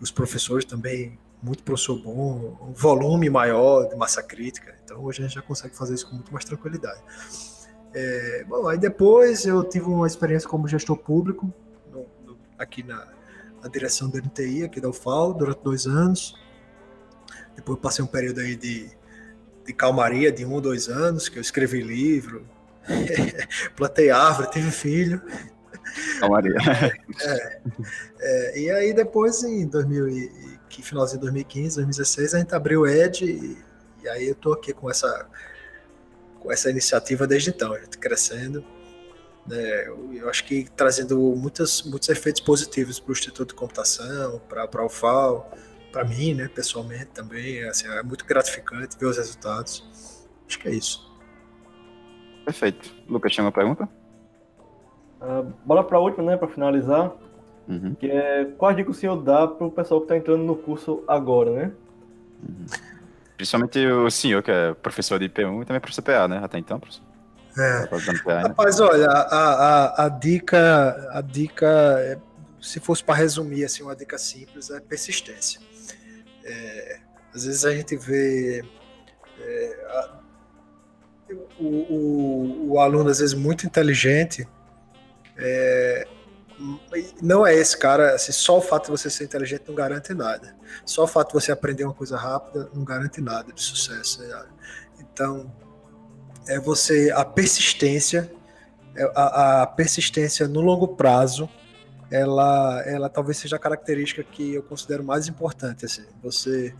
os 0.00 0.12
professores 0.12 0.64
também, 0.64 1.18
muito 1.42 1.64
professor 1.64 1.98
bom, 1.98 2.56
um 2.60 2.72
volume 2.72 3.28
maior 3.28 3.88
de 3.88 3.96
massa 3.96 4.22
crítica. 4.22 4.76
Então 4.84 5.02
hoje 5.02 5.20
a 5.20 5.26
gente 5.26 5.34
já 5.34 5.42
consegue 5.42 5.74
fazer 5.74 5.94
isso 5.94 6.06
com 6.08 6.14
muito 6.14 6.32
mais 6.32 6.44
tranquilidade. 6.44 7.02
É, 7.94 8.44
bom, 8.44 8.66
aí 8.68 8.78
depois 8.78 9.44
eu 9.44 9.62
tive 9.64 9.86
uma 9.86 10.06
experiência 10.06 10.48
como 10.48 10.66
gestor 10.66 10.96
público, 10.96 11.52
no, 11.90 12.06
no, 12.24 12.38
aqui 12.58 12.82
na, 12.82 13.06
na, 13.62 13.68
direção 13.68 14.08
do 14.08 14.18
NTI, 14.18 14.64
aqui 14.64 14.80
da 14.80 14.88
UFAL, 14.88 15.34
durante 15.34 15.62
dois 15.62 15.86
anos. 15.86 16.34
Depois 17.54 17.78
passei 17.78 18.02
um 18.04 18.08
período 18.08 18.40
aí 18.40 18.56
de, 18.56 18.90
de 19.66 19.72
calmaria 19.72 20.32
de 20.32 20.44
um 20.44 20.52
ou 20.52 20.60
dois 20.60 20.88
anos, 20.88 21.28
que 21.28 21.38
eu 21.38 21.42
escrevi 21.42 21.82
livro, 21.82 22.46
plantei 23.76 24.10
árvore, 24.10 24.50
tive 24.50 24.70
filho. 24.70 25.22
Calmaria. 26.18 26.54
É, 27.24 27.60
é, 28.20 28.60
e 28.60 28.70
aí 28.70 28.94
depois, 28.94 29.42
em 29.42 29.66
2000, 29.66 30.30
que 30.68 30.82
finalzinho 30.82 31.18
de 31.18 31.26
2015, 31.26 31.76
2016, 31.76 32.34
a 32.34 32.38
gente 32.38 32.54
abriu 32.54 32.80
o 32.80 32.86
Ed 32.86 33.24
e, 33.24 33.58
e 34.02 34.08
aí 34.08 34.26
eu 34.28 34.32
estou 34.32 34.54
aqui 34.54 34.72
com 34.72 34.90
essa, 34.90 35.28
com 36.42 36.50
essa 36.50 36.68
iniciativa 36.68 37.26
desde 37.26 37.50
então, 37.50 37.72
a 37.72 37.78
gente 37.78 37.96
crescendo. 37.98 38.64
Né, 39.46 39.88
eu 40.12 40.28
acho 40.28 40.44
que 40.44 40.66
trazendo 40.76 41.18
muitos, 41.36 41.82
muitos 41.82 42.08
efeitos 42.08 42.40
positivos 42.40 43.00
para 43.00 43.10
o 43.10 43.12
Instituto 43.12 43.48
de 43.48 43.54
Computação, 43.54 44.40
para 44.48 44.84
o 44.84 44.88
FAO, 44.88 45.50
para 45.90 46.04
mim, 46.04 46.34
né, 46.34 46.48
pessoalmente 46.48 47.06
também. 47.06 47.64
Assim, 47.64 47.86
é 47.88 48.02
muito 48.02 48.24
gratificante 48.24 48.96
ver 48.98 49.06
os 49.06 49.16
resultados. 49.16 50.28
Acho 50.46 50.58
que 50.58 50.68
é 50.68 50.72
isso. 50.72 51.10
Perfeito. 52.44 52.94
Lucas, 53.08 53.32
tinha 53.32 53.44
uma 53.44 53.52
pergunta? 53.52 53.88
Uh, 55.20 55.52
bora 55.64 55.84
para 55.84 55.98
a 55.98 56.00
última, 56.00 56.32
né, 56.32 56.36
para 56.36 56.48
finalizar. 56.48 57.12
Uhum. 57.68 57.94
Que 57.94 58.10
é 58.10 58.44
quais 58.58 58.76
dicas 58.76 58.96
o 58.96 58.98
senhor 58.98 59.16
dá 59.22 59.46
para 59.46 59.66
o 59.66 59.70
pessoal 59.70 60.00
que 60.00 60.06
está 60.06 60.16
entrando 60.16 60.42
no 60.42 60.56
curso 60.56 61.04
agora, 61.06 61.50
né? 61.52 61.72
Uhum. 62.42 62.66
Principalmente 63.42 63.84
o 63.84 64.08
senhor, 64.08 64.40
que 64.40 64.52
é 64.52 64.72
professor 64.72 65.18
de 65.18 65.28
IP1 65.28 65.62
e 65.62 65.64
também 65.64 65.80
professor 65.80 66.02
PA, 66.02 66.28
né? 66.28 66.40
Até 66.44 66.58
então, 66.58 66.78
professor. 66.78 67.02
É. 67.58 67.86
PA, 67.86 68.34
né? 68.34 68.42
Rapaz, 68.42 68.78
olha, 68.78 69.08
a, 69.08 70.04
a, 70.04 70.04
a, 70.04 70.08
dica, 70.08 71.10
a 71.10 71.20
dica, 71.20 71.66
é, 71.66 72.18
se 72.60 72.78
fosse 72.78 73.02
para 73.02 73.16
resumir 73.16 73.64
assim, 73.64 73.82
uma 73.82 73.96
dica 73.96 74.16
simples, 74.16 74.70
é 74.70 74.78
persistência. 74.78 75.60
É, 76.44 77.00
às 77.34 77.44
vezes 77.44 77.64
a 77.64 77.74
gente 77.74 77.96
vê 77.96 78.64
é, 79.40 79.86
a, 79.88 80.20
o, 81.58 81.66
o, 81.66 82.72
o, 82.74 82.78
aluno, 82.78 83.10
às 83.10 83.18
vezes, 83.18 83.34
muito 83.34 83.66
inteligente, 83.66 84.46
é, 85.36 86.06
não 87.20 87.46
é 87.46 87.54
esse 87.54 87.76
cara, 87.76 88.14
assim, 88.14 88.32
só 88.32 88.58
o 88.58 88.60
fato 88.60 88.86
de 88.86 88.90
você 88.90 89.10
ser 89.10 89.24
inteligente 89.24 89.64
não 89.66 89.74
garante 89.74 90.14
nada. 90.14 90.54
Só 90.84 91.04
o 91.04 91.06
fato 91.06 91.28
de 91.28 91.34
você 91.34 91.52
aprender 91.52 91.84
uma 91.84 91.94
coisa 91.94 92.16
rápida 92.16 92.68
não 92.74 92.84
garante 92.84 93.20
nada 93.20 93.52
de 93.52 93.62
sucesso. 93.62 94.22
Então, 95.00 95.52
é 96.46 96.58
você 96.58 97.10
a 97.14 97.24
persistência, 97.24 98.32
é, 98.94 99.10
a, 99.14 99.62
a 99.62 99.66
persistência 99.66 100.46
no 100.48 100.60
longo 100.60 100.88
prazo, 100.88 101.48
ela, 102.10 102.82
ela 102.86 103.08
talvez 103.08 103.38
seja 103.38 103.56
a 103.56 103.58
característica 103.58 104.22
que 104.22 104.54
eu 104.54 104.62
considero 104.62 105.02
mais 105.02 105.28
importante. 105.28 105.84
Assim, 105.84 106.04
você 106.22 106.74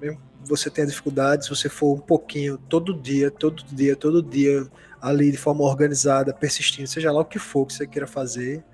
mesmo 0.00 0.20
você 0.44 0.68
tenha 0.68 0.86
dificuldades, 0.86 1.46
se 1.46 1.54
você 1.54 1.68
for 1.68 1.94
um 1.94 2.00
pouquinho 2.00 2.58
todo 2.58 2.94
dia, 2.94 3.30
todo 3.30 3.62
dia, 3.64 3.94
todo 3.94 4.22
dia 4.22 4.66
ali 5.00 5.30
de 5.30 5.36
forma 5.36 5.62
organizada, 5.62 6.32
persistindo, 6.32 6.88
seja 6.88 7.12
lá 7.12 7.20
o 7.20 7.24
que 7.24 7.38
for 7.38 7.66
que 7.66 7.72
você 7.72 7.86
queira 7.86 8.06
fazer, 8.06 8.64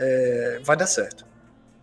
é, 0.00 0.60
vai 0.64 0.76
dar 0.76 0.86
certo. 0.86 1.26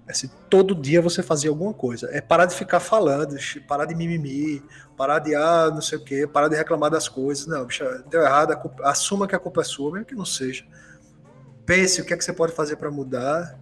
É 0.08 0.14
se 0.14 0.30
todo 0.50 0.74
dia 0.74 1.02
você 1.02 1.22
fazer 1.22 1.50
alguma 1.50 1.74
coisa. 1.74 2.10
É 2.12 2.22
parar 2.22 2.46
de 2.46 2.56
ficar 2.56 2.80
falando, 2.80 3.36
parar 3.68 3.86
de 3.86 3.94
mimimi, 3.94 4.64
parar 4.96 5.20
de, 5.20 5.36
ah, 5.36 5.70
não 5.70 5.82
sei 5.82 5.98
o 5.98 6.04
quê, 6.04 6.26
parar 6.26 6.48
de 6.48 6.56
reclamar 6.56 6.90
das 6.90 7.08
coisas. 7.08 7.46
Não, 7.46 7.66
bicha, 7.66 8.04
deu 8.10 8.22
errado, 8.22 8.56
culpa, 8.58 8.84
assuma 8.90 9.28
que 9.28 9.36
a 9.36 9.40
culpa 9.40 9.62
é 9.62 9.64
sua, 9.66 9.92
mesmo 9.92 10.06
que 10.06 10.16
não 10.16 10.26
seja. 10.26 10.66
Pense 11.66 12.02
o 12.02 12.06
que 12.06 12.14
é 12.14 12.18
que 12.18 12.24
você 12.24 12.34
pode 12.34 12.54
fazer 12.54 12.78
para 12.78 12.90
mudar. 12.90 13.60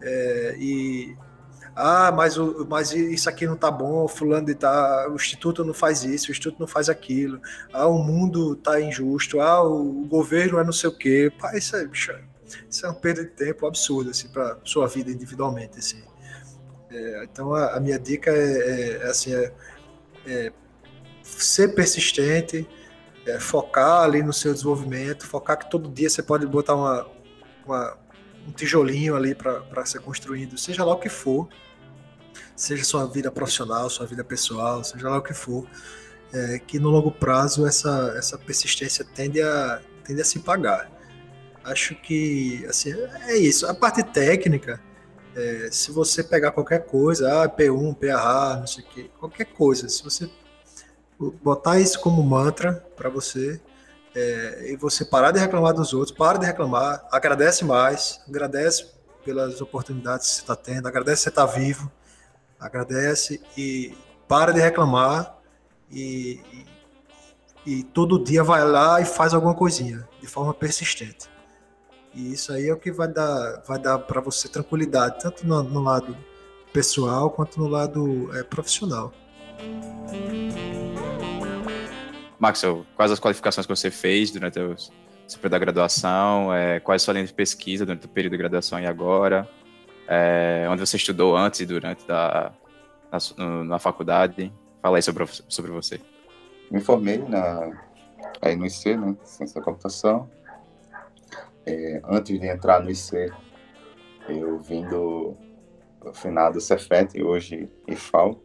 É, 0.00 0.56
e 0.58 1.16
ah, 1.76 2.10
mas, 2.10 2.38
o, 2.38 2.66
mas 2.68 2.92
isso 2.92 3.28
aqui 3.28 3.46
não 3.46 3.56
tá 3.56 3.70
bom, 3.70 4.08
fulano 4.08 4.46
de 4.46 4.54
tá, 4.54 5.08
o 5.10 5.14
instituto 5.14 5.64
não 5.64 5.72
faz 5.72 6.04
isso, 6.04 6.28
o 6.28 6.32
instituto 6.32 6.58
não 6.60 6.66
faz 6.66 6.88
aquilo, 6.88 7.40
ah, 7.72 7.86
o 7.86 7.98
mundo 8.02 8.56
tá 8.56 8.80
injusto, 8.80 9.40
ah, 9.40 9.62
o, 9.62 10.02
o 10.02 10.06
governo 10.06 10.58
é 10.58 10.64
não 10.64 10.72
sei 10.72 10.90
o 10.90 10.96
quê. 10.96 11.32
Pá, 11.38 11.56
isso 11.56 11.76
é, 11.76 11.86
bicho, 11.86 12.12
isso 12.70 12.86
é 12.86 12.88
uma 12.88 12.94
perda 12.94 13.24
de 13.24 13.30
tempo 13.30 13.66
absurda, 13.66 14.10
assim, 14.10 14.28
para 14.28 14.58
sua 14.64 14.86
vida 14.86 15.10
individualmente, 15.10 15.78
assim. 15.78 16.02
É, 16.90 17.24
então, 17.24 17.54
a, 17.54 17.76
a, 17.76 17.80
minha 17.80 17.98
dica 17.98 18.30
é, 18.30 18.34
é, 18.34 18.92
é 19.02 19.06
assim, 19.06 19.34
é, 19.34 19.52
é, 20.26 20.52
ser 21.22 21.74
persistente, 21.74 22.68
é, 23.26 23.38
focar 23.38 24.02
ali 24.02 24.22
no 24.22 24.32
seu 24.32 24.52
desenvolvimento, 24.52 25.26
focar 25.26 25.58
que 25.58 25.70
todo 25.70 25.88
dia 25.88 26.10
você 26.10 26.22
pode 26.22 26.46
botar 26.46 26.74
uma, 26.74 27.06
uma 27.64 27.98
um 28.46 28.52
tijolinho 28.52 29.14
ali 29.14 29.34
para 29.34 29.86
ser 29.86 30.00
construído, 30.00 30.58
seja 30.58 30.84
lá 30.84 30.92
o 30.92 30.98
que 30.98 31.08
for, 31.08 31.48
seja 32.56 32.84
sua 32.84 33.06
vida 33.06 33.30
profissional, 33.30 33.88
sua 33.88 34.06
vida 34.06 34.24
pessoal, 34.24 34.82
seja 34.82 35.08
lá 35.08 35.18
o 35.18 35.22
que 35.22 35.32
for, 35.32 35.66
é, 36.32 36.58
que 36.58 36.78
no 36.78 36.90
longo 36.90 37.12
prazo 37.12 37.66
essa, 37.66 38.14
essa 38.16 38.36
persistência 38.36 39.04
tende 39.04 39.40
a, 39.40 39.80
tende 40.04 40.20
a 40.20 40.24
se 40.24 40.40
pagar 40.40 40.90
acho 41.64 41.94
que 41.94 42.64
assim, 42.66 42.92
é 43.26 43.36
isso. 43.36 43.66
A 43.66 43.74
parte 43.74 44.02
técnica, 44.02 44.80
é, 45.34 45.68
se 45.70 45.90
você 45.90 46.22
pegar 46.22 46.52
qualquer 46.52 46.86
coisa, 46.86 47.42
ah, 47.42 47.48
P1, 47.48 47.94
PAH, 47.94 48.56
não 48.60 48.66
sei 48.66 48.84
o 48.84 48.86
quê, 48.86 49.10
qualquer 49.18 49.46
coisa, 49.46 49.88
se 49.88 50.02
você 50.02 50.28
botar 51.42 51.78
isso 51.78 52.00
como 52.00 52.22
mantra 52.22 52.84
para 52.96 53.08
você 53.08 53.60
é, 54.14 54.72
e 54.72 54.76
você 54.76 55.04
parar 55.04 55.30
de 55.30 55.38
reclamar 55.38 55.72
dos 55.72 55.92
outros, 55.94 56.16
para 56.16 56.38
de 56.38 56.46
reclamar, 56.46 57.06
agradece 57.10 57.64
mais, 57.64 58.20
agradece 58.28 58.86
pelas 59.24 59.60
oportunidades 59.60 60.28
que 60.28 60.34
você 60.34 60.40
está 60.40 60.56
tendo, 60.56 60.88
agradece 60.88 61.18
que 61.18 61.22
você 61.22 61.28
está 61.28 61.46
vivo, 61.46 61.90
agradece 62.58 63.40
e 63.56 63.96
para 64.28 64.52
de 64.52 64.60
reclamar 64.60 65.38
e, 65.90 66.40
e, 67.66 67.78
e 67.78 67.82
todo 67.84 68.22
dia 68.22 68.42
vai 68.42 68.64
lá 68.64 69.00
e 69.00 69.04
faz 69.04 69.32
alguma 69.32 69.54
coisinha 69.54 70.08
de 70.20 70.26
forma 70.26 70.52
persistente. 70.52 71.31
E 72.14 72.32
isso 72.32 72.52
aí 72.52 72.68
é 72.68 72.72
o 72.72 72.76
que 72.76 72.92
vai 72.92 73.08
dar, 73.08 73.62
vai 73.66 73.78
dar 73.78 73.98
para 73.98 74.20
você 74.20 74.48
tranquilidade, 74.48 75.20
tanto 75.20 75.46
no, 75.46 75.62
no, 75.62 75.80
lado 75.80 76.16
pessoal 76.72 77.30
quanto 77.30 77.58
no 77.58 77.66
lado 77.68 78.30
é, 78.36 78.42
profissional. 78.42 79.12
Maxwell, 82.38 82.84
quais 82.96 83.10
as 83.10 83.18
qualificações 83.18 83.66
que 83.66 83.74
você 83.74 83.90
fez 83.90 84.30
durante 84.30 84.58
o 84.58 84.76
seu 84.76 85.38
período 85.38 85.52
da 85.52 85.58
graduação? 85.58 86.52
É, 86.52 86.80
quais 86.80 87.02
a 87.02 87.04
sua 87.04 87.14
linha 87.14 87.26
de 87.26 87.32
pesquisa 87.32 87.86
durante 87.86 88.04
o 88.04 88.08
período 88.08 88.32
de 88.32 88.38
graduação 88.38 88.78
e 88.78 88.86
agora? 88.86 89.48
É, 90.06 90.66
onde 90.68 90.80
você 90.80 90.96
estudou 90.96 91.36
antes 91.36 91.60
e 91.60 91.66
durante 91.66 92.06
da, 92.06 92.52
na, 93.10 93.64
na 93.64 93.78
faculdade? 93.78 94.52
Fala 94.82 94.98
aí 94.98 95.02
sobre, 95.02 95.24
sobre 95.48 95.70
você. 95.70 96.00
Me 96.70 96.80
formei 96.80 97.18
na, 97.18 97.70
aí 98.42 98.56
no 98.56 98.66
IC, 98.66 98.96
né, 98.96 99.16
Ciência 99.24 99.60
da 99.60 99.64
Computação, 99.64 100.28
é, 101.66 102.00
antes 102.04 102.38
de 102.38 102.46
entrar 102.46 102.82
no 102.82 102.90
IC, 102.90 103.32
eu 104.28 104.58
vim 104.58 104.86
do, 104.88 105.36
do 106.00 106.12
finado 106.12 106.60
Cefet, 106.60 107.22
hoje 107.22 107.70
IFAL, 107.86 108.40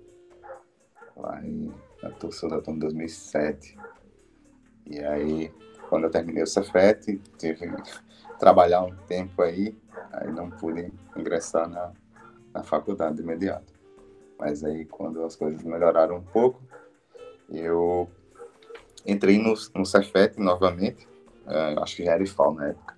lá 1.16 1.44
em, 1.44 1.74
Turça 2.20 2.48
da 2.48 2.62
em 2.72 2.80
2007. 2.80 3.78
E 4.86 5.00
aí, 5.00 5.52
quando 5.90 6.06
eu 6.06 6.10
terminei 6.10 6.44
o 6.44 6.48
Cefet, 6.48 7.20
tive 7.38 7.68
que 7.68 7.92
trabalhar 8.40 8.84
um 8.84 8.96
tempo 9.08 9.42
aí, 9.42 9.78
aí 10.14 10.32
não 10.32 10.50
pude 10.50 10.92
ingressar 11.16 11.68
na, 11.68 11.92
na 12.54 12.64
faculdade 12.64 13.18
de 13.18 13.24
imediato. 13.24 13.74
Mas 14.40 14.64
aí, 14.64 14.86
quando 14.86 15.24
as 15.24 15.36
coisas 15.36 15.64
melhoraram 15.64 16.18
um 16.18 16.24
pouco, 16.24 16.62
eu 17.50 18.10
entrei 19.06 19.38
no, 19.38 19.54
no 19.76 19.86
Cefet 19.86 20.40
novamente, 20.40 21.08
é, 21.48 21.76
acho 21.80 21.96
que 21.96 22.06
já 22.06 22.14
era 22.14 22.24
IFAL 22.24 22.54
na 22.54 22.68
época, 22.70 22.97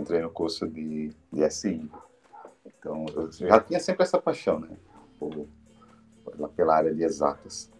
entrei 0.00 0.20
no 0.20 0.30
curso 0.30 0.66
de, 0.68 1.10
de 1.32 1.50
SI. 1.50 1.90
Então, 2.66 3.06
eu 3.14 3.30
já 3.32 3.60
tinha 3.60 3.80
sempre 3.80 4.04
essa 4.04 4.20
paixão, 4.20 4.60
né? 4.60 4.76
Por, 5.18 5.48
pela 6.54 6.76
área 6.76 6.94
de 6.94 7.02
exatas, 7.02 7.70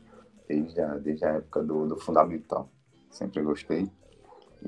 desde 0.49 0.81
a, 0.81 0.95
desde 0.97 1.25
a 1.25 1.35
época 1.35 1.62
do, 1.62 1.87
do 1.87 1.97
fundamental. 1.97 2.69
Sempre 3.11 3.43
gostei 3.43 3.91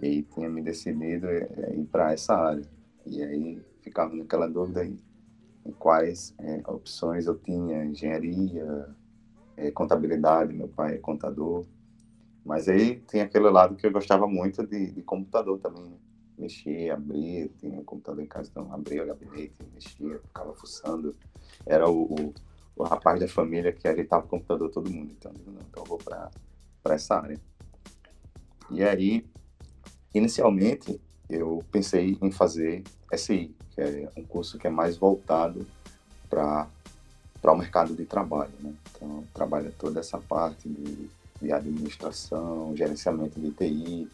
e 0.03 0.23
tinha 0.23 0.49
me 0.49 0.63
decidido 0.63 1.27
é, 1.29 1.75
ir 1.75 1.87
para 1.87 2.13
essa 2.13 2.35
área. 2.35 2.65
E 3.07 3.23
aí 3.23 3.63
ficava 3.81 4.15
naquela 4.15 4.47
dúvida 4.47 4.83
aí, 4.83 4.99
em 5.65 5.73
quais 5.73 6.35
é, 6.39 6.63
opções 6.67 7.27
eu 7.27 7.39
tinha, 7.39 7.85
engenharia, 7.85 8.89
é, 9.57 9.71
contabilidade, 9.71 10.55
meu 10.55 10.69
pai 10.69 10.95
é 10.95 10.99
contador. 10.99 11.67
Mas 12.45 12.69
aí 12.69 13.01
tem 13.01 13.21
aquele 13.21 13.51
lado 13.51 13.77
que 13.77 13.87
eu 13.87 13.93
gostava 13.93 14.27
muito 14.27 14.67
de, 14.67 14.93
de 14.93 15.03
computador 15.03 15.59
também, 15.59 15.85
né? 15.85 15.97
Mexia, 16.41 16.95
abria, 16.95 17.49
tinha 17.59 17.83
computador 17.83 18.23
em 18.23 18.27
casa, 18.27 18.49
então 18.51 18.73
abria 18.73 19.03
o 19.03 19.07
gabinete, 19.07 19.55
mexia, 19.73 20.19
ficava 20.19 20.55
fuçando. 20.55 21.15
Era 21.67 21.89
o, 21.89 22.03
o, 22.03 22.35
o 22.77 22.83
rapaz 22.83 23.21
da 23.21 23.29
família 23.29 23.73
que 23.73 23.87
ajeitava 23.87 24.25
o 24.25 24.29
computador 24.29 24.71
todo 24.71 24.91
mundo. 24.91 25.13
Então, 25.13 25.33
não, 25.47 25.55
então 25.55 25.83
eu 25.83 25.85
vou 25.85 25.99
para 25.99 26.31
essa 26.87 27.17
área. 27.17 27.39
E 28.71 28.83
aí, 28.83 29.27
inicialmente, 30.15 31.01
eu 31.29 31.63
pensei 31.71 32.19
em 32.21 32.31
fazer 32.31 32.83
SI, 33.15 33.55
que 33.71 33.81
é 33.81 34.11
um 34.17 34.25
curso 34.25 34.59
que 34.59 34.67
é 34.67 34.71
mais 34.71 34.97
voltado 34.97 35.67
para 36.29 36.69
para 37.41 37.53
o 37.53 37.57
mercado 37.57 37.97
de 37.97 38.05
trabalho, 38.05 38.53
né? 38.61 38.75
Então, 38.91 39.25
trabalha 39.33 39.73
toda 39.79 39.99
essa 39.99 40.19
parte 40.19 40.69
de 40.69 41.09
de 41.41 41.53
administração, 41.53 42.75
gerenciamento 42.77 43.41
de 43.41 43.51
TI, 43.51 44.09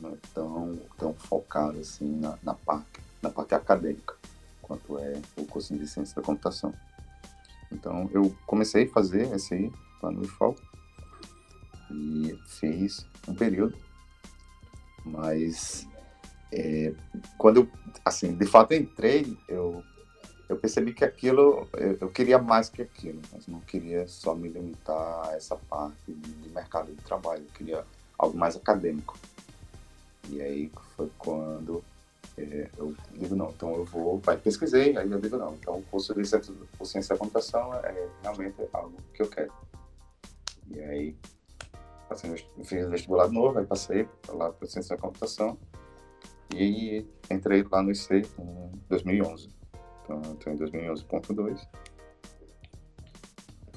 não 0.00 0.10
é 0.10 0.16
tão, 0.34 0.80
tão 0.96 1.14
focado 1.14 1.78
assim 1.78 2.16
na, 2.16 2.38
na, 2.42 2.54
parte, 2.54 3.00
na 3.22 3.30
parte 3.30 3.54
acadêmica, 3.54 4.14
quanto 4.62 4.98
é 4.98 5.20
o 5.36 5.44
curso 5.44 5.76
de 5.76 5.86
ciência 5.86 6.16
da 6.16 6.22
computação. 6.22 6.72
Então, 7.70 8.08
eu 8.12 8.34
comecei 8.46 8.84
a 8.84 8.90
fazer 8.90 9.32
esse 9.34 9.54
aí, 9.54 9.72
lá 10.02 10.10
no 10.10 10.24
IFAL, 10.24 10.54
e 11.90 12.38
fiz 12.46 13.06
um 13.26 13.34
período, 13.34 13.76
mas 15.04 15.86
é, 16.52 16.94
quando 17.36 17.58
eu, 17.58 17.68
assim, 18.04 18.34
de 18.34 18.46
fato 18.46 18.74
entrei, 18.74 19.36
eu, 19.48 19.82
eu 20.48 20.56
percebi 20.56 20.92
que 20.92 21.04
aquilo, 21.04 21.68
eu, 21.74 21.98
eu, 22.00 22.08
queria 22.10 22.38
mais 22.38 22.68
que 22.68 22.82
aquilo, 22.82 23.20
mas 23.32 23.46
não 23.46 23.60
queria 23.60 24.06
só 24.08 24.34
me 24.34 24.48
limitar 24.48 25.28
a 25.28 25.34
essa 25.34 25.56
parte 25.56 26.12
de 26.12 26.48
mercado 26.50 26.90
de 26.92 27.02
trabalho, 27.02 27.42
eu 27.42 27.52
queria 27.52 27.84
algo 28.18 28.36
mais 28.36 28.56
acadêmico. 28.56 29.16
E 30.30 30.42
aí 30.42 30.72
foi 30.96 31.10
quando 31.18 31.82
é, 32.36 32.68
eu 32.76 32.94
digo, 33.12 33.34
não, 33.34 33.50
então 33.50 33.74
eu 33.74 33.84
vou, 33.84 34.20
aí 34.26 34.36
pesquisei, 34.36 34.96
aí 34.96 35.10
eu 35.10 35.20
digo, 35.20 35.36
não, 35.36 35.54
então 35.54 35.78
o 35.78 35.82
curso 35.84 36.14
de 36.14 36.24
ciência, 36.24 36.54
ciência 36.84 37.14
da 37.14 37.18
computação 37.18 37.74
é 37.74 38.08
realmente 38.22 38.56
algo 38.72 38.96
que 39.12 39.22
eu 39.22 39.28
quero. 39.28 39.52
E 40.70 40.80
aí 40.80 41.16
passei, 42.08 42.46
fiz 42.64 42.88
vestibular 42.88 43.28
novo, 43.28 43.58
aí 43.58 43.66
passei 43.66 44.08
lá 44.28 44.52
para 44.52 44.68
ciência 44.68 44.96
da 44.96 45.02
computação 45.02 45.58
e 46.54 47.04
entrei 47.30 47.64
lá 47.70 47.82
no 47.82 47.90
IC 47.90 48.22
em 48.38 48.70
2011. 48.88 49.50
Então, 50.04 50.22
estou 50.32 50.52
em 50.52 50.56
2011.2. 50.56 51.68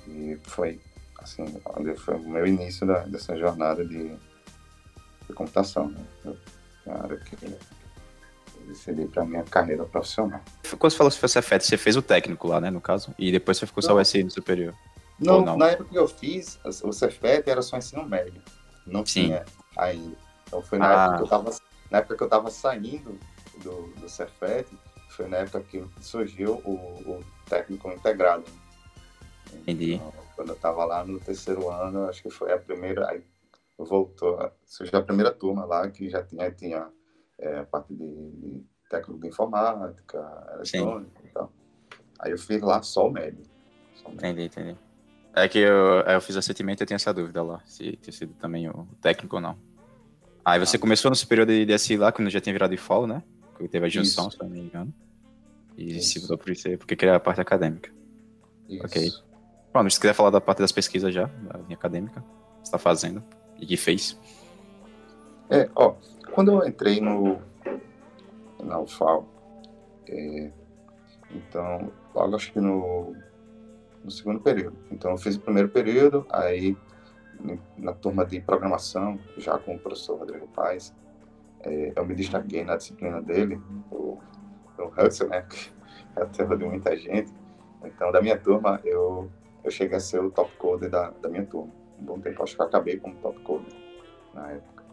E 0.07 0.37
foi, 0.43 0.79
assim, 1.19 1.45
foi 1.97 2.15
o 2.15 2.29
meu 2.29 2.45
início 2.45 2.87
da, 2.87 2.99
dessa 3.05 3.35
jornada 3.35 3.85
de, 3.85 4.15
computação. 5.31 5.89
Né? 6.23 6.35
A 6.87 7.03
área 7.03 7.17
que 7.17 7.35
decidi 8.67 9.05
para 9.05 9.25
minha 9.25 9.43
carreira 9.43 9.83
profissional. 9.85 10.41
Quando 10.77 10.91
você 10.91 10.97
falou 10.97 11.11
que 11.11 11.17
foi 11.17 11.29
Cefet, 11.29 11.63
você 11.63 11.77
fez 11.77 11.95
o 11.95 12.01
técnico 12.01 12.47
lá, 12.47 12.61
né, 12.61 12.69
no 12.69 12.81
caso? 12.81 13.13
E 13.17 13.31
depois 13.31 13.57
você 13.57 13.65
ficou 13.65 13.83
só 13.83 13.95
o 13.95 14.03
SI 14.03 14.23
no 14.23 14.31
superior? 14.31 14.73
Não, 15.19 15.41
não, 15.41 15.57
na 15.57 15.69
época 15.69 15.89
que 15.89 15.97
eu 15.97 16.07
fiz, 16.07 16.59
o 16.83 16.91
Cefet 16.91 17.47
era 17.47 17.61
só 17.61 17.77
ensino 17.77 18.07
médio. 18.07 18.41
Não 18.87 19.05
Sim. 19.05 19.25
tinha 19.25 19.45
ainda. 19.77 20.17
Então 20.47 20.61
foi 20.61 20.79
na 20.79 20.87
ah. 20.87 21.03
época 21.03 21.15
que 21.15 21.21
eu 21.21 21.25
estava 21.25 21.51
na 21.91 21.97
época 21.97 22.15
que 22.15 22.23
eu 22.23 22.27
estava 22.27 22.49
saindo 22.49 23.19
do, 23.61 23.87
do 23.99 24.09
Cefet, 24.09 24.65
foi 25.09 25.27
na 25.27 25.37
época 25.37 25.61
que 25.61 25.83
surgiu 25.99 26.61
o, 26.65 26.71
o 26.71 27.25
técnico 27.47 27.91
integrado. 27.91 28.45
Entendi. 29.53 29.95
Então, 29.95 30.13
quando 30.35 30.49
eu 30.49 30.55
estava 30.55 30.85
lá 30.85 31.03
no 31.03 31.19
terceiro 31.19 31.69
ano, 31.69 32.07
acho 32.07 32.23
que 32.23 32.29
foi 32.29 32.53
a 32.53 32.57
primeira, 32.57 33.21
voltou, 33.85 34.37
surgiu 34.65 34.99
a 34.99 35.01
primeira 35.01 35.31
turma 35.31 35.65
lá 35.65 35.89
que 35.89 36.09
já 36.09 36.23
tinha, 36.23 36.51
tinha 36.51 36.89
é, 37.39 37.59
a 37.59 37.65
parte 37.65 37.93
de, 37.93 38.31
de 38.31 38.63
técnico 38.89 39.19
de 39.19 39.27
informática, 39.27 40.17
eletrônica 40.55 41.21
Sim. 41.21 41.27
e 41.27 41.29
tal. 41.29 41.53
Aí 42.19 42.31
eu 42.31 42.37
fiz 42.37 42.61
lá 42.61 42.81
só 42.81 43.07
o 43.07 43.11
médio. 43.11 43.43
Só 43.95 44.09
o 44.09 44.11
médio. 44.11 44.29
Entendi, 44.29 44.43
entendi. 44.45 44.77
É 45.33 45.47
que 45.47 45.59
eu, 45.59 46.01
eu 46.01 46.21
fiz 46.21 46.35
assentimento 46.35 46.81
e 46.81 46.83
eu 46.83 46.87
tinha 46.87 46.95
essa 46.95 47.13
dúvida 47.13 47.41
lá, 47.41 47.61
se 47.65 47.95
tinha 47.97 48.11
sido 48.11 48.33
também 48.33 48.69
o 48.69 48.85
técnico 49.01 49.37
ou 49.37 49.41
não. 49.41 49.57
Aí 50.43 50.59
você 50.59 50.75
ah. 50.75 50.79
começou 50.79 51.09
no 51.09 51.15
superior 51.15 51.47
de 51.47 51.65
DSI 51.65 51.97
lá, 51.97 52.11
quando 52.11 52.29
já 52.29 52.41
tinha 52.41 52.53
virado 52.53 52.71
default, 52.71 53.07
né? 53.07 53.23
Que 53.57 53.67
teve 53.67 53.85
a 53.85 53.89
junção, 53.89 54.27
Isso. 54.27 54.37
se 54.37 54.43
não 54.43 54.49
me 54.49 54.59
engano. 54.59 54.93
E 55.77 55.97
Isso. 55.97 56.09
se 56.09 56.21
mudou 56.21 56.37
por 56.37 56.49
isso 56.49 56.67
aí, 56.67 56.77
porque 56.77 56.95
queria 56.95 57.15
a 57.15 57.19
parte 57.19 57.39
acadêmica. 57.39 57.91
Isso. 58.67 58.85
Ok. 58.85 59.09
Pronto, 59.71 59.89
se 59.89 59.99
quiser 59.99 60.13
falar 60.13 60.31
da 60.31 60.41
parte 60.41 60.59
das 60.59 60.71
pesquisas 60.71 61.13
já, 61.13 61.25
da 61.25 61.59
linha 61.59 61.75
acadêmica, 61.75 62.21
você 62.57 62.63
está 62.63 62.77
fazendo 62.77 63.23
e 63.61 63.65
que 63.65 63.77
fez. 63.77 64.19
É, 65.49 65.69
ó, 65.75 65.95
quando 66.33 66.51
eu 66.51 66.67
entrei 66.67 66.99
no 66.99 67.39
na 68.63 68.79
UFAL, 68.79 69.25
é, 70.07 70.51
então, 71.33 71.91
logo 72.13 72.35
acho 72.35 72.51
que 72.51 72.59
no, 72.59 73.15
no 74.03 74.11
segundo 74.11 74.39
período. 74.39 74.77
Então, 74.91 75.11
eu 75.11 75.17
fiz 75.17 75.35
o 75.35 75.39
primeiro 75.39 75.69
período, 75.69 76.25
aí 76.29 76.75
na 77.77 77.93
turma 77.93 78.25
de 78.25 78.39
programação, 78.39 79.19
já 79.37 79.57
com 79.57 79.75
o 79.75 79.79
professor 79.79 80.19
Rodrigo 80.19 80.47
Paes, 80.49 80.93
é, 81.61 81.93
eu 81.95 82.05
me 82.05 82.13
destaquei 82.15 82.63
na 82.63 82.75
disciplina 82.75 83.21
dele, 83.21 83.59
o, 83.89 84.19
o 84.77 84.85
Hudson, 84.97 85.25
né, 85.25 85.41
que 85.49 85.71
é 86.15 86.21
a 86.21 86.25
turma 86.25 86.57
de 86.57 86.65
muita 86.65 86.95
gente. 86.95 87.33
Então, 87.83 88.11
da 88.11 88.21
minha 88.21 88.37
turma, 88.37 88.79
eu, 88.83 89.29
eu 89.63 89.71
cheguei 89.71 89.97
a 89.97 89.99
ser 89.99 90.19
o 90.19 90.29
top 90.29 90.55
coder 90.57 90.89
da, 90.89 91.09
da 91.09 91.29
minha 91.29 91.45
turma. 91.45 91.80
Um 92.01 92.05
bom 92.05 92.19
tempo, 92.19 92.41
acho 92.43 92.55
que 92.55 92.61
eu 92.61 92.65
acabei 92.65 92.97
como 92.97 93.15
top 93.17 93.39
coder 93.41 93.73
na 94.33 94.51
época. 94.51 94.83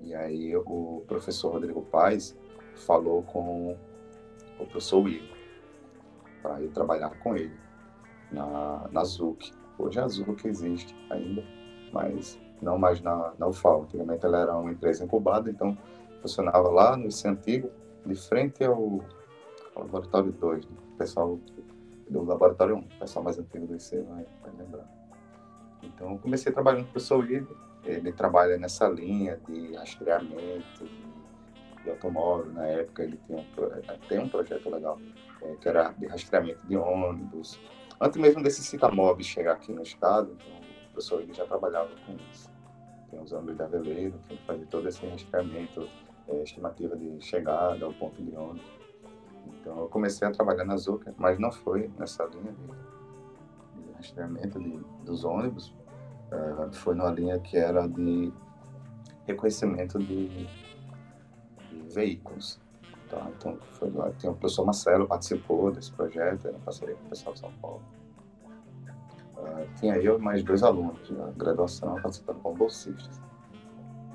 E 0.00 0.14
aí, 0.14 0.56
o 0.56 1.04
professor 1.06 1.52
Rodrigo 1.52 1.82
Paes 1.82 2.36
falou 2.74 3.22
com 3.22 3.76
o 4.58 4.66
professor 4.66 5.02
Will, 5.02 5.22
para 6.42 6.60
eu 6.60 6.70
trabalhar 6.72 7.10
com 7.20 7.36
ele 7.36 7.56
na, 8.32 8.88
na 8.90 9.04
ZUC. 9.04 9.52
Hoje 9.78 10.00
a 10.00 10.06
que 10.08 10.48
existe 10.48 10.94
ainda, 11.10 11.44
mas 11.92 12.38
não 12.60 12.78
mais 12.78 13.00
na, 13.00 13.32
na 13.38 13.46
UFAL. 13.46 13.82
Antigamente 13.82 14.24
ela 14.24 14.38
era 14.38 14.56
uma 14.56 14.70
empresa 14.70 15.04
incubada, 15.04 15.50
então 15.50 15.76
funcionava 16.20 16.68
lá 16.68 16.96
no 16.96 17.06
IC 17.06 17.28
antigo, 17.28 17.70
de 18.04 18.14
frente 18.14 18.64
ao, 18.64 19.00
ao 19.74 19.82
Laboratório 19.82 20.32
2. 20.32 20.66
Né? 20.66 20.76
O 20.94 20.96
pessoal 20.98 21.38
do 22.08 22.24
Laboratório 22.24 22.76
1, 22.76 22.78
o 22.78 22.98
pessoal 23.00 23.24
mais 23.24 23.38
antigo 23.38 23.66
do 23.66 23.76
IC 23.76 24.00
vai, 24.02 24.26
vai 24.42 24.52
lembrar. 24.58 25.01
Então 25.82 26.18
comecei 26.18 26.52
trabalhando 26.52 26.84
com 26.84 26.90
o 26.90 26.92
professor 26.92 27.30
Igor, 27.30 27.56
ele 27.84 28.12
trabalha 28.12 28.56
nessa 28.56 28.88
linha 28.88 29.40
de 29.48 29.74
rastreamento 29.74 30.84
de, 31.82 31.90
automóvel. 31.90 32.52
Na 32.52 32.66
época 32.66 33.02
ele 33.02 33.18
tinha 33.26 33.38
um, 33.38 34.08
tem 34.08 34.18
um 34.20 34.28
projeto 34.28 34.70
legal, 34.70 34.98
é, 35.42 35.54
que 35.56 35.68
era 35.68 35.90
de 35.92 36.06
rastreamento 36.06 36.66
de 36.66 36.76
ônibus, 36.76 37.58
Antes 38.02 38.20
mesmo 38.20 38.42
desse 38.42 38.64
Citamob 38.64 39.22
chegar 39.22 39.52
aqui 39.52 39.72
no 39.72 39.80
estado, 39.80 40.32
então, 40.32 40.58
o 40.58 40.92
professor 40.92 41.22
ele 41.22 41.32
já 41.32 41.46
trabalhava 41.46 41.88
com 42.04 42.16
isso. 42.32 42.50
Tem 43.08 43.20
os 43.20 43.30
ônibus 43.30 43.56
da 43.56 43.68
Veleiro, 43.68 44.18
que 44.28 44.36
fazia 44.38 44.66
todo 44.66 44.88
esse 44.88 45.06
rastreamento, 45.06 45.88
é, 46.26 46.42
estimativa 46.42 46.96
de 46.96 47.20
chegada 47.20 47.84
ao 47.84 47.92
ponto 47.92 48.20
de 48.20 48.34
ônibus. 48.34 48.66
Então 49.46 49.82
eu 49.82 49.88
comecei 49.88 50.26
a 50.26 50.32
trabalhar 50.32 50.64
na 50.64 50.76
Zuca, 50.76 51.14
mas 51.16 51.38
não 51.38 51.52
foi 51.52 51.92
nessa 51.96 52.24
linha 52.24 52.52
de 52.52 52.91
rastreamento 54.02 54.58
de, 54.58 54.78
dos 55.04 55.24
ônibus, 55.24 55.74
é, 56.30 56.72
foi 56.72 56.94
numa 56.94 57.10
linha 57.10 57.38
que 57.38 57.56
era 57.56 57.86
de 57.86 58.32
reconhecimento 59.26 59.98
de, 59.98 60.28
de 60.28 61.94
veículos. 61.94 62.60
Tá? 63.08 63.30
Então, 63.36 63.58
foi 63.72 63.90
lá. 63.90 64.10
Tem 64.12 64.28
o 64.28 64.34
professor 64.34 64.64
Marcelo 64.64 65.06
participou 65.06 65.70
desse 65.70 65.92
projeto, 65.92 66.48
era 66.48 66.58
parceria 66.58 66.94
com 66.94 67.06
o 67.06 67.08
pessoal 67.08 67.34
de 67.34 67.40
São 67.40 67.52
Paulo. 67.60 67.82
Uh, 69.36 69.68
tinha 69.78 69.96
eu 69.96 70.18
e 70.18 70.22
mais 70.22 70.42
dois 70.42 70.62
alunos 70.62 71.10
na 71.10 71.30
graduação 71.30 71.94
participando 72.00 72.40
como 72.40 72.56
bolsistas. 72.56 73.20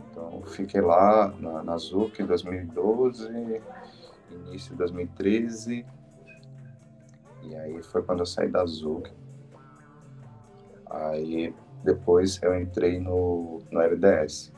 Então, 0.10 0.42
fiquei 0.48 0.82
lá 0.82 1.28
na, 1.40 1.64
na 1.64 1.78
ZUC 1.78 2.24
em 2.24 2.26
2012, 2.26 3.62
início 4.32 4.72
de 4.72 4.78
2013. 4.78 5.86
E 7.44 7.56
aí 7.56 7.84
foi 7.84 8.02
quando 8.02 8.20
eu 8.20 8.26
saí 8.26 8.50
da 8.50 8.66
ZUC. 8.66 9.12
Aí 10.90 11.54
depois 11.84 12.42
eu 12.42 12.60
entrei 12.60 13.00
no, 13.00 13.62
no 13.72 13.82
LDS. 13.82 14.54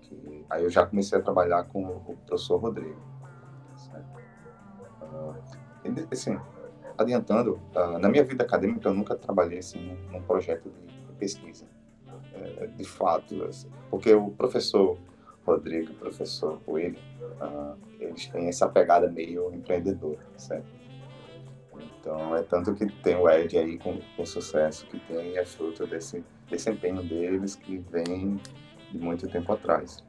Que, 0.00 0.44
aí 0.50 0.64
eu 0.64 0.70
já 0.70 0.86
comecei 0.86 1.18
a 1.18 1.22
trabalhar 1.22 1.64
com 1.64 1.84
o 1.84 2.16
professor 2.26 2.58
Rodrigo 2.58 3.06
assim, 6.10 6.38
adiantando, 6.98 7.60
uh, 7.74 7.98
na 7.98 8.08
minha 8.08 8.24
vida 8.24 8.44
acadêmica 8.44 8.88
eu 8.88 8.94
nunca 8.94 9.14
trabalhei 9.14 9.58
assim 9.58 9.96
num, 10.10 10.22
projeto 10.22 10.70
de 10.70 11.12
pesquisa, 11.18 11.66
é, 12.34 12.66
de 12.66 12.84
fato, 12.84 13.44
assim, 13.44 13.70
porque 13.90 14.12
o 14.12 14.30
professor 14.30 14.98
Rodrigo, 15.46 15.92
o 15.92 15.96
professor 15.96 16.60
Coelho, 16.62 16.98
uh, 17.40 17.76
eles 18.00 18.26
têm 18.26 18.48
essa 18.48 18.68
pegada 18.68 19.08
meio 19.10 19.52
empreendedora, 19.54 20.18
certo? 20.36 20.66
Então 22.06 22.36
é 22.36 22.42
tanto 22.44 22.72
que 22.72 22.86
tem 23.02 23.16
o 23.16 23.28
Ed 23.28 23.58
aí 23.58 23.76
com, 23.78 23.98
com 24.16 24.24
sucesso, 24.24 24.86
que 24.86 24.96
tem 25.00 25.36
é 25.36 25.44
fruto 25.44 25.84
desse 25.88 26.24
desempenho 26.48 27.02
deles 27.02 27.56
que 27.56 27.78
vem 27.90 28.40
de 28.92 28.98
muito 28.98 29.26
tempo 29.26 29.52
atrás. 29.52 30.04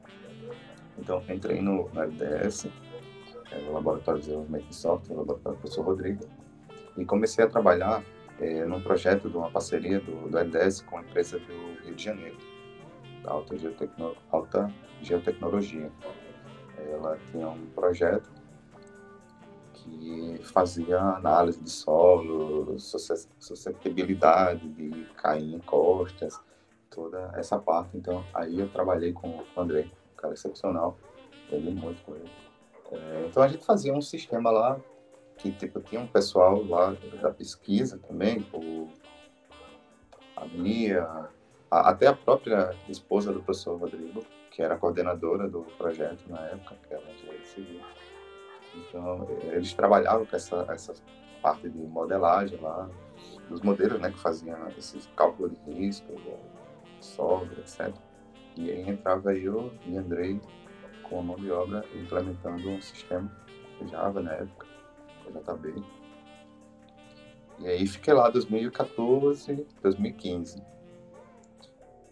Então 0.99 1.23
entrei 1.27 1.59
no, 1.59 1.89
no 1.89 2.03
é, 2.03 3.61
no 3.65 3.73
Laboratório 3.73 4.21
de 4.21 4.27
Desenvolvimento 4.27 4.67
de 4.67 4.75
Software, 4.75 5.15
no 5.15 5.21
Laboratório 5.21 5.57
do 5.57 5.61
professor 5.61 5.85
Rodrigo, 5.85 6.23
e 6.95 7.03
comecei 7.03 7.43
a 7.43 7.49
trabalhar 7.49 8.03
é, 8.39 8.63
num 8.63 8.79
projeto 8.79 9.27
de 9.27 9.35
uma 9.35 9.49
parceria 9.49 9.99
do, 9.99 10.29
do 10.29 10.85
com 10.85 10.99
a 10.99 11.01
empresa 11.01 11.39
do 11.39 11.83
Rio 11.83 11.95
de 11.95 12.03
Janeiro, 12.03 12.37
da 13.23 13.31
Alta, 13.31 13.57
Geotecno, 13.57 14.15
Alta 14.31 14.71
Geotecnologia. 15.01 15.91
Ela 16.77 17.17
tinha 17.31 17.49
um 17.49 17.65
projeto 17.73 18.36
que 19.87 20.39
fazia 20.43 20.99
análise 20.99 21.61
de 21.61 21.69
solo, 21.69 22.77
suscetibilidade 23.39 24.67
de 24.69 25.05
cair 25.15 25.43
em 25.43 25.55
encostas, 25.55 26.39
toda 26.89 27.31
essa 27.35 27.57
parte. 27.57 27.95
Então, 27.95 28.23
aí 28.33 28.59
eu 28.59 28.69
trabalhei 28.69 29.13
com 29.13 29.29
o 29.29 29.45
André, 29.59 29.87
um 30.13 30.15
cara 30.17 30.33
excepcional, 30.33 30.97
ele 31.49 31.71
muito 31.71 32.03
com 32.03 32.15
ele. 32.15 32.31
É, 32.91 33.25
então, 33.29 33.43
a 33.43 33.47
gente 33.47 33.65
fazia 33.65 33.93
um 33.93 34.01
sistema 34.01 34.49
lá, 34.49 34.79
que 35.37 35.51
tipo, 35.51 35.79
tinha 35.81 36.01
um 36.01 36.07
pessoal 36.07 36.63
lá 36.63 36.95
da 37.21 37.31
pesquisa 37.31 37.99
também, 37.99 38.45
o, 38.53 38.89
a 40.35 40.45
Mia, 40.45 41.29
a, 41.69 41.89
até 41.89 42.07
a 42.07 42.13
própria 42.13 42.75
esposa 42.89 43.31
do 43.31 43.41
professor 43.41 43.79
Rodrigo, 43.79 44.25
que 44.51 44.61
era 44.61 44.77
coordenadora 44.77 45.47
do 45.47 45.61
projeto 45.77 46.23
na 46.27 46.41
época, 46.47 46.75
que 46.87 46.93
era 46.93 47.03
engenharia 47.11 47.45
civil. 47.45 47.81
Então, 48.77 49.27
eles 49.43 49.73
trabalhavam 49.73 50.25
com 50.25 50.35
essa, 50.35 50.65
essa 50.69 50.93
parte 51.41 51.69
de 51.69 51.79
modelagem 51.79 52.59
lá, 52.59 52.89
dos 53.49 53.61
modelos 53.61 53.99
né, 53.99 54.11
que 54.11 54.19
faziam 54.19 54.67
esses 54.77 55.07
cálculos 55.15 55.51
de 55.65 55.71
risco, 55.71 56.13
sogra, 56.99 57.59
etc. 57.59 57.93
E 58.55 58.71
aí 58.71 58.89
entrava 58.89 59.35
eu 59.35 59.71
e 59.85 59.95
Andrei 59.97 60.39
com 61.03 61.19
a 61.19 61.21
mão 61.21 61.35
de 61.37 61.51
obra 61.51 61.85
implementando 61.95 62.69
um 62.69 62.81
sistema 62.81 63.31
Java 63.89 64.21
na 64.21 64.33
época, 64.33 64.65
JB. 65.25 65.83
E 67.59 67.67
aí 67.67 67.87
fiquei 67.87 68.13
lá 68.13 68.29
2014, 68.29 69.65
2015. 69.81 70.63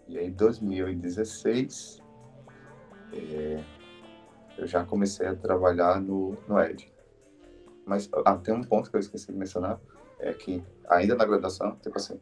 E 0.08 0.18
aí 0.20 0.30
2016 0.30 2.00
é, 3.14 3.64
eu 4.58 4.68
já 4.68 4.84
comecei 4.84 5.28
a 5.28 5.36
trabalhar 5.36 6.00
no, 6.00 6.32
no. 6.48 6.56
Mas 7.86 8.10
ah, 8.26 8.38
tem 8.38 8.54
um 8.54 8.64
ponto 8.64 8.90
que 8.90 8.96
eu 8.96 9.00
esqueci 9.00 9.32
de 9.32 9.38
mencionar, 9.38 9.80
é 10.20 10.34
que 10.34 10.64
ainda 10.90 11.16
na 11.16 11.26
graduação, 11.26 11.76
tipo 11.82 11.98
assim, 11.98 12.20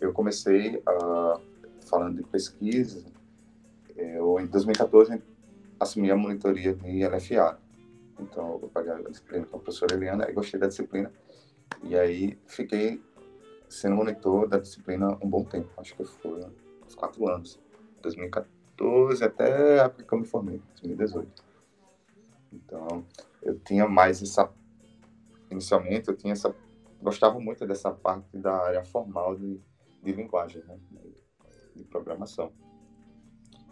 eu 0.00 0.12
comecei 0.12 0.76
uh, 0.78 1.40
falando 1.88 2.16
de 2.16 2.22
pesquisa, 2.22 3.04
eu 3.96 4.40
em 4.40 4.46
2014 4.46 5.22
assumi 5.78 6.10
a 6.10 6.16
monitoria 6.16 6.74
de 6.74 7.06
LFA. 7.06 7.58
Então 8.18 8.58
eu 8.62 8.68
paguei 8.68 8.92
a 8.92 9.02
disciplina 9.02 9.44
com 9.46 9.56
a 9.56 9.60
professora 9.60 9.94
Eliana 9.94 10.28
e 10.30 10.32
gostei 10.32 10.58
da 10.58 10.68
disciplina. 10.68 11.12
E 11.82 11.96
aí 11.96 12.38
fiquei 12.46 13.02
sendo 13.68 13.96
monitor 13.96 14.48
da 14.48 14.58
disciplina 14.58 15.18
um 15.22 15.28
bom 15.28 15.44
tempo, 15.44 15.68
acho 15.78 15.96
que 15.96 16.04
foi 16.04 16.44
uns 16.86 16.94
quatro 16.94 17.28
anos, 17.28 17.58
2014 18.02 19.24
até 19.24 19.80
a 19.80 19.84
época 19.84 20.04
que 20.04 20.12
eu 20.12 20.18
me 20.18 20.26
formei, 20.26 20.60
2018. 20.82 21.41
Então 22.52 23.06
eu 23.42 23.58
tinha 23.60 23.88
mais 23.88 24.22
essa 24.22 24.52
inicialmente 25.50 26.08
eu 26.08 26.16
tinha 26.16 26.32
essa 26.32 26.54
gostava 27.02 27.38
muito 27.40 27.66
dessa 27.66 27.90
parte 27.90 28.38
da 28.38 28.56
área 28.56 28.84
formal 28.84 29.34
de, 29.36 29.60
de 30.02 30.12
linguagem, 30.12 30.62
né? 30.64 30.78
de, 31.74 31.84
programação. 31.84 32.52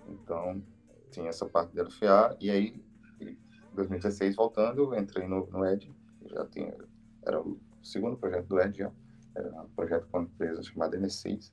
Então, 0.08 0.62
tinha 1.10 1.28
essa 1.28 1.46
parte 1.46 1.72
de 1.72 1.80
LFA, 1.80 2.36
e 2.40 2.50
aí, 2.50 2.84
em 3.20 3.36
2016, 3.74 4.34
voltando, 4.34 4.94
entrei 4.94 5.26
no, 5.28 5.46
no 5.46 5.64
ED, 5.64 5.90
já 6.26 6.44
tinha, 6.46 6.76
era 7.24 7.40
o 7.40 7.58
segundo 7.82 8.16
projeto 8.16 8.46
do 8.46 8.60
ED, 8.60 8.78
já, 8.78 8.92
era 9.34 9.62
um 9.62 9.68
projeto 9.70 10.08
com 10.08 10.18
uma 10.18 10.24
empresa 10.26 10.62
chamada 10.62 10.98
N6, 10.98 11.52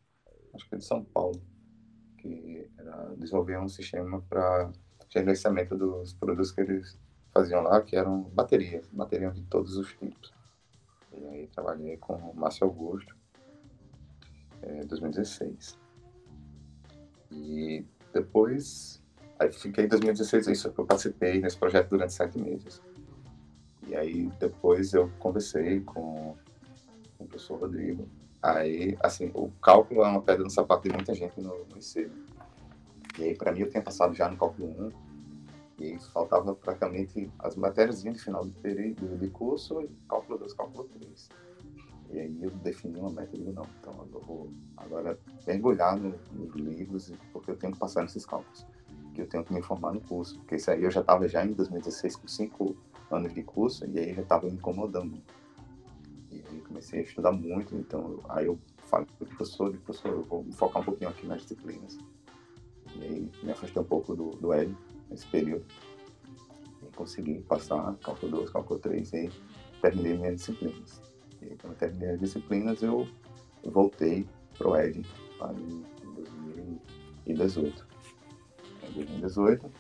acho 0.54 0.68
que 0.68 0.76
é 0.76 0.78
de 0.78 0.86
São 0.86 1.04
Paulo, 1.04 1.40
que 2.18 2.70
era 2.78 3.16
desenvolver 3.16 3.60
um 3.60 3.68
sistema 3.68 4.22
para 4.28 4.72
gerenciamento 5.10 5.78
dos 5.78 6.14
produtos 6.14 6.52
que 6.52 6.62
eles 6.62 7.00
faziam 7.38 7.62
lá, 7.62 7.80
que 7.82 7.96
eram 7.96 8.24
baterias, 8.34 8.88
baterias 8.92 9.36
de 9.36 9.44
todos 9.44 9.78
os 9.78 9.94
tipos. 9.94 10.34
E 11.14 11.24
aí 11.28 11.48
trabalhei 11.48 11.96
com 11.98 12.16
o 12.16 12.36
Márcio 12.36 12.66
Augusto 12.66 13.16
em 14.64 14.80
é, 14.80 14.86
2016. 14.86 15.78
E 17.32 17.86
depois, 18.12 19.04
aí 19.38 19.52
fiquei 19.52 19.86
em 19.86 19.88
2016, 19.88 20.48
isso 20.48 20.74
eu 20.76 20.86
participei 20.86 21.40
nesse 21.40 21.58
projeto 21.58 21.90
durante 21.90 22.14
sete 22.14 22.40
meses. 22.40 22.82
E 23.88 23.96
aí 23.96 24.32
depois 24.40 24.94
eu 24.94 25.12
conversei 25.20 25.82
com, 25.82 26.36
com 27.18 27.24
o 27.24 27.28
professor 27.28 27.60
Rodrigo. 27.60 28.10
Aí, 28.42 28.98
assim, 29.00 29.32
o 29.34 29.52
cálculo 29.62 30.04
é 30.04 30.08
uma 30.08 30.22
pedra 30.22 30.44
no 30.44 30.50
sapato 30.50 30.88
de 30.88 30.94
muita 30.94 31.14
gente 31.14 31.40
no, 31.40 31.50
no. 31.50 31.78
E 33.20 33.24
aí, 33.24 33.36
para 33.36 33.52
mim, 33.52 33.62
eu 33.62 33.70
tinha 33.70 33.82
passado 33.82 34.14
já 34.14 34.30
no 34.30 34.38
cálculo 34.38 34.70
1, 34.88 35.07
e 35.80 36.00
faltava 36.12 36.56
praticamente 36.56 37.32
as 37.40 37.56
matérias 37.56 38.02
de 38.02 38.14
final 38.16 38.46
de 38.46 38.52
período 38.54 39.18
de 39.18 39.30
curso 39.30 39.82
e 39.82 39.90
cálculo 40.10 40.40
2, 40.40 40.54
cálculo 40.54 40.84
3. 40.86 41.30
E 42.10 42.20
aí 42.20 42.38
eu 42.42 42.50
defini 42.50 43.00
uma 43.00 43.12
meta 43.12 43.36
e 43.36 43.40
digo, 43.40 43.52
não, 43.52 43.66
então 43.80 44.08
eu 44.14 44.22
vou 44.22 44.52
agora 44.78 45.20
mergulhar 45.46 45.98
no, 45.98 46.16
nos 46.32 46.56
livros, 46.56 47.12
porque 47.34 47.52
eu 47.52 47.58
tenho 47.58 47.74
que 47.74 47.80
passar 47.80 48.02
nesses 48.02 48.26
cálculos, 48.26 48.66
que 49.14 49.22
eu 49.22 49.28
tenho 49.28 49.44
que 49.44 49.54
me 49.54 49.62
formar 49.62 49.94
no 49.94 50.02
curso, 50.02 50.38
porque 50.40 50.56
isso 50.56 50.72
aí 50.72 50.84
eu 50.84 50.90
já 50.90 51.02
estava 51.02 51.28
já 51.28 51.46
em 51.46 51.54
2016 51.54 52.16
com 52.16 52.28
cinco 52.28 52.78
anos 53.12 53.34
de 53.34 53.44
curso, 53.44 53.86
e 53.86 54.00
aí 54.00 54.14
já 54.14 54.22
estava 54.22 54.48
me 54.48 54.54
incomodando. 54.54 55.22
E 56.32 56.44
aí 56.50 56.62
comecei 56.62 57.02
a 57.02 57.04
estudar 57.04 57.32
muito, 57.34 57.76
então 57.76 58.20
aí 58.30 58.46
eu 58.46 58.58
falei 58.86 59.06
para 59.18 59.26
o 59.26 59.28
professor, 59.28 59.72
professor, 59.78 60.12
eu 60.12 60.24
vou 60.24 60.44
me 60.44 60.54
focar 60.54 60.82
um 60.82 60.86
pouquinho 60.86 61.10
aqui 61.10 61.28
nas 61.28 61.42
disciplinas. 61.42 61.98
E 62.96 63.04
aí 63.04 63.32
me 63.44 63.52
afastei 63.52 63.82
um 63.82 63.86
pouco 63.86 64.16
do, 64.16 64.32
do 64.32 64.54
L, 64.54 64.76
nesse 65.10 65.26
período. 65.28 65.66
E 66.84 66.96
consegui 66.96 67.42
passar 67.42 67.96
cálculo 68.04 68.38
2, 68.38 68.50
cálculo 68.52 68.80
3 68.80 69.14
e 69.14 69.32
terminei 69.82 70.18
minhas 70.18 70.36
disciplinas. 70.38 71.02
E 71.42 71.56
quando 71.56 71.74
eu 71.74 71.78
terminei 71.78 72.10
as 72.10 72.20
disciplinas, 72.20 72.82
eu 72.82 73.08
voltei 73.64 74.28
pro 74.58 74.76
ED 74.76 74.98
em 77.26 77.34
2018. 77.34 77.88
Em 78.84 78.94
2018, 78.94 79.72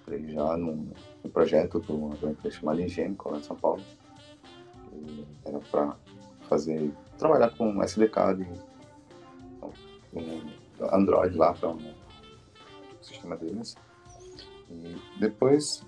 entrei 0.00 0.28
já 0.28 0.56
num, 0.56 0.92
num 1.22 1.30
projeto 1.30 1.80
de 1.80 1.92
uma 1.92 2.14
empresa 2.14 2.56
chamada 2.56 2.82
Ingênico 2.82 3.30
lá 3.30 3.38
em 3.38 3.42
São 3.42 3.56
Paulo. 3.56 3.82
E 4.92 5.26
era 5.44 5.58
para 5.58 5.96
fazer, 6.48 6.92
trabalhar 7.18 7.50
com 7.56 7.82
SDK 7.82 8.34
de 8.36 8.46
um 10.14 10.40
Android 10.92 11.36
lá 11.36 11.52
para 11.52 11.70
um 11.70 11.94
sistema 13.00 13.36
deles. 13.36 13.76
E 14.70 14.96
depois, 15.18 15.84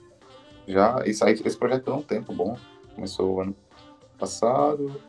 já, 0.66 1.02
isso 1.06 1.24
aí, 1.24 1.32
esse 1.32 1.56
projeto 1.56 1.84
durou 1.84 2.00
um 2.00 2.02
tempo 2.02 2.32
bom. 2.32 2.56
Começou 2.94 3.40
ano 3.40 3.54
passado, 4.18 5.00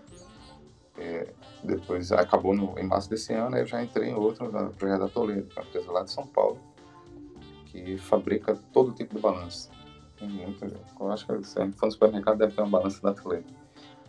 é, 0.97 1.28
depois 1.63 2.11
acabou 2.11 2.55
no, 2.55 2.78
em 2.78 2.84
março 2.84 3.09
desse 3.09 3.34
ano, 3.34 3.55
aí 3.55 3.61
eu 3.61 3.68
já 3.68 3.82
entrei 3.84 4.09
em 4.09 4.15
outro, 4.15 4.51
no 4.51 4.74
projeto 4.74 4.99
da 4.99 5.07
Toledo, 5.07 5.47
que 5.47 5.57
é 5.57 5.61
uma 5.61 5.68
empresa 5.68 5.91
lá 5.91 6.03
de 6.03 6.11
São 6.11 6.26
Paulo, 6.26 6.59
que 7.68 7.97
fabrica 7.97 8.57
todo 8.74 8.93
tipo 8.93 9.15
de 9.15 9.22
balança. 9.22 9.70
Tem 10.18 10.28
muito, 10.28 10.65
eu 10.99 11.11
acho 11.11 11.28
que 11.28 11.43
se 11.43 11.59
a 11.59 11.65
gente 11.65 11.78
for 11.78 11.86
no 11.86 11.91
supermercado 11.91 12.38
deve 12.38 12.53
ter 12.53 12.61
uma 12.61 12.80
balança 12.80 13.01
da 13.01 13.13
Toledo. 13.13 13.45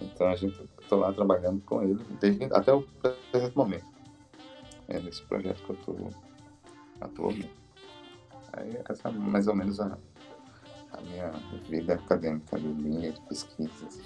Então 0.01 0.29
a 0.29 0.37
gente 0.37 0.61
estou 0.81 1.01
lá 1.01 1.13
trabalhando 1.13 1.61
com 1.63 1.83
ele 1.83 2.03
desde, 2.21 2.45
até 2.45 2.73
o 2.73 2.83
presente 3.31 3.57
momento. 3.57 3.87
É 4.89 4.99
nesse 4.99 5.23
projeto 5.23 5.63
que 5.63 5.71
eu 5.71 5.77
estou 5.77 6.11
atualmente. 7.01 7.58
Aí 8.53 8.79
essa 8.89 9.09
é 9.09 9.13
mais 9.13 9.47
ou 9.47 9.55
menos 9.55 9.81
a, 9.81 9.99
a 10.93 11.01
minha 11.03 11.31
vida 11.69 11.95
acadêmica, 11.95 12.59
de 12.59 12.69
linha 12.69 13.13
de 13.13 13.21
pesquisas 13.23 14.01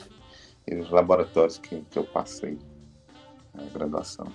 e 0.66 0.74
os 0.76 0.90
laboratórios 0.90 1.58
que, 1.58 1.82
que 1.82 1.98
eu 1.98 2.04
passei 2.04 2.58
na 3.54 3.64
graduação. 3.64 4.26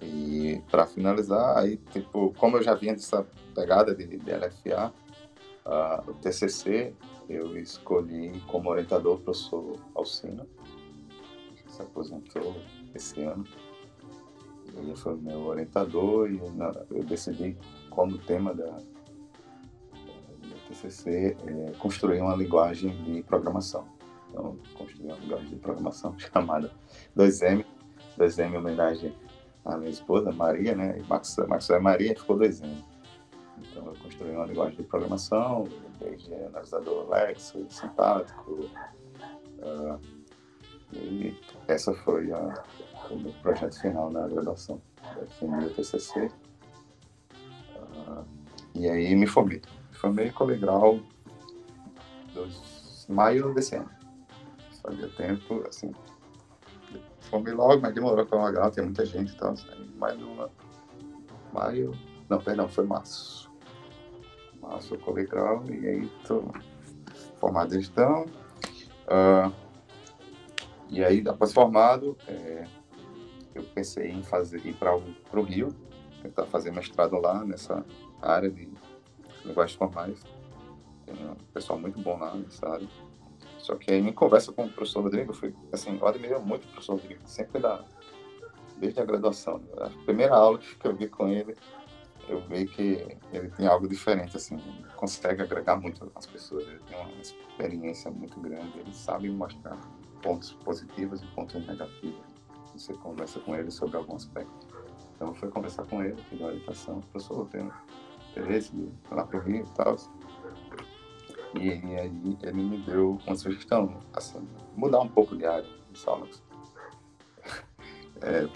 E 0.00 0.60
para 0.70 0.86
finalizar, 0.86 1.56
aí, 1.58 1.76
tipo, 1.76 2.34
como 2.34 2.56
eu 2.56 2.62
já 2.62 2.74
vinha 2.74 2.92
dessa 2.92 3.26
pegada 3.54 3.94
de, 3.94 4.06
de 4.06 4.32
LFA, 4.32 4.92
uh, 5.64 6.10
o 6.10 6.14
TCC 6.14 6.94
eu 7.28 7.56
escolhi 7.56 8.38
como 8.48 8.70
orientador 8.70 9.14
o 9.14 9.20
professor 9.20 9.78
Alcino, 9.94 10.46
que 11.56 11.72
se 11.72 11.80
aposentou 11.80 12.56
esse 12.94 13.22
ano. 13.22 13.44
Ele 14.76 14.94
foi 14.96 15.16
meu 15.16 15.46
orientador 15.46 16.30
e 16.30 16.40
eu 16.90 17.04
decidi 17.04 17.56
como 17.94 18.18
tema 18.18 18.52
da, 18.52 18.66
da 18.66 18.82
TCC 20.68 21.36
é 21.46 21.72
construir 21.78 22.20
uma 22.20 22.34
linguagem 22.34 22.90
de 23.04 23.22
programação. 23.22 23.86
Então, 24.30 24.58
construir 24.74 25.06
uma 25.06 25.16
linguagem 25.16 25.48
de 25.48 25.56
programação 25.56 26.14
chamada 26.18 26.70
2M. 27.16 27.64
2M 28.18 28.52
em 28.52 28.56
homenagem 28.56 29.14
à 29.64 29.76
minha 29.76 29.90
esposa, 29.90 30.32
Maria, 30.32 30.74
né? 30.74 30.98
E 30.98 31.02
Max, 31.04 31.36
é 31.70 31.78
Maria, 31.78 32.14
ficou 32.16 32.36
2M. 32.36 32.84
Então, 33.58 33.86
eu 33.86 33.94
construí 34.02 34.30
uma 34.32 34.46
linguagem 34.46 34.76
de 34.76 34.82
programação, 34.82 35.68
desde 36.00 36.34
analisador 36.34 37.08
Lexo, 37.08 37.64
sintático. 37.70 38.68
Uh, 39.58 39.98
e 40.92 41.34
essa 41.66 41.94
foi 41.94 42.30
a, 42.32 42.62
o 43.10 43.16
meu 43.16 43.32
projeto 43.42 43.80
final 43.80 44.10
na 44.10 44.28
graduação. 44.28 44.80
Defini 45.20 45.66
o 45.66 45.70
TCC 45.70 46.30
e 48.74 48.88
aí 48.88 49.14
me 49.14 49.26
formei. 49.26 49.62
Me 49.90 50.30
formei 50.30 50.58
grau 50.58 51.00
dos 52.32 53.06
maio 53.08 53.54
desse 53.54 53.76
ano. 53.76 53.90
Fazia 54.82 55.08
tempo, 55.08 55.64
assim, 55.66 55.92
formei 57.20 57.54
logo, 57.54 57.80
mas 57.80 57.94
demorou 57.94 58.24
para 58.26 58.38
uma 58.38 58.48
legal, 58.48 58.70
tem 58.70 58.84
muita 58.84 59.04
gente 59.04 59.32
e 59.32 59.36
tal. 59.36 59.54
Aí, 59.72 59.90
maio, 59.96 60.50
maio, 61.52 61.92
não, 62.28 62.38
perdão, 62.38 62.68
foi 62.68 62.84
março. 62.84 63.50
Março 64.60 64.96
grau 65.28 65.64
e 65.70 65.86
aí 65.86 66.08
tô 66.26 66.44
formado 67.38 67.74
em 67.74 67.80
gestão. 67.80 68.26
Uh, 69.06 69.52
e 70.88 71.04
aí, 71.04 71.22
após 71.26 71.52
formado, 71.52 72.16
é, 72.28 72.64
eu 73.54 73.62
pensei 73.74 74.10
em 74.10 74.22
fazer 74.22 74.64
ir 74.64 74.74
para 74.74 74.94
o 74.94 75.42
Rio, 75.42 75.68
tentar 76.22 76.46
fazer 76.46 76.72
mestrado 76.72 77.16
lá 77.20 77.44
nessa 77.44 77.84
área 78.26 78.50
de 78.50 78.68
linguagens 79.44 79.76
formais. 79.76 80.22
Tem 81.06 81.14
um 81.14 81.34
pessoal 81.52 81.78
muito 81.78 81.98
bom 82.00 82.18
lá 82.18 82.34
nessa 82.34 82.68
área. 82.68 82.88
Só 83.58 83.76
que 83.76 83.90
aí, 83.90 84.00
em 84.00 84.12
conversa 84.12 84.52
com 84.52 84.66
o 84.66 84.70
professor 84.70 85.02
Rodrigo, 85.02 85.32
fui, 85.32 85.54
assim, 85.72 85.98
eu 85.98 86.06
admiro 86.06 86.40
muito 86.42 86.64
o 86.64 86.68
professor 86.68 86.96
Rodrigo, 86.96 87.20
sempre 87.24 87.60
da, 87.60 87.82
desde 88.76 89.00
a 89.00 89.04
graduação. 89.04 89.62
A 89.78 89.88
primeira 90.04 90.34
aula 90.34 90.58
que 90.58 90.86
eu 90.86 90.94
vi 90.94 91.08
com 91.08 91.28
ele, 91.28 91.56
eu 92.28 92.40
vi 92.42 92.66
que 92.66 93.18
ele 93.32 93.50
tem 93.50 93.66
algo 93.66 93.88
diferente, 93.88 94.36
assim, 94.36 94.58
consegue 94.96 95.42
agregar 95.42 95.76
muito 95.76 96.10
às 96.14 96.26
pessoas, 96.26 96.66
ele 96.66 96.80
tem 96.80 96.98
uma 96.98 97.10
experiência 97.20 98.10
muito 98.10 98.38
grande, 98.40 98.78
ele 98.78 98.92
sabe 98.92 99.30
mostrar 99.30 99.78
pontos 100.22 100.52
positivos 100.52 101.22
e 101.22 101.26
pontos 101.28 101.66
negativos. 101.66 102.20
Você 102.74 102.92
conversa 102.94 103.38
com 103.40 103.54
ele 103.54 103.70
sobre 103.70 103.96
algum 103.96 104.16
aspecto. 104.16 104.66
Então 105.14 105.28
eu 105.28 105.34
fui 105.34 105.48
conversar 105.48 105.84
com 105.84 106.02
ele, 106.02 106.20
pedir 106.28 106.42
orientação, 106.42 107.00
professor, 107.00 107.40
eu 107.40 107.46
tenho 107.46 107.72
interesse 108.34 108.74
de 108.74 108.82
ir 108.82 108.92
lá 109.10 109.24
para 109.24 109.38
o 109.38 109.42
Rio 109.42 109.64
e 109.64 109.76
tal. 109.76 109.96
E, 111.54 111.70
aí 111.70 112.38
ele 112.42 112.62
me 112.62 112.78
deu 112.78 113.18
uma 113.26 113.36
sugestão, 113.36 114.00
assim, 114.12 114.46
mudar 114.76 115.00
um 115.00 115.08
pouco 115.08 115.36
de 115.36 115.46
área 115.46 115.68
de 115.90 115.98
Sonox. 115.98 116.42
É, 118.22 118.48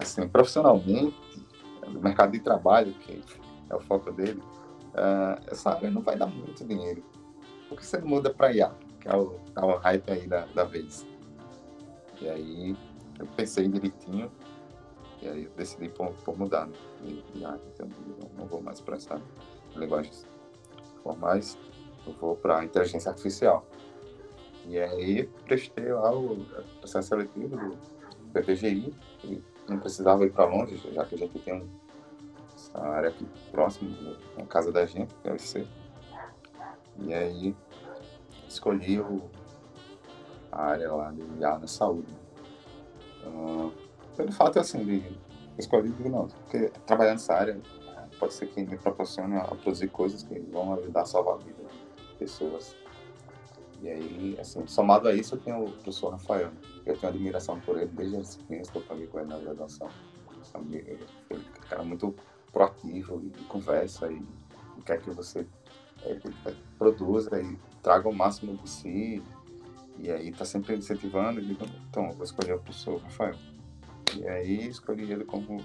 assim, 0.00 0.26
profissionalmente, 0.26 1.14
no 1.86 2.00
mercado 2.00 2.32
de 2.32 2.40
trabalho, 2.40 2.92
que 2.94 3.22
é 3.70 3.76
o 3.76 3.78
foco 3.78 4.10
dele, 4.10 4.42
uh, 4.94 5.40
essa 5.46 5.70
área 5.70 5.88
não 5.88 6.00
vai 6.00 6.16
dar 6.16 6.26
muito 6.26 6.64
dinheiro. 6.64 7.04
Por 7.68 7.78
que 7.78 7.86
você 7.86 7.98
muda 7.98 8.30
para 8.30 8.52
IA, 8.52 8.72
que 9.00 9.08
é 9.08 9.14
o, 9.14 9.38
é 9.54 9.60
o 9.60 9.76
hype 9.76 10.10
aí 10.10 10.26
da, 10.26 10.46
da 10.46 10.64
vez? 10.64 11.06
E 12.20 12.28
aí 12.28 12.76
eu 13.18 13.26
pensei 13.36 13.68
direitinho, 13.68 14.32
e 15.24 15.28
aí 15.28 15.44
eu 15.44 15.50
decidi 15.56 15.88
por, 15.88 16.12
por 16.24 16.38
mudar, 16.38 16.66
né? 16.66 16.74
E, 17.02 17.38
IA, 17.38 17.58
então 17.74 17.88
não, 18.20 18.30
não 18.38 18.46
vou 18.46 18.62
mais 18.62 18.80
para 18.80 18.96
essa 18.96 19.20
linguagens 19.74 20.26
formais 21.02 21.58
eu 22.06 22.12
vou 22.14 22.36
para 22.36 22.64
inteligência 22.64 23.10
artificial. 23.10 23.66
E 24.66 24.78
aí 24.78 25.26
prestei 25.44 25.92
lá 25.92 26.14
o 26.14 26.44
processo 26.80 27.08
seletivo 27.08 27.56
do 27.56 27.78
PPGI, 28.32 28.94
e 29.24 29.42
não 29.68 29.78
precisava 29.78 30.24
ir 30.24 30.32
para 30.32 30.44
longe, 30.46 30.76
já 30.92 31.04
que 31.04 31.14
a 31.14 31.18
gente 31.18 31.38
tem 31.38 31.68
essa 32.54 32.78
área 32.78 33.10
aqui 33.10 33.26
próximo, 33.50 33.90
na 34.36 34.46
casa 34.46 34.72
da 34.72 34.86
gente, 34.86 35.14
que 35.14 35.28
é 35.28 35.32
o 35.32 35.36
IC. 35.36 35.66
E 36.98 37.14
aí 37.14 37.56
escolhi 38.48 39.00
o, 39.00 39.30
a 40.50 40.64
área 40.64 40.92
lá 40.92 41.10
de 41.10 41.22
IA 41.40 41.58
na 41.58 41.66
saúde. 41.66 42.12
Uh, 43.26 43.72
pelo 44.16 44.32
fato 44.32 44.58
assim 44.58 44.84
de 44.84 45.18
escolhi, 45.58 45.90
digo 45.90 46.08
não, 46.08 46.28
porque 46.28 46.70
trabalhar 46.86 47.12
nessa 47.12 47.34
área 47.34 47.60
pode 48.18 48.34
ser 48.34 48.46
que 48.46 48.62
me 48.62 48.76
proporcione 48.76 49.36
a 49.36 49.44
produzir 49.44 49.88
coisas 49.88 50.22
que 50.22 50.38
vão 50.38 50.74
ajudar 50.74 51.02
a 51.02 51.06
salvar 51.06 51.34
a 51.34 51.38
vida 51.38 51.64
pessoas. 52.18 52.76
E 53.82 53.88
aí, 53.88 54.36
assim, 54.40 54.66
somado 54.66 55.08
a 55.08 55.14
isso, 55.14 55.34
eu 55.34 55.40
tenho 55.40 55.64
o 55.64 55.70
professor 55.70 56.10
Rafael. 56.10 56.50
Eu 56.86 56.96
tenho 56.96 57.12
admiração 57.12 57.60
por 57.60 57.76
ele 57.76 57.90
desde 57.92 58.16
as 58.16 58.22
disciplinas 58.22 58.70
que 58.70 58.78
eu 58.78 58.82
paguei 58.82 59.06
com 59.06 59.18
ele 59.18 59.28
na 59.28 59.38
graduação. 59.38 59.88
Ele 60.70 60.98
é 61.30 61.34
um 61.34 61.68
cara 61.68 61.82
muito 61.82 62.14
proativo 62.52 63.22
e 63.24 63.44
conversa 63.44 64.10
e, 64.10 64.22
quer 64.86 65.00
que 65.00 65.10
você 65.10 65.46
é, 66.02 66.18
produza 66.78 67.40
e 67.40 67.58
traga 67.82 68.08
o 68.08 68.14
máximo 68.14 68.56
de 68.56 68.70
si. 68.70 69.22
E 69.98 70.10
aí 70.10 70.32
tá 70.32 70.44
sempre 70.44 70.76
incentivando. 70.76 71.40
E 71.40 71.44
digo, 71.44 71.66
então, 71.88 72.06
eu 72.06 72.12
vou 72.12 72.24
escolher 72.24 72.54
o 72.54 72.60
professor 72.60 72.98
Rafael. 73.00 73.36
E 74.16 74.26
aí 74.28 74.68
escolhi 74.68 75.10
ele 75.10 75.24
como 75.24 75.62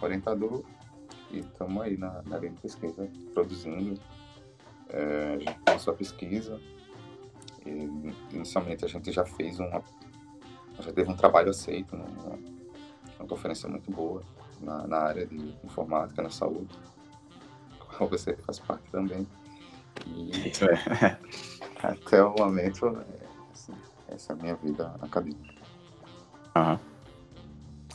orientador 0.00 0.64
e 1.30 1.38
estamos 1.38 1.82
aí 1.82 1.96
na, 1.96 2.22
na 2.22 2.38
linha 2.38 2.52
de 2.52 2.60
pesquisa, 2.60 3.08
produzindo 3.32 4.00
é, 4.92 5.34
a 5.34 5.38
gente 5.38 5.58
começou 5.64 5.94
a 5.94 5.96
pesquisa. 5.96 6.60
E, 7.64 7.70
inicialmente 8.32 8.84
a 8.84 8.88
gente 8.88 9.10
já 9.10 9.24
fez 9.24 9.58
uma. 9.58 9.82
Já 10.80 10.92
teve 10.92 11.10
um 11.10 11.16
trabalho 11.16 11.50
aceito, 11.50 11.96
né, 11.96 12.04
uma, 13.18 13.28
conferência 13.28 13.68
muito 13.68 13.90
boa 13.90 14.22
na, 14.60 14.86
na, 14.86 14.98
área 14.98 15.26
de 15.26 15.54
informática, 15.62 16.22
na 16.22 16.30
saúde, 16.30 16.74
qual 17.78 18.08
você 18.08 18.36
faz 18.36 18.58
parte 18.58 18.90
também. 18.90 19.26
E 20.06 20.48
Isso 20.48 20.64
é. 20.68 21.18
até 21.82 22.22
o 22.22 22.34
momento, 22.36 22.86
é, 22.88 23.26
assim, 23.52 23.74
essa 24.08 24.32
é 24.32 24.36
a 24.36 24.38
minha 24.38 24.56
vida 24.56 24.94
acadêmica. 25.00 25.54
Uhum. 26.56 26.91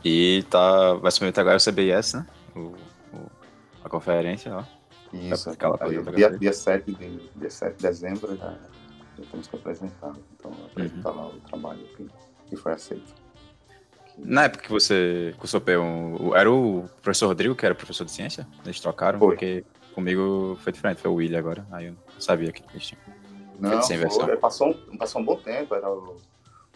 E 0.04 0.44
tá, 0.50 0.94
vai 0.96 1.12
se 1.12 1.24
meter 1.24 1.42
agora 1.42 1.58
o 1.58 1.62
CBIS, 1.62 2.14
né? 2.14 2.26
O, 2.56 2.60
o, 2.60 3.32
a 3.84 3.90
conferência, 3.90 4.56
ó. 4.56 4.64
Isso, 5.14 5.50
aquela 5.50 5.78
aí, 5.82 6.02
dia, 6.16 6.30
dia, 6.32 6.54
7 6.54 6.92
de, 6.92 7.30
dia 7.36 7.50
7 7.50 7.78
de 7.78 7.82
dezembro 7.82 8.36
já, 8.36 8.58
já 9.18 9.26
temos 9.32 9.48
que 9.48 9.56
apresentar. 9.56 10.14
Então, 10.36 10.52
apresentar 10.66 11.12
uhum. 11.12 11.18
lá 11.18 11.28
o 11.28 11.40
trabalho 11.42 11.84
que, 11.96 12.08
que 12.50 12.56
foi 12.56 12.74
aceito. 12.74 13.14
Na 14.18 14.46
época 14.46 14.64
que 14.64 14.72
você 14.72 15.34
cursou 15.38 15.62
P1, 15.62 16.36
era 16.36 16.52
o 16.52 16.86
professor 17.02 17.28
Rodrigo 17.28 17.56
que 17.56 17.66
era 17.66 17.76
professor 17.76 18.04
de 18.04 18.12
ciência? 18.12 18.48
Eles 18.66 18.80
trocaram? 18.80 19.20
Foi. 19.20 19.30
Porque 19.30 19.64
comigo 19.94 20.58
foi 20.62 20.74
diferente, 20.74 21.02
foi 21.02 21.12
o 21.12 21.16
William 21.16 21.40
agora. 21.40 21.66
Aí 21.72 21.88
eu 21.88 21.94
não 21.94 22.22
sabia 22.22 22.52
que 22.52 22.64
eles 22.72 22.88
tinham. 22.88 23.02
Não, 23.60 23.82
foi, 23.82 24.38
passou, 24.38 24.70
um, 24.70 24.98
passou 24.98 25.22
um 25.22 25.26
bom 25.26 25.36
tempo, 25.38 25.74
era 25.74 25.90
o 25.90 26.18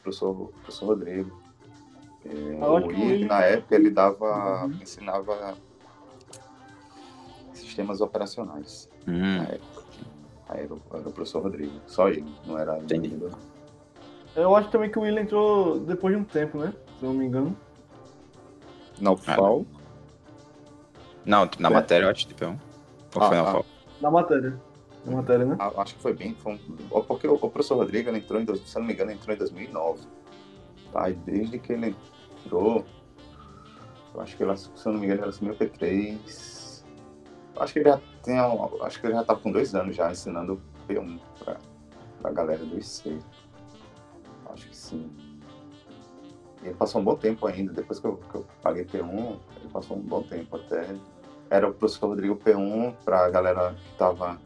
professor, 0.01 0.51
professor 0.63 0.85
Rodrigo. 0.87 1.41
É, 2.25 2.59
ah, 2.61 2.69
o 2.69 2.87
William, 2.87 3.27
na 3.27 3.41
época, 3.41 3.75
ele 3.75 3.89
dava, 3.89 4.65
uhum. 4.65 4.71
ensinava 4.81 5.55
sistemas 7.53 8.01
operacionais. 8.01 8.89
Hum. 9.07 9.37
Na 9.37 9.43
época. 9.43 9.83
Aí 10.49 10.63
era, 10.63 10.75
era, 10.93 11.09
o 11.09 11.11
professor 11.13 11.43
Rodrigo, 11.43 11.73
só 11.87 12.09
ele, 12.09 12.25
não 12.45 12.57
era 12.57 12.77
Entendi. 12.77 13.17
Eu 14.35 14.55
acho 14.55 14.69
também 14.69 14.89
que 14.89 14.99
o 14.99 15.01
William 15.01 15.21
entrou 15.21 15.79
depois 15.79 16.15
de 16.15 16.21
um 16.21 16.23
tempo, 16.23 16.57
né? 16.57 16.73
Se 16.99 17.05
não 17.05 17.13
me 17.13 17.25
engano. 17.25 17.57
Na 18.99 19.11
UFAL? 19.11 19.65
Ah, 19.73 19.81
não, 21.25 21.49
na 21.59 21.69
é. 21.69 21.71
matéria 21.71 22.05
eu 22.05 22.09
acho 22.09 22.27
que 22.27 22.43
Ou 22.43 22.51
ah, 23.15 23.27
foi 23.27 23.37
na 23.37 23.43
UFAL? 23.43 23.65
Ah. 23.67 23.85
Na 24.01 24.11
matéria. 24.11 24.61
Na 25.05 25.15
matéria, 25.17 25.45
né? 25.45 25.55
Ah, 25.59 25.71
acho 25.77 25.95
que 25.95 26.01
foi 26.01 26.13
bem. 26.13 26.35
Foi 26.35 26.53
um... 26.53 27.01
Porque 27.03 27.27
o, 27.27 27.33
o 27.33 27.49
professor 27.49 27.77
Rodrigo 27.77 28.09
ele 28.09 28.19
entrou, 28.19 28.39
em, 28.39 28.55
se 28.55 28.77
não 28.77 28.85
me 28.85 28.93
engano, 28.93 29.11
entrou 29.11 29.33
em 29.33 29.39
2009. 29.39 30.01
Tá? 30.91 31.09
E 31.09 31.13
desde 31.13 31.59
que 31.59 31.73
ele 31.73 31.95
entrou, 32.45 32.85
eu 34.13 34.21
acho 34.21 34.35
que, 34.35 34.43
ele, 34.43 34.57
se 34.57 34.69
eu 34.85 34.91
não 34.93 34.99
me 34.99 35.05
engano, 35.05 35.21
ele 35.21 35.29
assumiu 35.29 35.53
o 35.53 35.57
P3 35.57 36.51
Acho 37.61 37.73
que 37.73 37.79
ele 37.79 37.89
já 37.89 38.01
tem, 38.23 38.39
acho 38.81 38.99
que 38.99 39.05
ele 39.05 39.13
já 39.13 39.21
estava 39.21 39.39
com 39.39 39.51
dois 39.51 39.75
anos 39.75 39.95
já 39.95 40.09
ensinando 40.09 40.61
P1 40.87 41.19
para 41.43 41.59
a 42.23 42.31
galera 42.31 42.63
do 42.63 42.77
IC. 42.77 43.19
Acho 44.51 44.67
que 44.67 44.75
sim. 44.75 45.11
Ele 46.63 46.73
passou 46.75 47.01
um 47.01 47.03
bom 47.03 47.15
tempo 47.15 47.45
ainda, 47.47 47.73
depois 47.73 47.99
que 47.99 48.07
eu, 48.07 48.17
que 48.17 48.35
eu 48.35 48.45
paguei 48.61 48.85
P1, 48.85 49.39
ele 49.57 49.69
passou 49.71 49.97
um 49.97 50.01
bom 50.01 50.23
tempo 50.23 50.55
até. 50.55 50.95
Era 51.49 51.67
o 51.67 51.73
professor 51.73 52.07
Rodrigo 52.07 52.35
P1 52.35 52.95
para 53.03 53.25
a 53.25 53.29
galera 53.29 53.73
que 53.73 53.91
estava 53.91 54.39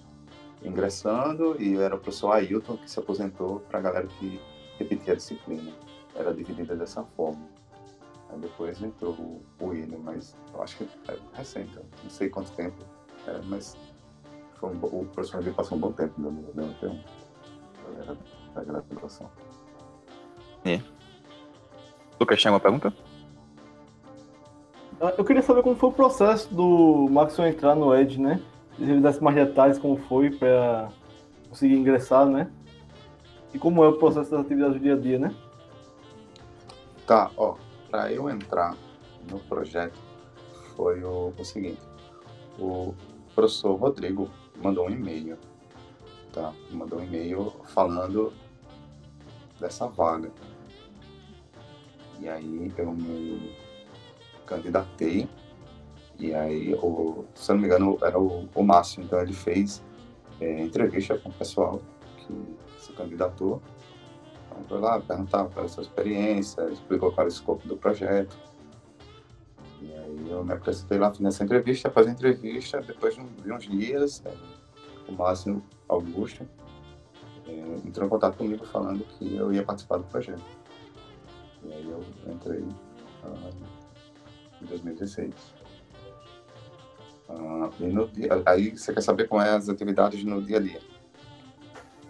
ingressando 0.63 1.61
e 1.61 1.77
era 1.77 1.95
o 1.95 1.99
professor 1.99 2.31
Ailton 2.31 2.77
que 2.77 2.89
se 2.89 2.99
aposentou 2.99 3.59
para 3.61 3.79
a 3.79 3.81
galera 3.81 4.07
que 4.07 4.41
repetia 4.79 5.13
a 5.13 5.15
disciplina. 5.15 5.71
Era 6.15 6.33
dividida 6.33 6.75
dessa 6.75 7.03
forma. 7.03 7.41
Aí 8.29 8.39
depois 8.39 8.81
entrou 8.81 9.13
o 9.59 9.65
William, 9.65 9.99
mas 9.99 10.35
eu 10.53 10.63
acho 10.63 10.77
que 10.77 10.89
é 11.09 11.17
recente, 11.33 11.77
não 12.03 12.09
sei 12.09 12.29
quanto 12.29 12.51
tempo 12.51 12.83
é, 13.27 13.41
mas 13.45 13.75
foi 14.55 14.69
um, 14.69 14.79
o 14.81 15.05
professor 15.05 15.39
ali 15.39 15.51
passou 15.51 15.77
um 15.77 15.81
bom 15.81 15.91
tempo 15.91 16.13
dando, 16.17 16.53
dando 16.53 16.79
tempo 16.79 16.99
da 18.53 18.63
graduação. 18.63 19.29
É. 20.63 20.79
Lucas, 22.19 22.41
tem 22.41 22.51
uma 22.51 22.59
pergunta? 22.59 22.93
Ah, 25.01 25.13
eu 25.17 25.25
queria 25.25 25.41
saber 25.41 25.61
como 25.61 25.75
foi 25.75 25.89
o 25.89 25.91
processo 25.91 26.53
do 26.53 27.07
Maxwell 27.09 27.49
entrar 27.49 27.75
no 27.75 27.93
Edge, 27.93 28.19
né? 28.19 28.41
Se 28.77 28.83
ele 28.83 29.01
desse 29.01 29.23
mais 29.23 29.35
detalhes 29.35 29.77
como 29.77 29.97
foi 29.97 30.31
para 30.31 30.89
conseguir 31.49 31.75
ingressar, 31.75 32.25
né? 32.25 32.49
E 33.53 33.59
como 33.59 33.83
é 33.83 33.87
o 33.87 33.93
processo 33.93 34.31
das 34.31 34.41
atividades 34.41 34.75
do 34.75 34.79
dia 34.79 34.93
a 34.93 34.97
dia, 34.97 35.19
né? 35.19 35.35
Tá, 37.05 37.31
ó, 37.37 37.55
para 37.89 38.11
eu 38.11 38.29
entrar 38.29 38.75
no 39.29 39.39
projeto 39.39 39.99
foi 40.75 41.03
o, 41.03 41.33
o 41.37 41.45
seguinte, 41.45 41.81
o, 42.59 42.93
professor 43.33 43.75
Rodrigo 43.75 44.29
mandou 44.63 44.87
um 44.87 44.89
e-mail, 44.89 45.37
tá? 46.31 46.53
Mandou 46.71 46.99
um 46.99 47.03
e-mail 47.03 47.53
falando 47.65 48.33
dessa 49.59 49.87
vaga. 49.87 50.31
E 52.19 52.29
aí 52.29 52.71
eu 52.77 52.91
me 52.91 53.55
candidatei. 54.45 55.27
E 56.17 56.33
aí, 56.33 56.73
o, 56.75 57.25
se 57.35 57.51
não 57.51 57.59
me 57.59 57.65
engano, 57.65 57.97
era 58.01 58.17
o, 58.17 58.47
o 58.55 58.63
Márcio. 58.63 59.03
Então 59.03 59.19
ele 59.19 59.33
fez 59.33 59.83
é, 60.39 60.61
entrevista 60.61 61.17
com 61.17 61.27
o 61.27 61.33
pessoal 61.33 61.81
que 62.17 62.57
se 62.79 62.93
candidatou. 62.93 63.61
Foi 64.67 64.79
lá 64.79 64.99
perguntar 64.99 65.45
qual 65.45 65.51
era 65.57 65.65
a 65.65 65.69
sua 65.69 65.83
experiência, 65.83 66.69
explicou 66.69 67.11
qual 67.11 67.25
era 67.25 67.29
o 67.29 67.33
escopo 67.33 67.67
do 67.67 67.77
projeto. 67.77 68.35
E 69.81 69.93
aí 69.93 70.29
eu 70.29 70.43
me 70.43 70.53
apresentei 70.53 70.97
lá, 70.97 71.11
nessa 71.19 71.43
entrevista, 71.43 71.87
após 71.87 72.07
a 72.07 72.11
entrevista, 72.11 72.81
depois 72.81 73.15
de 73.15 73.51
uns 73.51 73.63
dias, 73.63 74.23
é, 74.25 74.33
o 75.07 75.13
Márcio 75.13 75.61
Augusto 75.87 76.47
é, 77.47 77.87
entrou 77.87 78.07
em 78.07 78.09
contato 78.09 78.37
comigo 78.37 78.65
falando 78.65 79.05
que 79.17 79.35
eu 79.35 79.53
ia 79.53 79.63
participar 79.63 79.97
do 79.97 80.03
projeto. 80.05 80.41
E 81.63 81.73
aí 81.73 81.89
eu 81.89 82.03
entrei 82.31 82.59
uh, 82.59 83.53
em 84.61 84.65
2016. 84.65 85.33
Uh, 87.29 87.71
e 87.79 87.87
no 87.87 88.07
dia, 88.07 88.29
aí 88.45 88.77
você 88.77 88.93
quer 88.93 89.01
saber 89.01 89.27
como 89.27 89.41
é 89.41 89.49
as 89.49 89.67
atividades 89.67 90.23
no 90.23 90.41
dia 90.41 90.57
a 90.57 90.61
dia? 90.61 90.94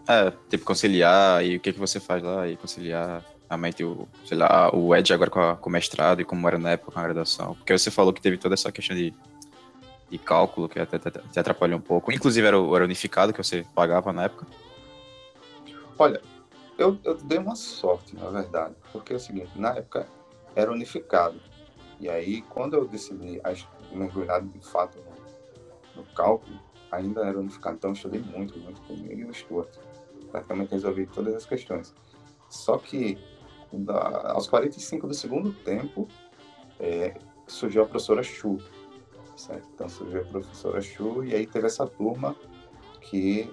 É, 0.07 0.31
tipo, 0.49 0.65
conciliar 0.65 1.43
e 1.43 1.57
o 1.57 1.59
que, 1.59 1.73
que 1.73 1.79
você 1.79 1.99
faz 1.99 2.21
lá 2.21 2.47
e 2.47 2.55
conciliar 2.55 3.23
realmente 3.49 3.83
o, 3.83 4.07
sei 4.25 4.37
lá, 4.37 4.73
o 4.73 4.95
Ed 4.95 5.13
agora 5.13 5.29
com, 5.29 5.39
a, 5.39 5.55
com 5.55 5.69
o 5.69 5.73
mestrado 5.73 6.21
e 6.21 6.25
como 6.25 6.47
era 6.47 6.57
na 6.57 6.71
época 6.71 6.91
com 6.91 6.99
a 6.99 7.03
graduação. 7.03 7.55
Porque 7.55 7.77
você 7.77 7.89
falou 7.89 8.13
que 8.13 8.21
teve 8.21 8.37
toda 8.37 8.53
essa 8.53 8.71
questão 8.71 8.95
de, 8.95 9.13
de 10.09 10.17
cálculo 10.17 10.69
que 10.69 10.79
até, 10.79 10.97
até 10.97 11.39
atrapalhou 11.39 11.79
um 11.79 11.81
pouco. 11.81 12.11
Inclusive 12.11 12.45
era 12.47 12.57
era 12.57 12.83
unificado 12.85 13.33
que 13.33 13.43
você 13.43 13.65
pagava 13.73 14.13
na 14.13 14.25
época. 14.25 14.45
Olha, 15.97 16.21
eu, 16.77 16.99
eu 17.03 17.15
dei 17.15 17.37
uma 17.37 17.55
sorte, 17.55 18.15
na 18.15 18.29
verdade, 18.29 18.75
porque 18.91 19.13
é 19.13 19.15
o 19.15 19.19
seguinte, 19.19 19.49
na 19.55 19.69
época 19.69 20.07
era 20.55 20.71
unificado. 20.71 21.39
E 21.99 22.09
aí, 22.09 22.41
quando 22.41 22.75
eu 22.75 22.85
decidi 22.85 23.41
mergulhar 23.91 24.41
de 24.41 24.59
fato 24.59 24.97
no, 24.97 26.01
no 26.01 26.07
cálculo, 26.13 26.59
ainda 26.91 27.21
era 27.21 27.39
unificado. 27.39 27.77
Então, 27.77 27.91
eu 27.91 27.93
estudei 27.93 28.21
muito, 28.21 28.59
muito 28.59 28.81
comigo 28.81 29.21
e 29.21 29.25
o 29.25 29.33
Stuart. 29.33 29.69
Praticamente 30.35 30.71
resolvi 30.71 31.05
todas 31.05 31.33
as 31.33 31.45
questões. 31.45 31.93
Só 32.49 32.77
que, 32.77 33.17
da, 33.71 34.33
aos 34.33 34.49
45 34.49 35.07
do 35.07 35.13
segundo 35.13 35.53
tempo, 35.53 36.09
é, 36.77 37.17
surgiu 37.47 37.83
a 37.83 37.85
professora 37.85 38.21
Chu. 38.21 38.57
Certo? 39.37 39.65
Então, 39.73 39.87
surgiu 39.87 40.23
a 40.23 40.25
professora 40.25 40.81
Chu 40.81 41.23
e 41.23 41.33
aí 41.33 41.47
teve 41.47 41.67
essa 41.67 41.87
turma 41.87 42.35
que 42.99 43.49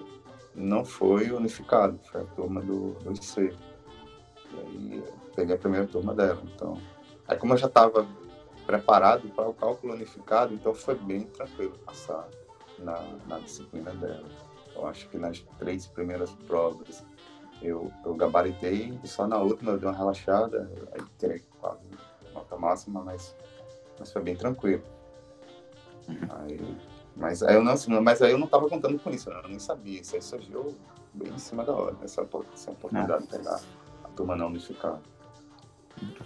não 0.53 0.83
foi 0.83 1.31
unificado, 1.31 1.97
foi 2.11 2.21
a 2.21 2.25
turma 2.25 2.59
do, 2.59 2.91
do 2.95 3.13
IC. 3.13 3.55
E 4.51 4.59
aí 4.59 5.03
peguei 5.33 5.55
a 5.55 5.57
primeira 5.57 5.87
turma 5.87 6.13
dela. 6.13 6.41
Então, 6.53 6.77
aí 7.25 7.37
como 7.37 7.53
eu 7.53 7.57
já 7.57 7.67
estava 7.67 8.05
preparado 8.65 9.29
para 9.29 9.47
o 9.47 9.53
cálculo 9.53 9.93
unificado, 9.93 10.53
então 10.53 10.73
foi 10.73 10.95
bem 10.95 11.21
tranquilo 11.27 11.79
passar 11.85 12.27
na, 12.77 13.01
na 13.25 13.39
disciplina 13.39 13.91
dela. 13.91 14.52
Eu 14.75 14.87
acho 14.87 15.07
que 15.09 15.17
nas 15.17 15.39
três 15.59 15.87
primeiras 15.87 16.31
provas 16.47 17.03
eu, 17.61 17.91
eu 18.05 18.15
gabaritei 18.15 18.97
e 19.03 19.07
só 19.07 19.27
na 19.27 19.37
última 19.37 19.71
eu 19.71 19.77
dei 19.77 19.87
uma 19.87 19.97
relaxada, 19.97 20.69
aí 20.93 21.01
tirei 21.17 21.41
quase 21.59 21.89
nota 22.33 22.57
máxima, 22.57 23.03
mas, 23.03 23.35
mas 23.99 24.11
foi 24.11 24.21
bem 24.21 24.35
tranquilo. 24.35 24.83
Uhum. 26.07 26.17
Aí 26.29 26.77
mas 27.15 27.43
aí 27.43 27.55
eu 27.55 27.63
não, 27.63 27.75
mas 28.01 28.21
aí 28.21 28.31
eu 28.31 28.37
não 28.37 28.45
estava 28.45 28.67
contando 28.67 28.97
com 28.97 29.09
isso, 29.11 29.29
eu 29.29 29.47
nem 29.47 29.59
sabia. 29.59 30.01
Isso 30.01 30.15
aí 30.15 30.21
surgiu 30.21 30.75
bem 31.13 31.31
em 31.31 31.37
cima 31.37 31.63
da 31.63 31.73
hora, 31.73 31.95
essa, 32.03 32.27
essa 32.53 32.71
oportunidade 32.71 33.23
de 33.23 33.29
pegar 33.29 33.61
a 34.03 34.07
turma 34.09 34.35
não 34.35 34.47
unificada. 34.47 35.01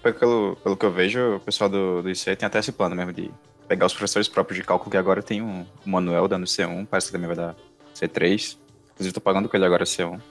Pelo, 0.01 0.55
pelo 0.55 0.77
que 0.77 0.85
eu 0.85 0.91
vejo, 0.91 1.35
o 1.35 1.39
pessoal 1.41 1.69
do, 1.69 2.01
do 2.01 2.09
IC 2.09 2.35
tem 2.37 2.47
até 2.47 2.59
esse 2.59 2.71
plano 2.71 2.95
mesmo 2.95 3.11
de 3.11 3.31
pegar 3.67 3.85
os 3.85 3.93
professores 3.93 4.29
próprios 4.29 4.57
de 4.57 4.63
cálculo, 4.63 4.89
que 4.89 4.97
agora 4.97 5.21
tem 5.21 5.41
um, 5.41 5.65
o 5.85 5.89
Manuel 5.89 6.27
dando 6.27 6.45
C1, 6.45 6.87
parece 6.87 7.07
que 7.07 7.13
também 7.13 7.27
vai 7.27 7.35
dar 7.35 7.55
C3. 7.97 8.57
Inclusive, 8.93 9.09
estou 9.09 9.21
pagando 9.21 9.49
com 9.49 9.57
ele 9.57 9.65
agora 9.65 9.83
C1. 9.83 10.21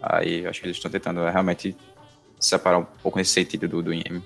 Aí 0.00 0.46
acho 0.46 0.60
que 0.60 0.66
eles 0.66 0.76
estão 0.76 0.90
tentando 0.90 1.20
é, 1.20 1.30
realmente 1.30 1.76
separar 2.38 2.78
um 2.78 2.84
pouco 2.84 3.18
nesse 3.18 3.32
sentido 3.32 3.68
do, 3.68 3.82
do 3.82 3.92
IEM. 3.92 4.22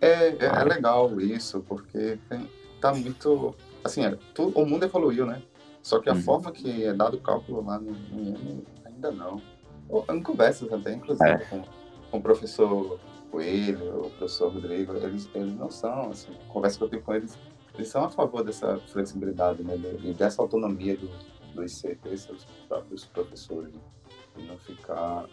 É, 0.00 0.28
é, 0.28 0.36
é 0.40 0.64
legal 0.64 1.20
isso, 1.20 1.64
porque 1.68 2.18
tem, 2.28 2.50
tá 2.80 2.92
muito 2.92 3.54
assim, 3.84 4.04
é, 4.04 4.16
tudo, 4.34 4.58
o 4.58 4.66
mundo 4.66 4.84
evoluiu, 4.84 5.26
né? 5.26 5.40
Só 5.82 6.00
que 6.00 6.08
a 6.08 6.14
uhum. 6.14 6.22
forma 6.22 6.50
que 6.50 6.84
é 6.84 6.92
dado 6.92 7.16
o 7.16 7.20
cálculo 7.20 7.64
lá 7.64 7.78
no, 7.78 7.92
no 7.92 8.20
IEM, 8.20 8.64
ainda 8.84 9.12
não. 9.12 9.40
Eu, 9.88 10.04
em 10.10 10.22
conversas 10.22 10.72
até, 10.72 10.94
inclusive, 10.94 11.28
é. 11.28 11.38
com, 11.38 11.62
com 12.10 12.18
o 12.18 12.22
professor 12.22 12.98
Coelho, 13.30 14.06
o 14.06 14.10
professor 14.10 14.52
Rodrigo, 14.52 14.94
eles, 14.96 15.28
eles 15.34 15.54
não 15.54 15.70
são, 15.70 16.10
assim, 16.10 16.32
conversa 16.48 16.78
que 16.78 16.84
eu 16.84 16.88
tenho 16.88 17.02
com 17.02 17.14
eles, 17.14 17.38
eles 17.74 17.88
são 17.88 18.04
a 18.04 18.08
favor 18.08 18.42
dessa 18.42 18.78
flexibilidade, 18.88 19.62
né? 19.62 19.74
E 20.02 20.12
dessa 20.14 20.40
autonomia 20.40 20.96
do, 20.96 21.08
do 21.54 21.64
IC, 21.64 21.96
ter 21.96 22.16
seus 22.18 22.44
próprios 22.68 23.04
professores, 23.06 23.72
né? 23.72 23.80
E 24.36 24.42
não 24.42 24.58
ficar 24.58 25.26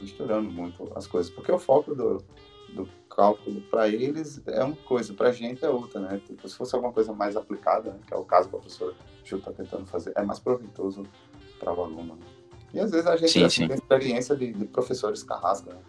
misturando 0.00 0.50
muito 0.50 0.90
as 0.94 1.06
coisas. 1.06 1.30
Porque 1.30 1.50
o 1.50 1.58
foco 1.58 1.94
do, 1.94 2.24
do 2.70 2.88
cálculo 3.08 3.60
para 3.62 3.88
eles 3.88 4.40
é 4.46 4.62
uma 4.62 4.76
coisa, 4.76 5.12
para 5.12 5.30
a 5.30 5.32
gente 5.32 5.64
é 5.64 5.68
outra, 5.68 6.00
né? 6.00 6.20
Tipo, 6.24 6.48
se 6.48 6.56
fosse 6.56 6.74
alguma 6.74 6.92
coisa 6.92 7.12
mais 7.12 7.36
aplicada, 7.36 7.90
né, 7.90 7.98
que 8.06 8.14
é 8.14 8.16
o 8.16 8.24
caso 8.24 8.48
que 8.48 8.54
o 8.54 8.58
professor 8.58 8.94
Gil 9.24 9.38
está 9.38 9.52
tentando 9.52 9.86
fazer, 9.86 10.12
é 10.16 10.22
mais 10.22 10.38
proveitoso 10.38 11.02
para 11.58 11.72
o 11.72 11.82
aluno. 11.82 12.14
Né? 12.14 12.26
E 12.74 12.80
às 12.80 12.90
vezes 12.90 13.06
a 13.06 13.16
gente 13.16 13.32
sim, 13.32 13.44
assim, 13.44 13.62
sim. 13.62 13.68
tem 13.68 13.76
experiência 13.76 14.36
de, 14.36 14.52
de, 14.52 14.66
professores 14.66 15.22
carrasca, 15.22 15.72
né? 15.72 15.80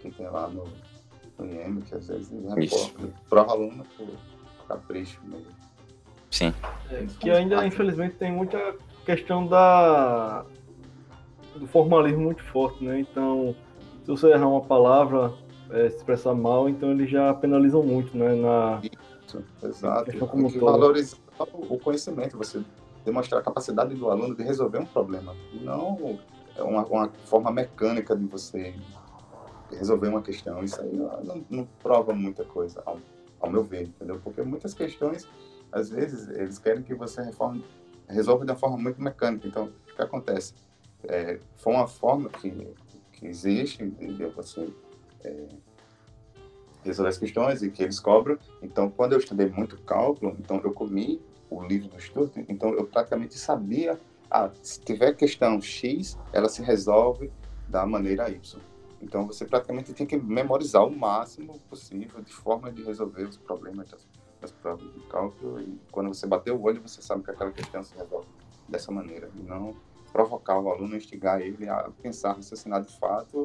que, 0.00 0.10
que 0.10 0.16
tem 0.16 0.28
lá 0.28 0.48
no, 0.48 0.64
no 1.38 1.46
IEM, 1.46 1.80
que 1.82 1.94
às 1.94 2.08
vezes 2.08 2.30
né, 2.30 2.54
prova 3.28 3.52
aluno 3.52 3.86
por 3.96 4.08
capricho 4.66 5.20
mesmo. 5.24 5.54
Sim. 6.30 6.52
É, 6.90 7.06
que 7.20 7.30
ainda, 7.30 7.64
infelizmente, 7.66 8.16
tem 8.16 8.32
muita 8.32 8.74
questão 9.06 9.46
da 9.46 10.44
do 11.54 11.66
formalismo 11.66 12.20
muito 12.20 12.42
forte, 12.44 12.84
né? 12.84 13.00
Então, 13.00 13.54
se 14.02 14.10
você 14.10 14.28
errar 14.28 14.48
uma 14.48 14.60
palavra, 14.60 15.32
é, 15.70 15.88
se 15.88 15.96
expressar 15.96 16.34
mal, 16.34 16.68
então 16.68 16.90
eles 16.90 17.10
já 17.10 17.32
penalizam 17.32 17.82
muito, 17.82 18.14
né? 18.16 18.34
Na 18.34 18.80
Isso, 18.82 19.42
exato. 19.62 20.18
Como 20.18 20.42
Tem 20.44 20.52
que 20.52 20.58
valorizar 20.58 21.16
o 21.52 21.78
conhecimento, 21.78 22.36
você 22.36 22.62
demonstrar 23.06 23.40
a 23.40 23.44
capacidade 23.44 23.94
do 23.94 24.10
aluno 24.10 24.34
de 24.34 24.42
resolver 24.42 24.78
um 24.78 24.84
problema, 24.84 25.34
não 25.62 26.18
uma, 26.58 26.84
uma 26.84 27.08
forma 27.24 27.50
mecânica 27.50 28.16
de 28.16 28.26
você 28.26 28.74
resolver 29.70 30.08
uma 30.08 30.22
questão. 30.22 30.62
Isso 30.62 30.80
aí 30.80 30.94
não, 30.94 31.44
não 31.48 31.68
prova 31.82 32.12
muita 32.12 32.44
coisa, 32.44 32.82
ao, 32.84 32.98
ao, 33.40 33.50
meu 33.50 33.62
ver, 33.62 33.84
entendeu? 33.84 34.20
Porque 34.22 34.42
muitas 34.42 34.74
questões, 34.74 35.28
às 35.72 35.90
vezes, 35.90 36.28
eles 36.28 36.58
querem 36.58 36.82
que 36.82 36.94
você 36.94 37.22
reforme, 37.22 37.64
resolva 38.08 38.44
de 38.44 38.50
uma 38.52 38.58
forma 38.58 38.76
muito 38.76 39.00
mecânica. 39.00 39.46
Então, 39.46 39.72
o 39.90 39.94
que 39.94 40.02
acontece? 40.02 40.54
É, 41.04 41.38
foi 41.56 41.72
uma 41.72 41.86
forma 41.86 42.28
que, 42.28 42.50
que 43.12 43.26
existe 43.26 43.84
de 43.84 44.26
você 44.26 44.68
é, 45.24 45.46
resolver 46.84 47.10
as 47.10 47.18
questões 47.18 47.62
e 47.62 47.70
que 47.70 47.82
eles 47.82 48.00
cobram. 48.00 48.38
Então, 48.62 48.90
quando 48.90 49.12
eu 49.12 49.18
estudei 49.18 49.48
muito 49.48 49.78
cálculo, 49.82 50.36
então 50.38 50.60
eu 50.64 50.72
comi 50.72 51.20
o 51.50 51.62
livro 51.62 51.88
do 51.88 51.96
estudo, 51.96 52.32
então 52.48 52.74
eu 52.74 52.84
praticamente 52.86 53.38
sabia, 53.38 53.98
ah, 54.30 54.50
se 54.62 54.80
tiver 54.80 55.14
questão 55.14 55.60
X, 55.60 56.18
ela 56.32 56.48
se 56.48 56.62
resolve 56.62 57.30
da 57.68 57.86
maneira 57.86 58.28
Y. 58.30 58.60
Então, 59.00 59.26
você 59.26 59.44
praticamente 59.44 59.92
tem 59.92 60.06
que 60.06 60.16
memorizar 60.16 60.84
o 60.84 60.90
máximo 60.90 61.58
possível 61.68 62.20
de 62.22 62.32
forma 62.32 62.72
de 62.72 62.82
resolver 62.82 63.24
os 63.24 63.36
problemas 63.36 63.92
das 64.46 64.52
provas 64.52 64.92
de 64.92 65.00
cálculo. 65.08 65.60
E 65.60 65.80
quando 65.90 66.08
você 66.08 66.26
bater 66.26 66.52
o 66.52 66.62
olho, 66.62 66.80
você 66.80 67.02
sabe 67.02 67.24
que 67.24 67.30
aquela 67.30 67.50
questão 67.50 67.82
se 67.82 67.94
resolve 67.96 68.28
dessa 68.68 68.92
maneira. 68.92 69.30
E 69.34 69.42
não 69.42 69.74
provocar 70.12 70.58
o 70.58 70.70
aluno, 70.70 70.96
instigar 70.96 71.40
ele 71.40 71.68
a 71.68 71.90
pensar, 72.02 72.34
raciocinar 72.34 72.82
de 72.82 72.96
fato 72.98 73.44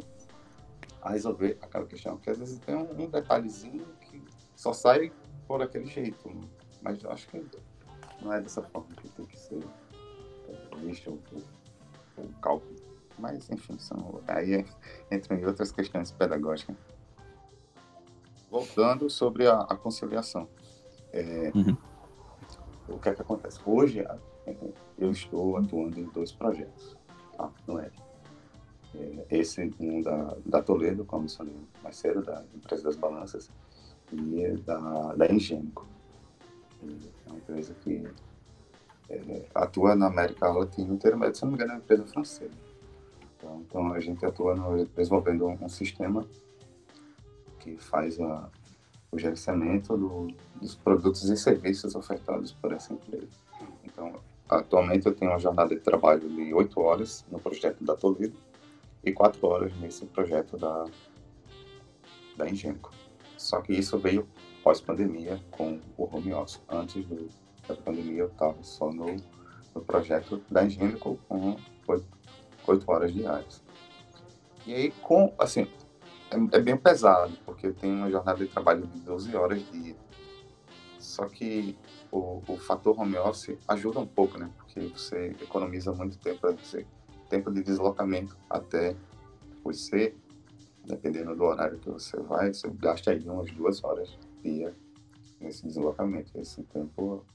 a 1.01 1.09
resolver 1.09 1.57
aquela 1.61 1.85
questão. 1.85 2.15
Porque 2.15 2.29
às 2.29 2.37
vezes 2.37 2.59
tem 2.59 2.75
um, 2.75 3.09
detalhezinho 3.09 3.85
que 4.01 4.23
só 4.55 4.71
sai 4.71 5.11
por 5.47 5.61
aquele 5.61 5.85
jeito. 5.85 6.29
Mas 6.81 7.03
acho 7.05 7.27
que 7.27 7.43
não 8.21 8.31
é 8.31 8.39
dessa 8.39 8.61
forma 8.61 8.87
que 8.95 9.09
tem 9.09 9.25
que 9.25 9.37
ser 9.37 9.63
é, 10.47 10.77
visto 10.77 11.11
o, 11.11 12.21
o, 12.21 12.29
cálculo. 12.41 12.75
Mas, 13.17 13.49
enfim, 13.49 13.77
são, 13.77 14.21
aí 14.27 14.65
entram 15.11 15.37
em 15.37 15.45
outras 15.45 15.71
questões 15.71 16.11
pedagógicas. 16.11 16.75
Voltando 18.49 19.09
sobre 19.09 19.47
a, 19.47 19.61
a 19.61 19.75
conciliação. 19.75 20.47
É, 21.13 21.51
uhum. 21.53 21.77
O 22.87 22.99
que 22.99 23.09
é 23.09 23.13
que 23.13 23.21
acontece? 23.21 23.59
Hoje, 23.65 24.05
eu 24.97 25.11
estou 25.11 25.57
atuando 25.57 25.99
em 25.99 26.05
dois 26.05 26.31
projetos, 26.31 26.97
tá? 27.37 27.51
não 27.67 27.79
é? 27.79 27.89
É, 28.93 29.25
esse 29.29 29.73
um 29.79 30.01
da, 30.01 30.35
da 30.45 30.61
Toledo, 30.61 31.05
como 31.05 31.21
mencionei 31.21 31.55
mais 31.81 31.95
cedo, 31.95 32.21
da 32.23 32.43
empresa 32.53 32.83
das 32.83 32.95
balanças, 32.95 33.49
e 34.11 34.57
da, 34.65 35.13
da 35.15 35.31
Engênico. 35.31 35.87
É 36.83 37.29
uma 37.29 37.37
empresa 37.37 37.73
que 37.75 38.03
é, 39.09 39.45
atua 39.55 39.95
na 39.95 40.07
América 40.07 40.51
Latina 40.51 40.93
inteira, 40.93 41.15
mas 41.15 41.37
se 41.37 41.43
não 41.43 41.51
me 41.51 41.55
engano 41.55 41.71
é 41.71 41.75
uma 41.75 41.81
empresa 41.81 42.05
francesa. 42.07 42.51
Então, 43.37 43.61
então 43.61 43.93
a 43.93 43.99
gente 43.99 44.25
atua 44.25 44.55
no, 44.55 44.85
desenvolvendo 44.85 45.47
um, 45.47 45.57
um 45.61 45.69
sistema 45.69 46.27
que 47.59 47.77
faz 47.77 48.19
a, 48.19 48.49
o 49.11 49.19
gerenciamento 49.19 49.97
do, 49.97 50.27
dos 50.55 50.75
produtos 50.75 51.29
e 51.29 51.35
serviços 51.35 51.95
ofertados 51.95 52.53
por 52.53 52.71
essa 52.71 52.93
empresa. 52.93 53.27
Então, 53.83 54.19
atualmente 54.49 55.05
eu 55.05 55.13
tenho 55.13 55.31
uma 55.31 55.39
jornada 55.39 55.75
de 55.75 55.81
trabalho 55.81 56.29
de 56.29 56.53
oito 56.53 56.79
horas 56.79 57.25
no 57.29 57.39
projeto 57.39 57.83
da 57.83 57.95
Toledo 57.95 58.37
e 59.03 59.11
quatro 59.11 59.45
horas 59.47 59.75
nesse 59.77 60.05
projeto 60.05 60.57
da, 60.57 60.85
da 62.37 62.49
Ingênico. 62.49 62.91
Só 63.37 63.59
que 63.61 63.73
isso 63.73 63.97
veio 63.97 64.27
pós-pandemia 64.63 65.43
com 65.51 65.79
o 65.97 66.15
home 66.15 66.33
office. 66.33 66.61
Antes 66.69 67.03
do, 67.05 67.27
da 67.67 67.75
pandemia 67.75 68.21
eu 68.21 68.27
estava 68.27 68.61
só 68.63 68.91
no, 68.91 69.17
no 69.75 69.81
projeto 69.81 70.41
da 70.49 70.63
Ingênico 70.63 71.19
com 71.27 71.57
oito, 71.87 72.07
oito 72.67 72.91
horas 72.91 73.13
diárias. 73.13 73.61
E 74.65 74.73
aí, 74.73 74.91
com, 75.01 75.33
assim, 75.39 75.67
é, 76.31 76.57
é, 76.57 76.61
bem 76.61 76.77
pesado, 76.77 77.37
porque 77.45 77.71
tenho 77.73 77.95
uma 77.95 78.09
jornada 78.09 78.39
de 78.39 78.47
trabalho 78.47 78.87
de 78.87 78.99
12 79.01 79.35
horas 79.35 79.61
dia. 79.71 79.95
Só 80.99 81.25
que 81.27 81.77
o, 82.11 82.41
o 82.47 82.57
fator 82.57 82.97
home 82.97 83.17
office 83.17 83.57
ajuda 83.67 83.99
um 83.99 84.07
pouco, 84.07 84.37
né? 84.37 84.49
Porque 84.57 84.79
você 84.87 85.35
economiza 85.41 85.91
muito 85.91 86.17
tempo, 86.17 86.47
você, 86.53 86.85
tempo 87.29 87.51
de 87.51 87.61
deslocamento 87.61 88.37
até 88.49 88.95
o 89.63 89.71
IC, 89.71 90.15
dependendo 90.85 91.35
do 91.35 91.43
horário 91.43 91.79
que 91.79 91.89
você 91.89 92.17
vai, 92.17 92.53
você 92.53 92.69
gasta 92.69 93.11
aí 93.11 93.19
umas 93.27 93.51
duas 93.51 93.83
horas 93.83 94.17
dia 94.41 94.73
nesse 95.39 95.65
deslocamento. 95.65 96.31
Esse 96.39 96.63
tempo, 96.63 97.25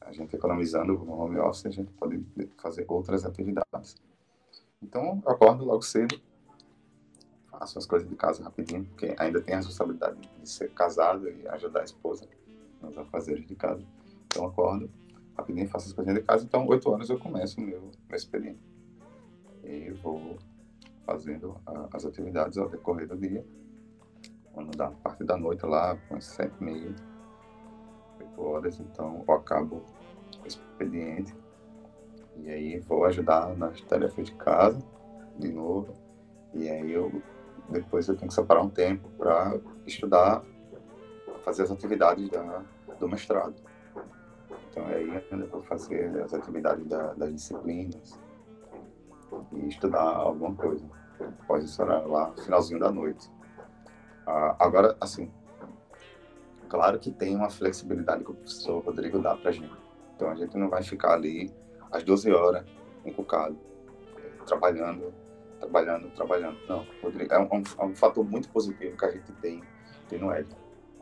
a 0.00 0.12
gente 0.12 0.34
economizando 0.34 0.92
no 0.94 1.12
home 1.12 1.38
office, 1.38 1.66
a 1.66 1.70
gente 1.70 1.92
pode 1.92 2.24
fazer 2.56 2.84
outras 2.88 3.24
atividades. 3.24 3.96
Então, 4.82 5.22
eu 5.24 5.32
acordo 5.32 5.64
logo 5.64 5.82
cedo, 5.82 6.20
faço 7.58 7.78
as 7.78 7.86
coisas 7.86 8.08
de 8.08 8.16
casa 8.16 8.42
rapidinho, 8.42 8.84
porque 8.84 9.14
ainda 9.18 9.40
tem 9.40 9.54
a 9.54 9.58
responsabilidade 9.58 10.18
de 10.40 10.48
ser 10.48 10.70
casado 10.72 11.28
e 11.28 11.46
ajudar 11.48 11.80
a 11.80 11.84
esposa 11.84 12.28
nos 12.82 12.96
afazeres 12.98 13.46
de 13.46 13.54
casa. 13.54 13.84
Então 14.26 14.46
acordo 14.46 14.90
rapidinho, 15.36 15.68
faço 15.68 15.88
as 15.88 15.92
coisinhas 15.92 16.18
de 16.18 16.24
casa, 16.24 16.44
então 16.44 16.66
8 16.66 16.90
horas 16.90 17.10
eu 17.10 17.18
começo 17.18 17.60
o 17.60 17.64
meu, 17.64 17.80
meu 17.80 18.16
expediente. 18.16 18.60
E 19.62 19.90
vou 20.02 20.38
fazendo 21.06 21.56
a, 21.66 21.88
as 21.92 22.04
atividades 22.04 22.58
ao 22.58 22.68
decorrer 22.68 23.08
do 23.08 23.16
dia. 23.16 23.44
Quando 24.52 24.76
dá 24.76 24.90
parte 24.90 25.24
da 25.24 25.36
noite 25.36 25.64
lá, 25.66 25.96
com 26.08 26.16
as 26.16 26.24
7 26.26 26.52
e 26.60 26.64
meia, 26.64 26.94
8 28.20 28.42
horas, 28.42 28.80
então 28.80 29.24
eu 29.26 29.34
acabo 29.34 29.82
o 30.42 30.46
expediente. 30.46 31.34
E 32.36 32.50
aí 32.50 32.78
vou 32.80 33.04
ajudar 33.04 33.56
nas 33.56 33.80
tarefas 33.82 34.26
de 34.26 34.34
casa, 34.34 34.82
de 35.38 35.52
novo. 35.52 35.94
E 36.52 36.68
aí 36.68 36.92
eu 36.92 37.22
depois 37.68 38.08
eu 38.08 38.16
tenho 38.16 38.28
que 38.28 38.34
separar 38.34 38.62
um 38.62 38.70
tempo 38.70 39.08
para 39.16 39.58
estudar, 39.86 40.42
fazer 41.44 41.62
as 41.62 41.70
atividades 41.70 42.28
da, 42.28 42.62
do 42.98 43.08
mestrado. 43.08 43.54
Então 44.70 44.86
aí 44.86 45.22
eu 45.30 45.46
vou 45.48 45.62
fazer 45.62 46.22
as 46.22 46.34
atividades 46.34 46.86
da, 46.86 47.14
das 47.14 47.32
disciplinas 47.32 48.18
e 49.52 49.68
estudar 49.68 50.02
alguma 50.02 50.54
coisa. 50.54 50.84
Pode 51.46 51.80
horário 51.80 52.08
lá, 52.08 52.32
finalzinho 52.44 52.80
da 52.80 52.90
noite. 52.90 53.30
Ah, 54.26 54.56
agora, 54.58 54.96
assim, 55.00 55.30
claro 56.68 56.98
que 56.98 57.10
tem 57.10 57.36
uma 57.36 57.50
flexibilidade 57.50 58.24
que 58.24 58.30
o 58.30 58.34
professor 58.34 58.82
Rodrigo 58.84 59.18
dá 59.18 59.36
para 59.36 59.50
a 59.50 59.52
gente. 59.52 59.72
Então 60.16 60.28
a 60.28 60.34
gente 60.34 60.56
não 60.56 60.68
vai 60.68 60.82
ficar 60.82 61.14
ali 61.14 61.52
às 61.90 62.02
12 62.02 62.32
horas 62.32 62.64
encucado, 63.04 63.56
trabalhando 64.46 65.12
trabalhando, 65.64 66.10
trabalhando. 66.14 66.58
Não, 66.68 66.86
Rodrigo, 67.02 67.32
é 67.32 67.38
um, 67.38 67.62
é 67.78 67.84
um 67.84 67.94
fator 67.94 68.24
muito 68.24 68.48
positivo 68.50 68.96
que 68.96 69.04
a 69.04 69.10
gente 69.10 69.32
tem, 69.34 69.62
tem 70.08 70.18
no 70.18 70.34
Ed, 70.34 70.48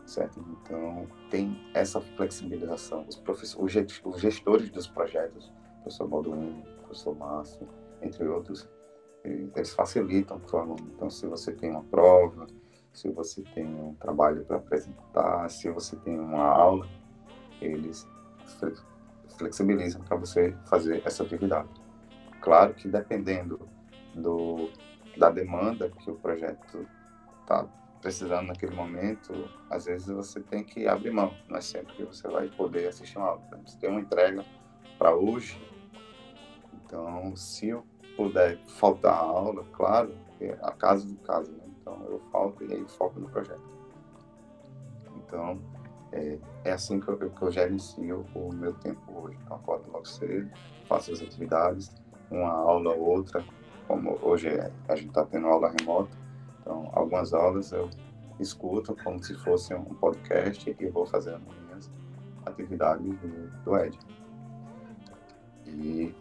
certo? 0.06 0.40
Então, 0.40 1.06
tem 1.30 1.70
essa 1.74 2.00
flexibilização. 2.00 3.04
Os, 3.08 3.16
professores, 3.16 4.00
os 4.04 4.20
gestores 4.20 4.70
dos 4.70 4.86
projetos, 4.86 5.52
professor 5.82 6.08
Balduino, 6.08 6.62
professor 6.82 7.16
Márcio, 7.16 7.68
entre 8.00 8.26
outros, 8.26 8.68
eles 9.24 9.72
facilitam 9.72 10.38
para 10.40 10.56
o 10.56 10.58
aluno. 10.60 10.90
Então, 10.94 11.10
se 11.10 11.26
você 11.26 11.52
tem 11.52 11.70
uma 11.70 11.84
prova, 11.84 12.46
se 12.92 13.08
você 13.10 13.42
tem 13.54 13.64
um 13.64 13.94
trabalho 13.94 14.44
para 14.44 14.56
apresentar, 14.56 15.48
se 15.48 15.70
você 15.70 15.96
tem 15.96 16.18
uma 16.18 16.44
aula, 16.44 16.88
eles 17.60 18.06
flexibilizam 19.38 20.02
para 20.02 20.16
você 20.16 20.54
fazer 20.66 21.02
essa 21.04 21.22
atividade. 21.22 21.68
Claro 22.40 22.74
que 22.74 22.88
dependendo 22.88 23.68
do, 24.14 24.70
da 25.16 25.30
demanda 25.30 25.90
que 25.90 26.10
o 26.10 26.16
projeto 26.16 26.86
está 27.40 27.66
precisando 28.00 28.48
naquele 28.48 28.74
momento, 28.74 29.32
às 29.70 29.84
vezes 29.84 30.08
você 30.08 30.40
tem 30.40 30.64
que 30.64 30.88
abrir 30.88 31.12
mão. 31.12 31.32
Não 31.48 31.56
é 31.56 31.60
sempre 31.60 31.94
que 31.94 32.04
você 32.04 32.26
vai 32.28 32.48
poder 32.48 32.88
assistir 32.88 33.16
uma 33.16 33.28
aula. 33.28 33.42
Você 33.64 33.78
tem 33.78 33.90
uma 33.90 34.00
entrega 34.00 34.44
para 34.98 35.14
hoje, 35.14 35.60
então 36.74 37.34
se 37.36 37.68
eu 37.68 37.86
puder 38.16 38.58
faltar 38.66 39.14
a 39.14 39.18
aula, 39.18 39.64
claro, 39.72 40.14
é 40.40 40.58
a 40.62 40.72
casa 40.72 41.06
do 41.06 41.16
caso, 41.18 41.50
né? 41.52 41.64
então 41.80 42.04
eu 42.08 42.20
falto 42.30 42.64
e 42.64 42.72
aí 42.72 42.84
foco 42.88 43.18
no 43.18 43.28
projeto. 43.28 43.62
Então 45.16 45.60
é, 46.12 46.38
é 46.64 46.72
assim 46.72 47.00
que 47.00 47.08
eu, 47.08 47.30
que 47.30 47.42
eu 47.42 47.50
gerencio 47.50 48.26
o 48.34 48.52
meu 48.52 48.74
tempo 48.74 49.00
hoje. 49.12 49.38
Então 49.44 49.56
acordo 49.56 49.90
logo 49.90 50.06
cedo, 50.06 50.50
faço 50.86 51.12
as 51.12 51.22
atividades, 51.22 51.94
uma 52.30 52.52
aula 52.52 52.94
ou 52.94 53.00
outra, 53.00 53.44
como 53.92 54.18
hoje 54.22 54.48
a 54.88 54.96
gente 54.96 55.08
está 55.08 55.22
tendo 55.22 55.48
aula 55.48 55.70
remota, 55.78 56.16
então 56.58 56.88
algumas 56.94 57.34
aulas 57.34 57.72
eu 57.72 57.90
escuto 58.40 58.96
como 59.04 59.22
se 59.22 59.34
fosse 59.34 59.74
um 59.74 59.84
podcast 59.84 60.74
e 60.80 60.86
vou 60.88 61.04
fazendo 61.04 61.42
minhas 61.66 61.90
atividades 62.46 63.04
do, 63.66 63.76
Ed. 63.76 63.98
E 65.66 66.14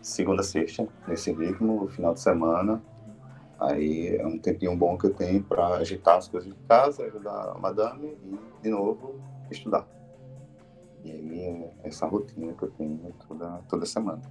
segunda 0.00 0.42
sexta, 0.42 0.88
nesse 1.06 1.32
ritmo, 1.32 1.86
final 1.88 2.14
de 2.14 2.20
semana, 2.20 2.82
aí 3.60 4.16
é 4.16 4.26
um 4.26 4.38
tempinho 4.38 4.74
bom 4.74 4.96
que 4.96 5.08
eu 5.08 5.12
tenho 5.12 5.42
para 5.42 5.76
agitar 5.76 6.16
as 6.16 6.28
coisas 6.28 6.48
de 6.48 6.58
casa, 6.66 7.04
ajudar 7.04 7.50
a 7.50 7.58
madame 7.58 8.16
e, 8.24 8.38
de 8.62 8.70
novo, 8.70 9.20
estudar. 9.50 9.86
E 11.04 11.10
aí 11.10 11.40
é 11.40 11.74
essa 11.88 12.06
rotina 12.06 12.54
que 12.54 12.62
eu 12.62 12.70
tenho 12.70 13.14
toda, 13.28 13.60
toda 13.68 13.84
semana, 13.84 14.22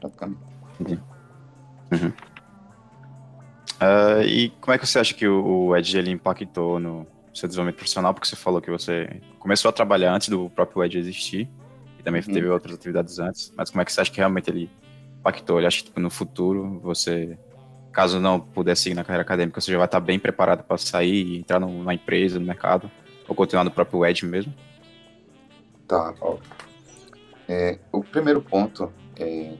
praticamente. 0.00 0.40
Entendi. 0.80 1.17
Uhum. 1.92 2.12
Uh, 3.80 4.22
e 4.26 4.50
como 4.60 4.74
é 4.74 4.78
que 4.78 4.86
você 4.86 4.98
acha 4.98 5.14
que 5.14 5.26
o, 5.26 5.68
o 5.68 5.76
Edge 5.76 5.96
ele 5.96 6.10
impactou 6.10 6.80
no 6.80 7.06
seu 7.32 7.48
desenvolvimento 7.48 7.76
profissional? 7.76 8.12
Porque 8.12 8.26
você 8.26 8.36
falou 8.36 8.60
que 8.60 8.70
você 8.70 9.20
começou 9.38 9.68
a 9.68 9.72
trabalhar 9.72 10.12
antes 10.12 10.28
do 10.28 10.50
próprio 10.50 10.84
Edge 10.84 10.98
existir 10.98 11.48
e 11.98 12.02
também 12.02 12.20
uhum. 12.26 12.32
teve 12.32 12.48
outras 12.48 12.74
atividades 12.74 13.18
antes. 13.18 13.52
Mas 13.56 13.70
como 13.70 13.80
é 13.80 13.84
que 13.84 13.92
você 13.92 14.00
acha 14.00 14.10
que 14.10 14.18
realmente 14.18 14.50
ele 14.50 14.70
impactou? 15.20 15.58
Ele 15.58 15.66
acha 15.66 15.78
que 15.78 15.84
tipo, 15.84 16.00
no 16.00 16.10
futuro 16.10 16.80
você, 16.80 17.38
caso 17.92 18.18
não 18.18 18.40
puder 18.40 18.76
seguir 18.76 18.96
na 18.96 19.04
carreira 19.04 19.22
acadêmica, 19.22 19.60
você 19.60 19.70
já 19.70 19.78
vai 19.78 19.86
estar 19.86 20.00
bem 20.00 20.18
preparado 20.18 20.64
para 20.64 20.76
sair 20.76 21.24
e 21.24 21.38
entrar 21.38 21.60
numa 21.60 21.94
empresa, 21.94 22.40
no 22.40 22.46
mercado, 22.46 22.90
ou 23.28 23.34
continuar 23.34 23.62
no 23.62 23.70
próprio 23.70 24.04
Edge 24.04 24.26
mesmo? 24.26 24.52
Tá, 25.86 26.12
ó. 26.20 26.36
É, 27.48 27.78
o 27.92 28.02
primeiro 28.02 28.42
ponto 28.42 28.92
é 29.16 29.54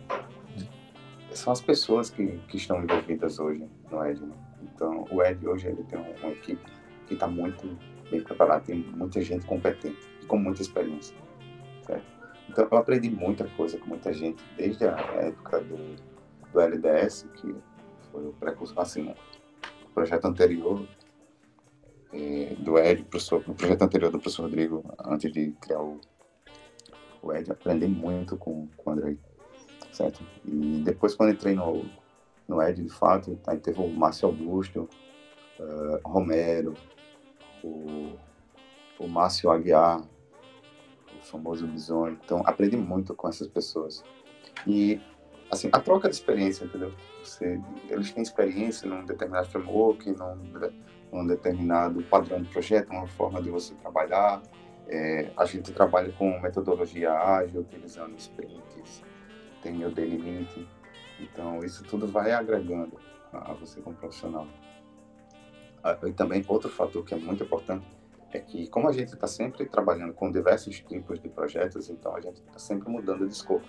são 1.39 1.53
as 1.53 1.61
pessoas 1.61 2.11
que, 2.11 2.27
que 2.49 2.57
estão 2.57 2.83
envolvidas 2.83 3.39
hoje 3.39 3.65
no 3.91 4.05
Ed. 4.05 4.21
Né? 4.21 4.35
Então, 4.63 5.07
o 5.11 5.23
Ed 5.23 5.47
hoje 5.47 5.69
ele 5.69 5.83
tem 5.85 5.99
uma 5.99 6.33
equipe 6.33 6.71
que 7.07 7.15
está 7.15 7.27
muito 7.27 7.79
bem 8.11 8.23
preparada, 8.23 8.65
tem 8.65 8.81
muita 8.97 9.21
gente 9.23 9.47
competente 9.47 9.99
e 10.23 10.27
com 10.27 10.37
muita 10.37 10.63
experiência. 10.63 11.17
Certo? 11.87 12.05
Então, 12.49 12.69
eu 12.71 12.79
aprendi 12.79 13.11
muita 13.11 13.47
coisa 13.51 13.79
com 13.79 13.87
muita 13.87 14.13
gente, 14.13 14.43
desde 14.57 14.87
a 14.87 14.97
época 14.97 15.61
do, 15.61 15.97
do 16.53 16.61
LDS, 16.61 17.27
que 17.37 17.55
foi 18.11 18.27
o 18.27 18.33
precursor, 18.33 18.81
assim, 18.81 19.15
o 19.85 19.89
projeto 19.95 20.25
anterior 20.25 20.87
é, 22.13 22.55
do 22.59 22.79
Ed, 22.79 23.05
professor, 23.05 23.45
o 23.47 23.55
projeto 23.55 23.83
anterior 23.83 24.11
do 24.11 24.19
professor 24.19 24.43
Rodrigo, 24.43 24.83
antes 25.05 25.31
de 25.31 25.53
criar 25.61 25.83
o, 25.83 26.01
o 27.23 27.33
Ed, 27.33 27.51
aprendi 27.51 27.87
muito 27.87 28.37
com, 28.37 28.67
com 28.77 28.91
o 28.91 28.93
André 28.93 29.17
certo? 29.93 30.23
E 30.45 30.83
depois, 30.85 31.15
quando 31.15 31.33
entrei 31.33 31.55
no, 31.55 31.85
no 32.47 32.63
Ed, 32.63 32.83
de 32.83 32.89
fato, 32.89 33.39
aí 33.47 33.59
teve 33.59 33.81
o 33.81 33.89
Márcio 33.89 34.29
Augusto, 34.29 34.89
uh, 35.59 36.09
Romero, 36.09 36.75
o, 37.63 38.13
o 38.99 39.09
Márcio 39.09 39.51
Aguiar, 39.51 40.01
o 40.01 41.25
famoso 41.25 41.67
Bisonho. 41.67 42.19
Então, 42.25 42.43
aprendi 42.45 42.77
muito 42.77 43.15
com 43.15 43.29
essas 43.29 43.49
pessoas. 43.49 44.03
E, 44.67 45.01
assim, 45.51 45.69
a 45.73 45.81
troca 45.81 46.09
de 46.09 46.15
experiência, 46.15 46.65
entendeu? 46.65 46.93
Você, 47.23 47.61
eles 47.89 48.13
têm 48.13 48.23
experiência 48.23 48.89
num 48.89 49.05
determinado 49.05 49.49
framework, 49.49 50.11
num, 50.13 50.37
num 51.13 51.27
determinado 51.27 52.03
padrão 52.05 52.41
de 52.43 52.49
projeto, 52.49 52.91
uma 52.91 53.07
forma 53.07 53.43
de 53.43 53.51
você 53.51 53.75
trabalhar. 53.75 54.43
É, 54.91 55.31
a 55.37 55.45
gente 55.45 55.71
trabalha 55.73 56.11
com 56.13 56.41
metodologia 56.41 57.13
ágil, 57.13 57.61
utilizando 57.61 58.17
sprints, 58.17 59.03
tem 59.63 59.85
o 59.85 59.91
daily. 59.91 60.47
Então, 61.21 61.65
isso 61.65 61.85
tudo 61.85 62.07
vai 62.07 62.33
agregando 62.33 62.99
a 63.33 63.53
você 63.55 63.81
como 63.81 63.97
profissional. 63.97 64.47
e 66.07 66.13
também 66.13 66.45
outro 66.49 66.69
fator 66.69 67.05
que 67.05 67.15
é 67.15 67.17
muito 67.17 67.43
importante 67.43 67.87
é 68.33 68.39
que, 68.41 68.69
como 68.69 68.89
a 68.89 68.93
gente 68.93 69.15
está 69.15 69.27
sempre 69.27 69.65
trabalhando 69.67 70.13
com 70.13 70.31
diversos 70.31 70.81
tipos 70.81 71.19
de 71.21 71.29
projetos, 71.29 71.89
então 71.89 72.15
a 72.15 72.21
gente 72.21 72.41
está 72.41 72.59
sempre 72.59 72.89
mudando 72.89 73.27
de 73.27 73.33
escopo. 73.33 73.67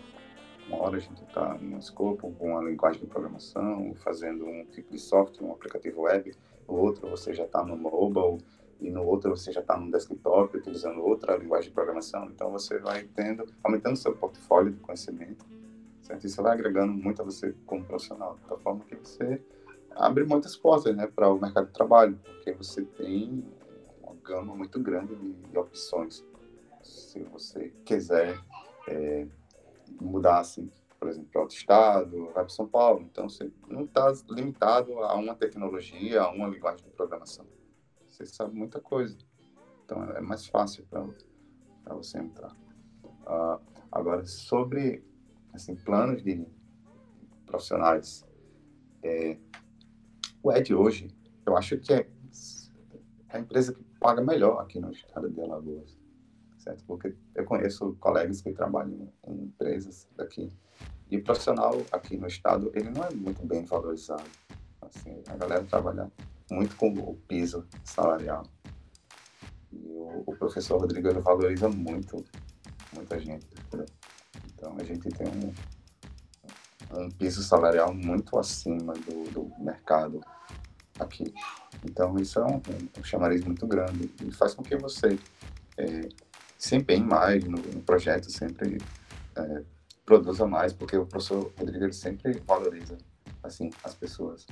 Uma 0.67 0.83
hora 0.83 0.97
a 0.97 0.99
gente 0.99 1.23
está 1.23 1.57
em 1.59 1.73
um 1.73 1.79
escopo 1.79 2.31
com 2.33 2.51
uma 2.51 2.63
linguagem 2.63 3.01
de 3.01 3.07
programação, 3.07 3.93
fazendo 3.95 4.45
um 4.45 4.65
tipo 4.65 4.91
de 4.91 4.99
software, 4.99 5.47
um 5.47 5.51
aplicativo 5.51 6.01
web, 6.01 6.35
o 6.67 6.75
outro 6.75 7.09
você 7.09 7.33
já 7.33 7.45
está 7.45 7.63
no 7.63 7.75
mobile, 7.75 8.37
e 8.79 8.89
no 8.89 9.03
outro 9.03 9.31
você 9.31 9.51
já 9.51 9.59
está 9.59 9.77
no 9.77 9.91
desktop, 9.91 10.57
utilizando 10.57 11.01
outra 11.01 11.35
linguagem 11.35 11.69
de 11.69 11.73
programação. 11.73 12.25
Então 12.25 12.51
você 12.51 12.79
vai 12.79 13.03
tendo, 13.03 13.45
aumentando 13.63 13.97
seu 13.97 14.15
portfólio 14.15 14.71
de 14.71 14.79
conhecimento, 14.79 15.45
certo? 16.09 16.25
Isso 16.25 16.41
vai 16.41 16.53
agregando 16.53 16.91
muito 16.91 17.21
a 17.21 17.25
você 17.25 17.53
como 17.65 17.85
profissional, 17.85 18.37
da 18.49 18.57
forma 18.57 18.83
que 18.85 18.95
você 18.95 19.41
abre 19.91 20.23
muitas 20.23 20.57
portas 20.57 20.95
né, 20.95 21.05
para 21.07 21.29
o 21.29 21.39
mercado 21.39 21.67
de 21.67 21.73
trabalho, 21.73 22.19
porque 22.23 22.51
você 22.51 22.83
tem 22.83 23.45
uma 24.01 24.15
gama 24.23 24.55
muito 24.55 24.79
grande 24.79 25.15
de, 25.15 25.57
opções. 25.57 26.25
Se 26.81 27.21
você 27.23 27.73
quiser 27.85 28.39
é, 28.87 29.27
mudar, 30.01 30.39
assim, 30.39 30.71
por 30.99 31.09
exemplo, 31.09 31.29
para 31.31 31.41
outro 31.41 31.55
estado, 31.55 32.25
vai 32.25 32.33
para 32.33 32.49
São 32.49 32.67
Paulo, 32.67 33.01
então 33.09 33.29
você 33.29 33.51
não 33.67 33.83
está 33.83 34.11
limitado 34.29 34.99
a 34.99 35.15
uma 35.15 35.35
tecnologia, 35.35 36.21
a 36.21 36.31
uma 36.31 36.47
linguagem 36.47 36.85
de 36.85 36.91
programação. 36.91 37.45
Você 38.09 38.25
sabe 38.25 38.55
muita 38.55 38.79
coisa. 38.79 39.17
Então 39.85 40.03
é 40.11 40.21
mais 40.21 40.47
fácil 40.47 40.85
para 40.89 41.93
você 41.93 42.17
entrar. 42.17 42.55
Uh, 43.25 43.61
agora, 43.91 44.25
sobre 44.25 45.03
assim, 45.53 45.75
planos 45.75 46.23
de 46.23 46.45
profissionais, 47.45 48.25
é, 49.03 49.37
o 50.41 50.51
Ed 50.51 50.73
hoje, 50.73 51.09
eu 51.45 51.57
acho 51.57 51.77
que 51.77 51.93
é 51.93 52.09
a 53.29 53.39
empresa 53.39 53.73
que 53.73 53.83
paga 53.99 54.21
melhor 54.21 54.61
aqui 54.61 54.79
no 54.79 54.91
estado 54.91 55.29
de 55.29 55.41
Alagoas, 55.41 55.97
certo? 56.57 56.83
Porque 56.85 57.15
eu 57.35 57.45
conheço 57.45 57.95
colegas 57.99 58.41
que 58.41 58.51
trabalham 58.51 59.11
em 59.27 59.43
empresas 59.43 60.07
daqui 60.15 60.49
e 61.09 61.17
o 61.17 61.23
profissional 61.23 61.73
aqui 61.91 62.17
no 62.17 62.27
estado, 62.27 62.71
ele 62.75 62.89
não 62.91 63.03
é 63.03 63.09
muito 63.11 63.43
bem 63.45 63.65
valorizado. 63.65 64.23
Assim, 64.81 65.21
a 65.27 65.35
galera 65.35 65.63
trabalha 65.63 66.11
muito 66.51 66.75
com 66.75 66.89
o 66.93 67.15
piso 67.27 67.65
salarial. 67.83 68.43
E 69.71 69.77
o, 69.87 70.23
o 70.27 70.35
professor 70.37 70.79
Rodrigo 70.79 71.07
ele 71.07 71.19
valoriza 71.19 71.67
muito, 71.67 72.23
muita 72.93 73.19
gente. 73.19 73.47
Então 74.53 74.75
a 74.79 74.83
gente 74.83 75.09
tem 75.09 75.27
um, 75.27 77.01
um 77.01 77.09
piso 77.11 77.43
salarial 77.43 77.93
muito 77.93 78.37
acima 78.37 78.93
do, 78.93 79.31
do 79.31 79.63
mercado 79.63 80.21
aqui. 80.99 81.33
Então, 81.83 82.17
isso 82.17 82.39
é 82.39 82.45
um, 82.45 82.61
um, 82.97 83.03
chamariz 83.03 83.43
muito 83.43 83.65
grande 83.65 84.11
e 84.21 84.31
faz 84.31 84.53
com 84.53 84.63
que 84.63 84.75
você 84.75 85.17
é, 85.77 86.09
se 86.57 86.75
empenhe 86.75 87.03
mais 87.03 87.43
no, 87.43 87.57
no 87.57 87.81
projeto, 87.81 88.29
sempre 88.29 88.77
é, 89.35 89.63
produza 90.05 90.45
mais, 90.45 90.73
porque 90.73 90.97
o 90.97 91.05
professor 91.05 91.53
Rodrigo 91.57 91.91
sempre 91.93 92.33
valoriza 92.45 92.97
assim 93.41 93.69
as 93.83 93.95
pessoas 93.95 94.45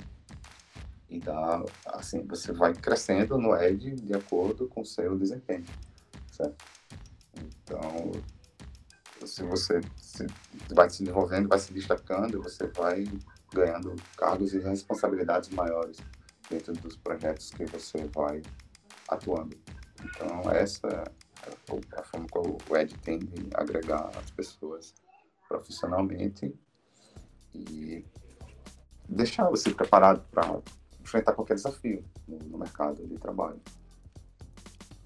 e 1.10 1.18
dá 1.18 1.62
assim 1.86 2.26
você 2.26 2.52
vai 2.52 2.72
crescendo 2.72 3.36
no 3.36 3.54
Ed 3.54 3.96
de 3.96 4.14
acordo 4.14 4.66
com 4.68 4.80
o 4.80 4.86
seu 4.86 5.18
desempenho, 5.18 5.64
certo? 6.30 6.64
Então 7.36 8.12
se 9.28 9.42
você 9.44 9.80
se, 9.96 10.26
vai 10.74 10.88
se 10.90 11.02
desenvolvendo, 11.02 11.48
vai 11.48 11.58
se 11.58 11.72
destacando, 11.72 12.42
você 12.42 12.66
vai 12.68 13.04
ganhando 13.52 13.94
cargos 14.16 14.52
e 14.54 14.58
responsabilidades 14.58 15.50
maiores 15.50 15.98
dentro 16.50 16.72
dos 16.74 16.96
projetos 16.96 17.50
que 17.50 17.64
você 17.66 18.04
vai 18.14 18.42
atuando. 19.08 19.56
Então, 20.02 20.50
essa 20.52 20.86
é 20.86 21.98
a 22.00 22.02
forma 22.02 22.26
como 22.30 22.58
o 22.68 22.76
Ed 22.76 22.96
tem 22.98 23.18
de 23.18 23.48
agregar 23.54 24.10
as 24.16 24.30
pessoas 24.30 24.94
profissionalmente 25.48 26.54
e 27.54 28.04
deixar 29.08 29.48
você 29.48 29.72
preparado 29.72 30.22
para 30.30 30.60
enfrentar 31.00 31.32
qualquer 31.32 31.54
desafio 31.54 32.04
no, 32.26 32.58
mercado 32.58 33.06
de 33.06 33.16
trabalho. 33.16 33.60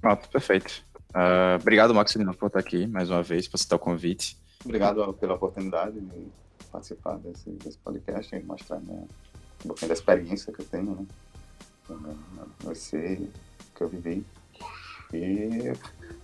Pronto, 0.00 0.28
perfeito. 0.28 0.84
Uh, 1.14 1.60
obrigado, 1.60 1.94
Max, 1.94 2.16
por 2.38 2.46
estar 2.46 2.58
aqui 2.58 2.86
mais 2.86 3.10
uma 3.10 3.22
vez, 3.22 3.46
por 3.46 3.56
aceitar 3.56 3.76
o 3.76 3.78
convite. 3.78 4.38
Obrigado 4.64 5.12
pela 5.14 5.34
oportunidade 5.34 6.00
de 6.00 6.26
participar 6.70 7.18
desse, 7.18 7.50
desse 7.50 7.76
podcast 7.78 8.34
e 8.34 8.42
mostrar 8.42 8.80
né, 8.80 9.04
um 9.62 9.68
pouquinho 9.68 9.88
da 9.88 9.94
experiência 9.94 10.50
que 10.52 10.60
eu 10.60 10.66
tenho, 10.66 11.06
né? 11.90 12.16
IC 12.72 13.28
que 13.74 13.82
eu 13.82 13.88
vivi. 13.88 14.24
E 15.12 15.72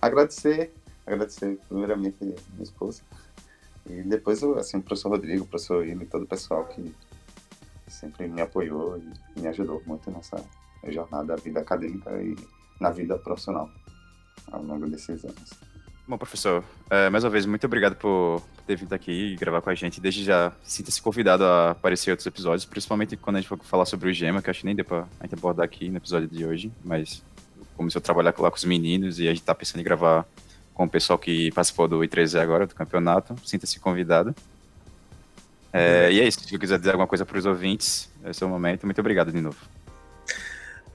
agradecer, 0.01 0.73
agradecer 1.05 1.59
primeiramente 1.67 2.17
minha 2.23 2.63
esposa. 2.63 3.03
E 3.87 4.01
depois, 4.01 4.41
assim, 4.41 4.77
o 4.77 4.81
professor 4.81 5.09
Rodrigo, 5.09 5.43
o 5.43 5.47
professor 5.47 5.85
Ili, 5.85 6.05
todo 6.07 6.23
o 6.23 6.27
pessoal 6.27 6.65
que 6.65 6.95
sempre 7.87 8.27
me 8.27 8.41
apoiou 8.41 8.97
e 8.97 9.39
me 9.39 9.47
ajudou 9.47 9.83
muito 9.85 10.09
nessa 10.09 10.43
jornada 10.87 11.27
da 11.27 11.35
vida 11.35 11.59
acadêmica 11.59 12.11
e 12.21 12.35
na 12.79 12.89
vida 12.89 13.17
profissional 13.19 13.69
ao 14.51 14.63
longo 14.63 14.87
desses 14.87 15.23
anos. 15.23 15.49
Bom, 16.07 16.17
professor, 16.17 16.63
é, 16.89 17.07
mais 17.09 17.23
uma 17.23 17.29
vez, 17.29 17.45
muito 17.45 17.65
obrigado 17.67 17.95
por 17.95 18.41
ter 18.65 18.75
vindo 18.75 18.93
aqui 18.93 19.11
e 19.11 19.35
gravar 19.35 19.61
com 19.61 19.69
a 19.69 19.75
gente. 19.75 20.01
Desde 20.01 20.23
já, 20.23 20.51
sinta-se 20.63 20.99
convidado 20.99 21.43
a 21.43 21.71
aparecer 21.71 22.09
em 22.09 22.13
outros 22.13 22.25
episódios, 22.25 22.65
principalmente 22.65 23.15
quando 23.15 23.35
a 23.35 23.39
gente 23.39 23.47
for 23.47 23.59
falar 23.59 23.85
sobre 23.85 24.09
o 24.09 24.13
Gema, 24.13 24.41
que 24.41 24.49
acho 24.49 24.61
que 24.61 24.65
nem 24.65 24.75
deu 24.75 24.85
pra 24.85 25.07
a 25.19 25.23
gente 25.23 25.35
abordar 25.35 25.63
aqui 25.65 25.87
no 25.87 25.97
episódio 25.97 26.27
de 26.27 26.43
hoje, 26.43 26.71
mas 26.83 27.21
começou 27.77 27.99
a 27.99 28.01
trabalhar 28.01 28.33
lá 28.39 28.49
com 28.49 28.57
os 28.57 28.65
meninos 28.65 29.19
e 29.19 29.27
a 29.27 29.33
gente 29.33 29.43
tá 29.43 29.53
pensando 29.53 29.81
em 29.81 29.83
gravar 29.83 30.25
com 30.73 30.85
o 30.85 30.89
pessoal 30.89 31.19
que 31.19 31.51
participou 31.51 31.87
do 31.87 31.99
I3E 31.99 32.41
agora, 32.41 32.65
do 32.65 32.73
campeonato. 32.73 33.35
Sinta-se 33.45 33.79
convidado. 33.79 34.33
É, 35.71 36.11
e 36.11 36.19
é 36.19 36.27
isso, 36.27 36.39
se 36.39 36.49
você 36.49 36.57
quiser 36.57 36.79
dizer 36.79 36.91
alguma 36.91 37.07
coisa 37.07 37.25
para 37.25 37.37
os 37.37 37.45
ouvintes, 37.45 38.09
esse 38.25 38.43
é 38.43 38.47
o 38.47 38.49
momento. 38.49 38.85
Muito 38.85 38.99
obrigado 38.99 39.31
de 39.31 39.39
novo. 39.39 39.57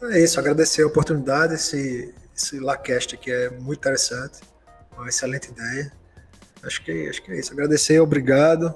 É 0.02 0.22
isso, 0.22 0.40
agradecer 0.40 0.82
a 0.82 0.86
oportunidade, 0.86 1.54
esse, 1.54 2.12
esse 2.34 2.58
LaCast 2.58 3.14
aqui 3.14 3.30
é 3.30 3.50
muito 3.50 3.78
interessante, 3.78 4.40
uma 4.92 5.08
excelente 5.08 5.50
ideia. 5.50 5.92
Acho 6.62 6.82
que, 6.82 7.08
acho 7.08 7.22
que 7.22 7.30
é 7.30 7.38
isso. 7.38 7.52
Agradecer, 7.52 8.00
obrigado. 8.00 8.74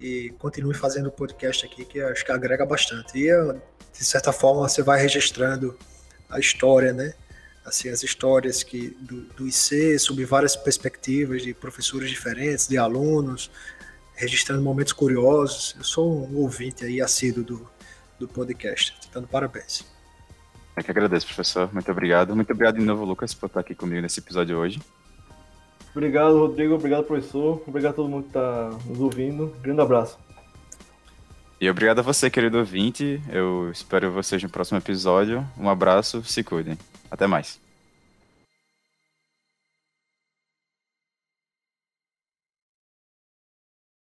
E 0.00 0.30
continue 0.38 0.74
fazendo 0.74 1.08
o 1.08 1.12
podcast 1.12 1.64
aqui, 1.64 1.84
que 1.84 2.00
acho 2.00 2.24
que 2.24 2.32
agrega 2.32 2.64
bastante. 2.64 3.18
E, 3.18 3.30
de 3.92 4.04
certa 4.04 4.32
forma, 4.32 4.68
você 4.68 4.82
vai 4.82 5.00
registrando 5.00 5.76
a 6.30 6.38
história, 6.38 6.92
né? 6.92 7.14
Assim, 7.64 7.88
as 7.88 8.02
histórias 8.02 8.62
que, 8.62 8.96
do, 9.00 9.22
do 9.34 9.46
IC, 9.46 9.98
sob 9.98 10.24
várias 10.24 10.56
perspectivas 10.56 11.42
de 11.42 11.54
professores 11.54 12.10
diferentes, 12.10 12.66
de 12.66 12.78
alunos, 12.78 13.50
registrando 14.14 14.62
momentos 14.62 14.92
curiosos. 14.92 15.74
Eu 15.76 15.84
sou 15.84 16.26
um 16.26 16.38
ouvinte 16.38 16.84
aí 16.84 17.00
assíduo 17.00 17.44
do, 17.44 17.70
do 18.18 18.26
podcast. 18.26 18.94
Dando 19.12 19.28
parabéns. 19.28 19.91
Eu 20.76 20.82
que 20.82 20.90
agradeço, 20.90 21.26
professor. 21.26 21.72
Muito 21.72 21.90
obrigado. 21.90 22.34
Muito 22.34 22.52
obrigado 22.52 22.78
de 22.78 22.84
novo, 22.84 23.04
Lucas, 23.04 23.34
por 23.34 23.46
estar 23.46 23.60
aqui 23.60 23.74
comigo 23.74 24.00
nesse 24.00 24.20
episódio 24.20 24.56
hoje. 24.56 24.80
Obrigado, 25.94 26.38
Rodrigo. 26.38 26.74
Obrigado, 26.74 27.04
professor. 27.04 27.62
Obrigado 27.66 27.92
a 27.92 27.96
todo 27.96 28.08
mundo 28.08 28.22
que 28.22 28.28
está 28.30 28.70
nos 28.86 29.00
ouvindo. 29.00 29.54
grande 29.60 29.80
abraço. 29.80 30.18
E 31.60 31.70
obrigado 31.70 32.00
a 32.00 32.02
você, 32.02 32.28
querido 32.28 32.58
ouvinte. 32.58 33.20
Eu 33.28 33.70
espero 33.70 34.10
vocês 34.10 34.42
no 34.42 34.48
próximo 34.48 34.78
episódio. 34.78 35.46
Um 35.56 35.68
abraço, 35.68 36.24
se 36.24 36.42
cuidem. 36.42 36.76
Até 37.10 37.26
mais. 37.26 37.60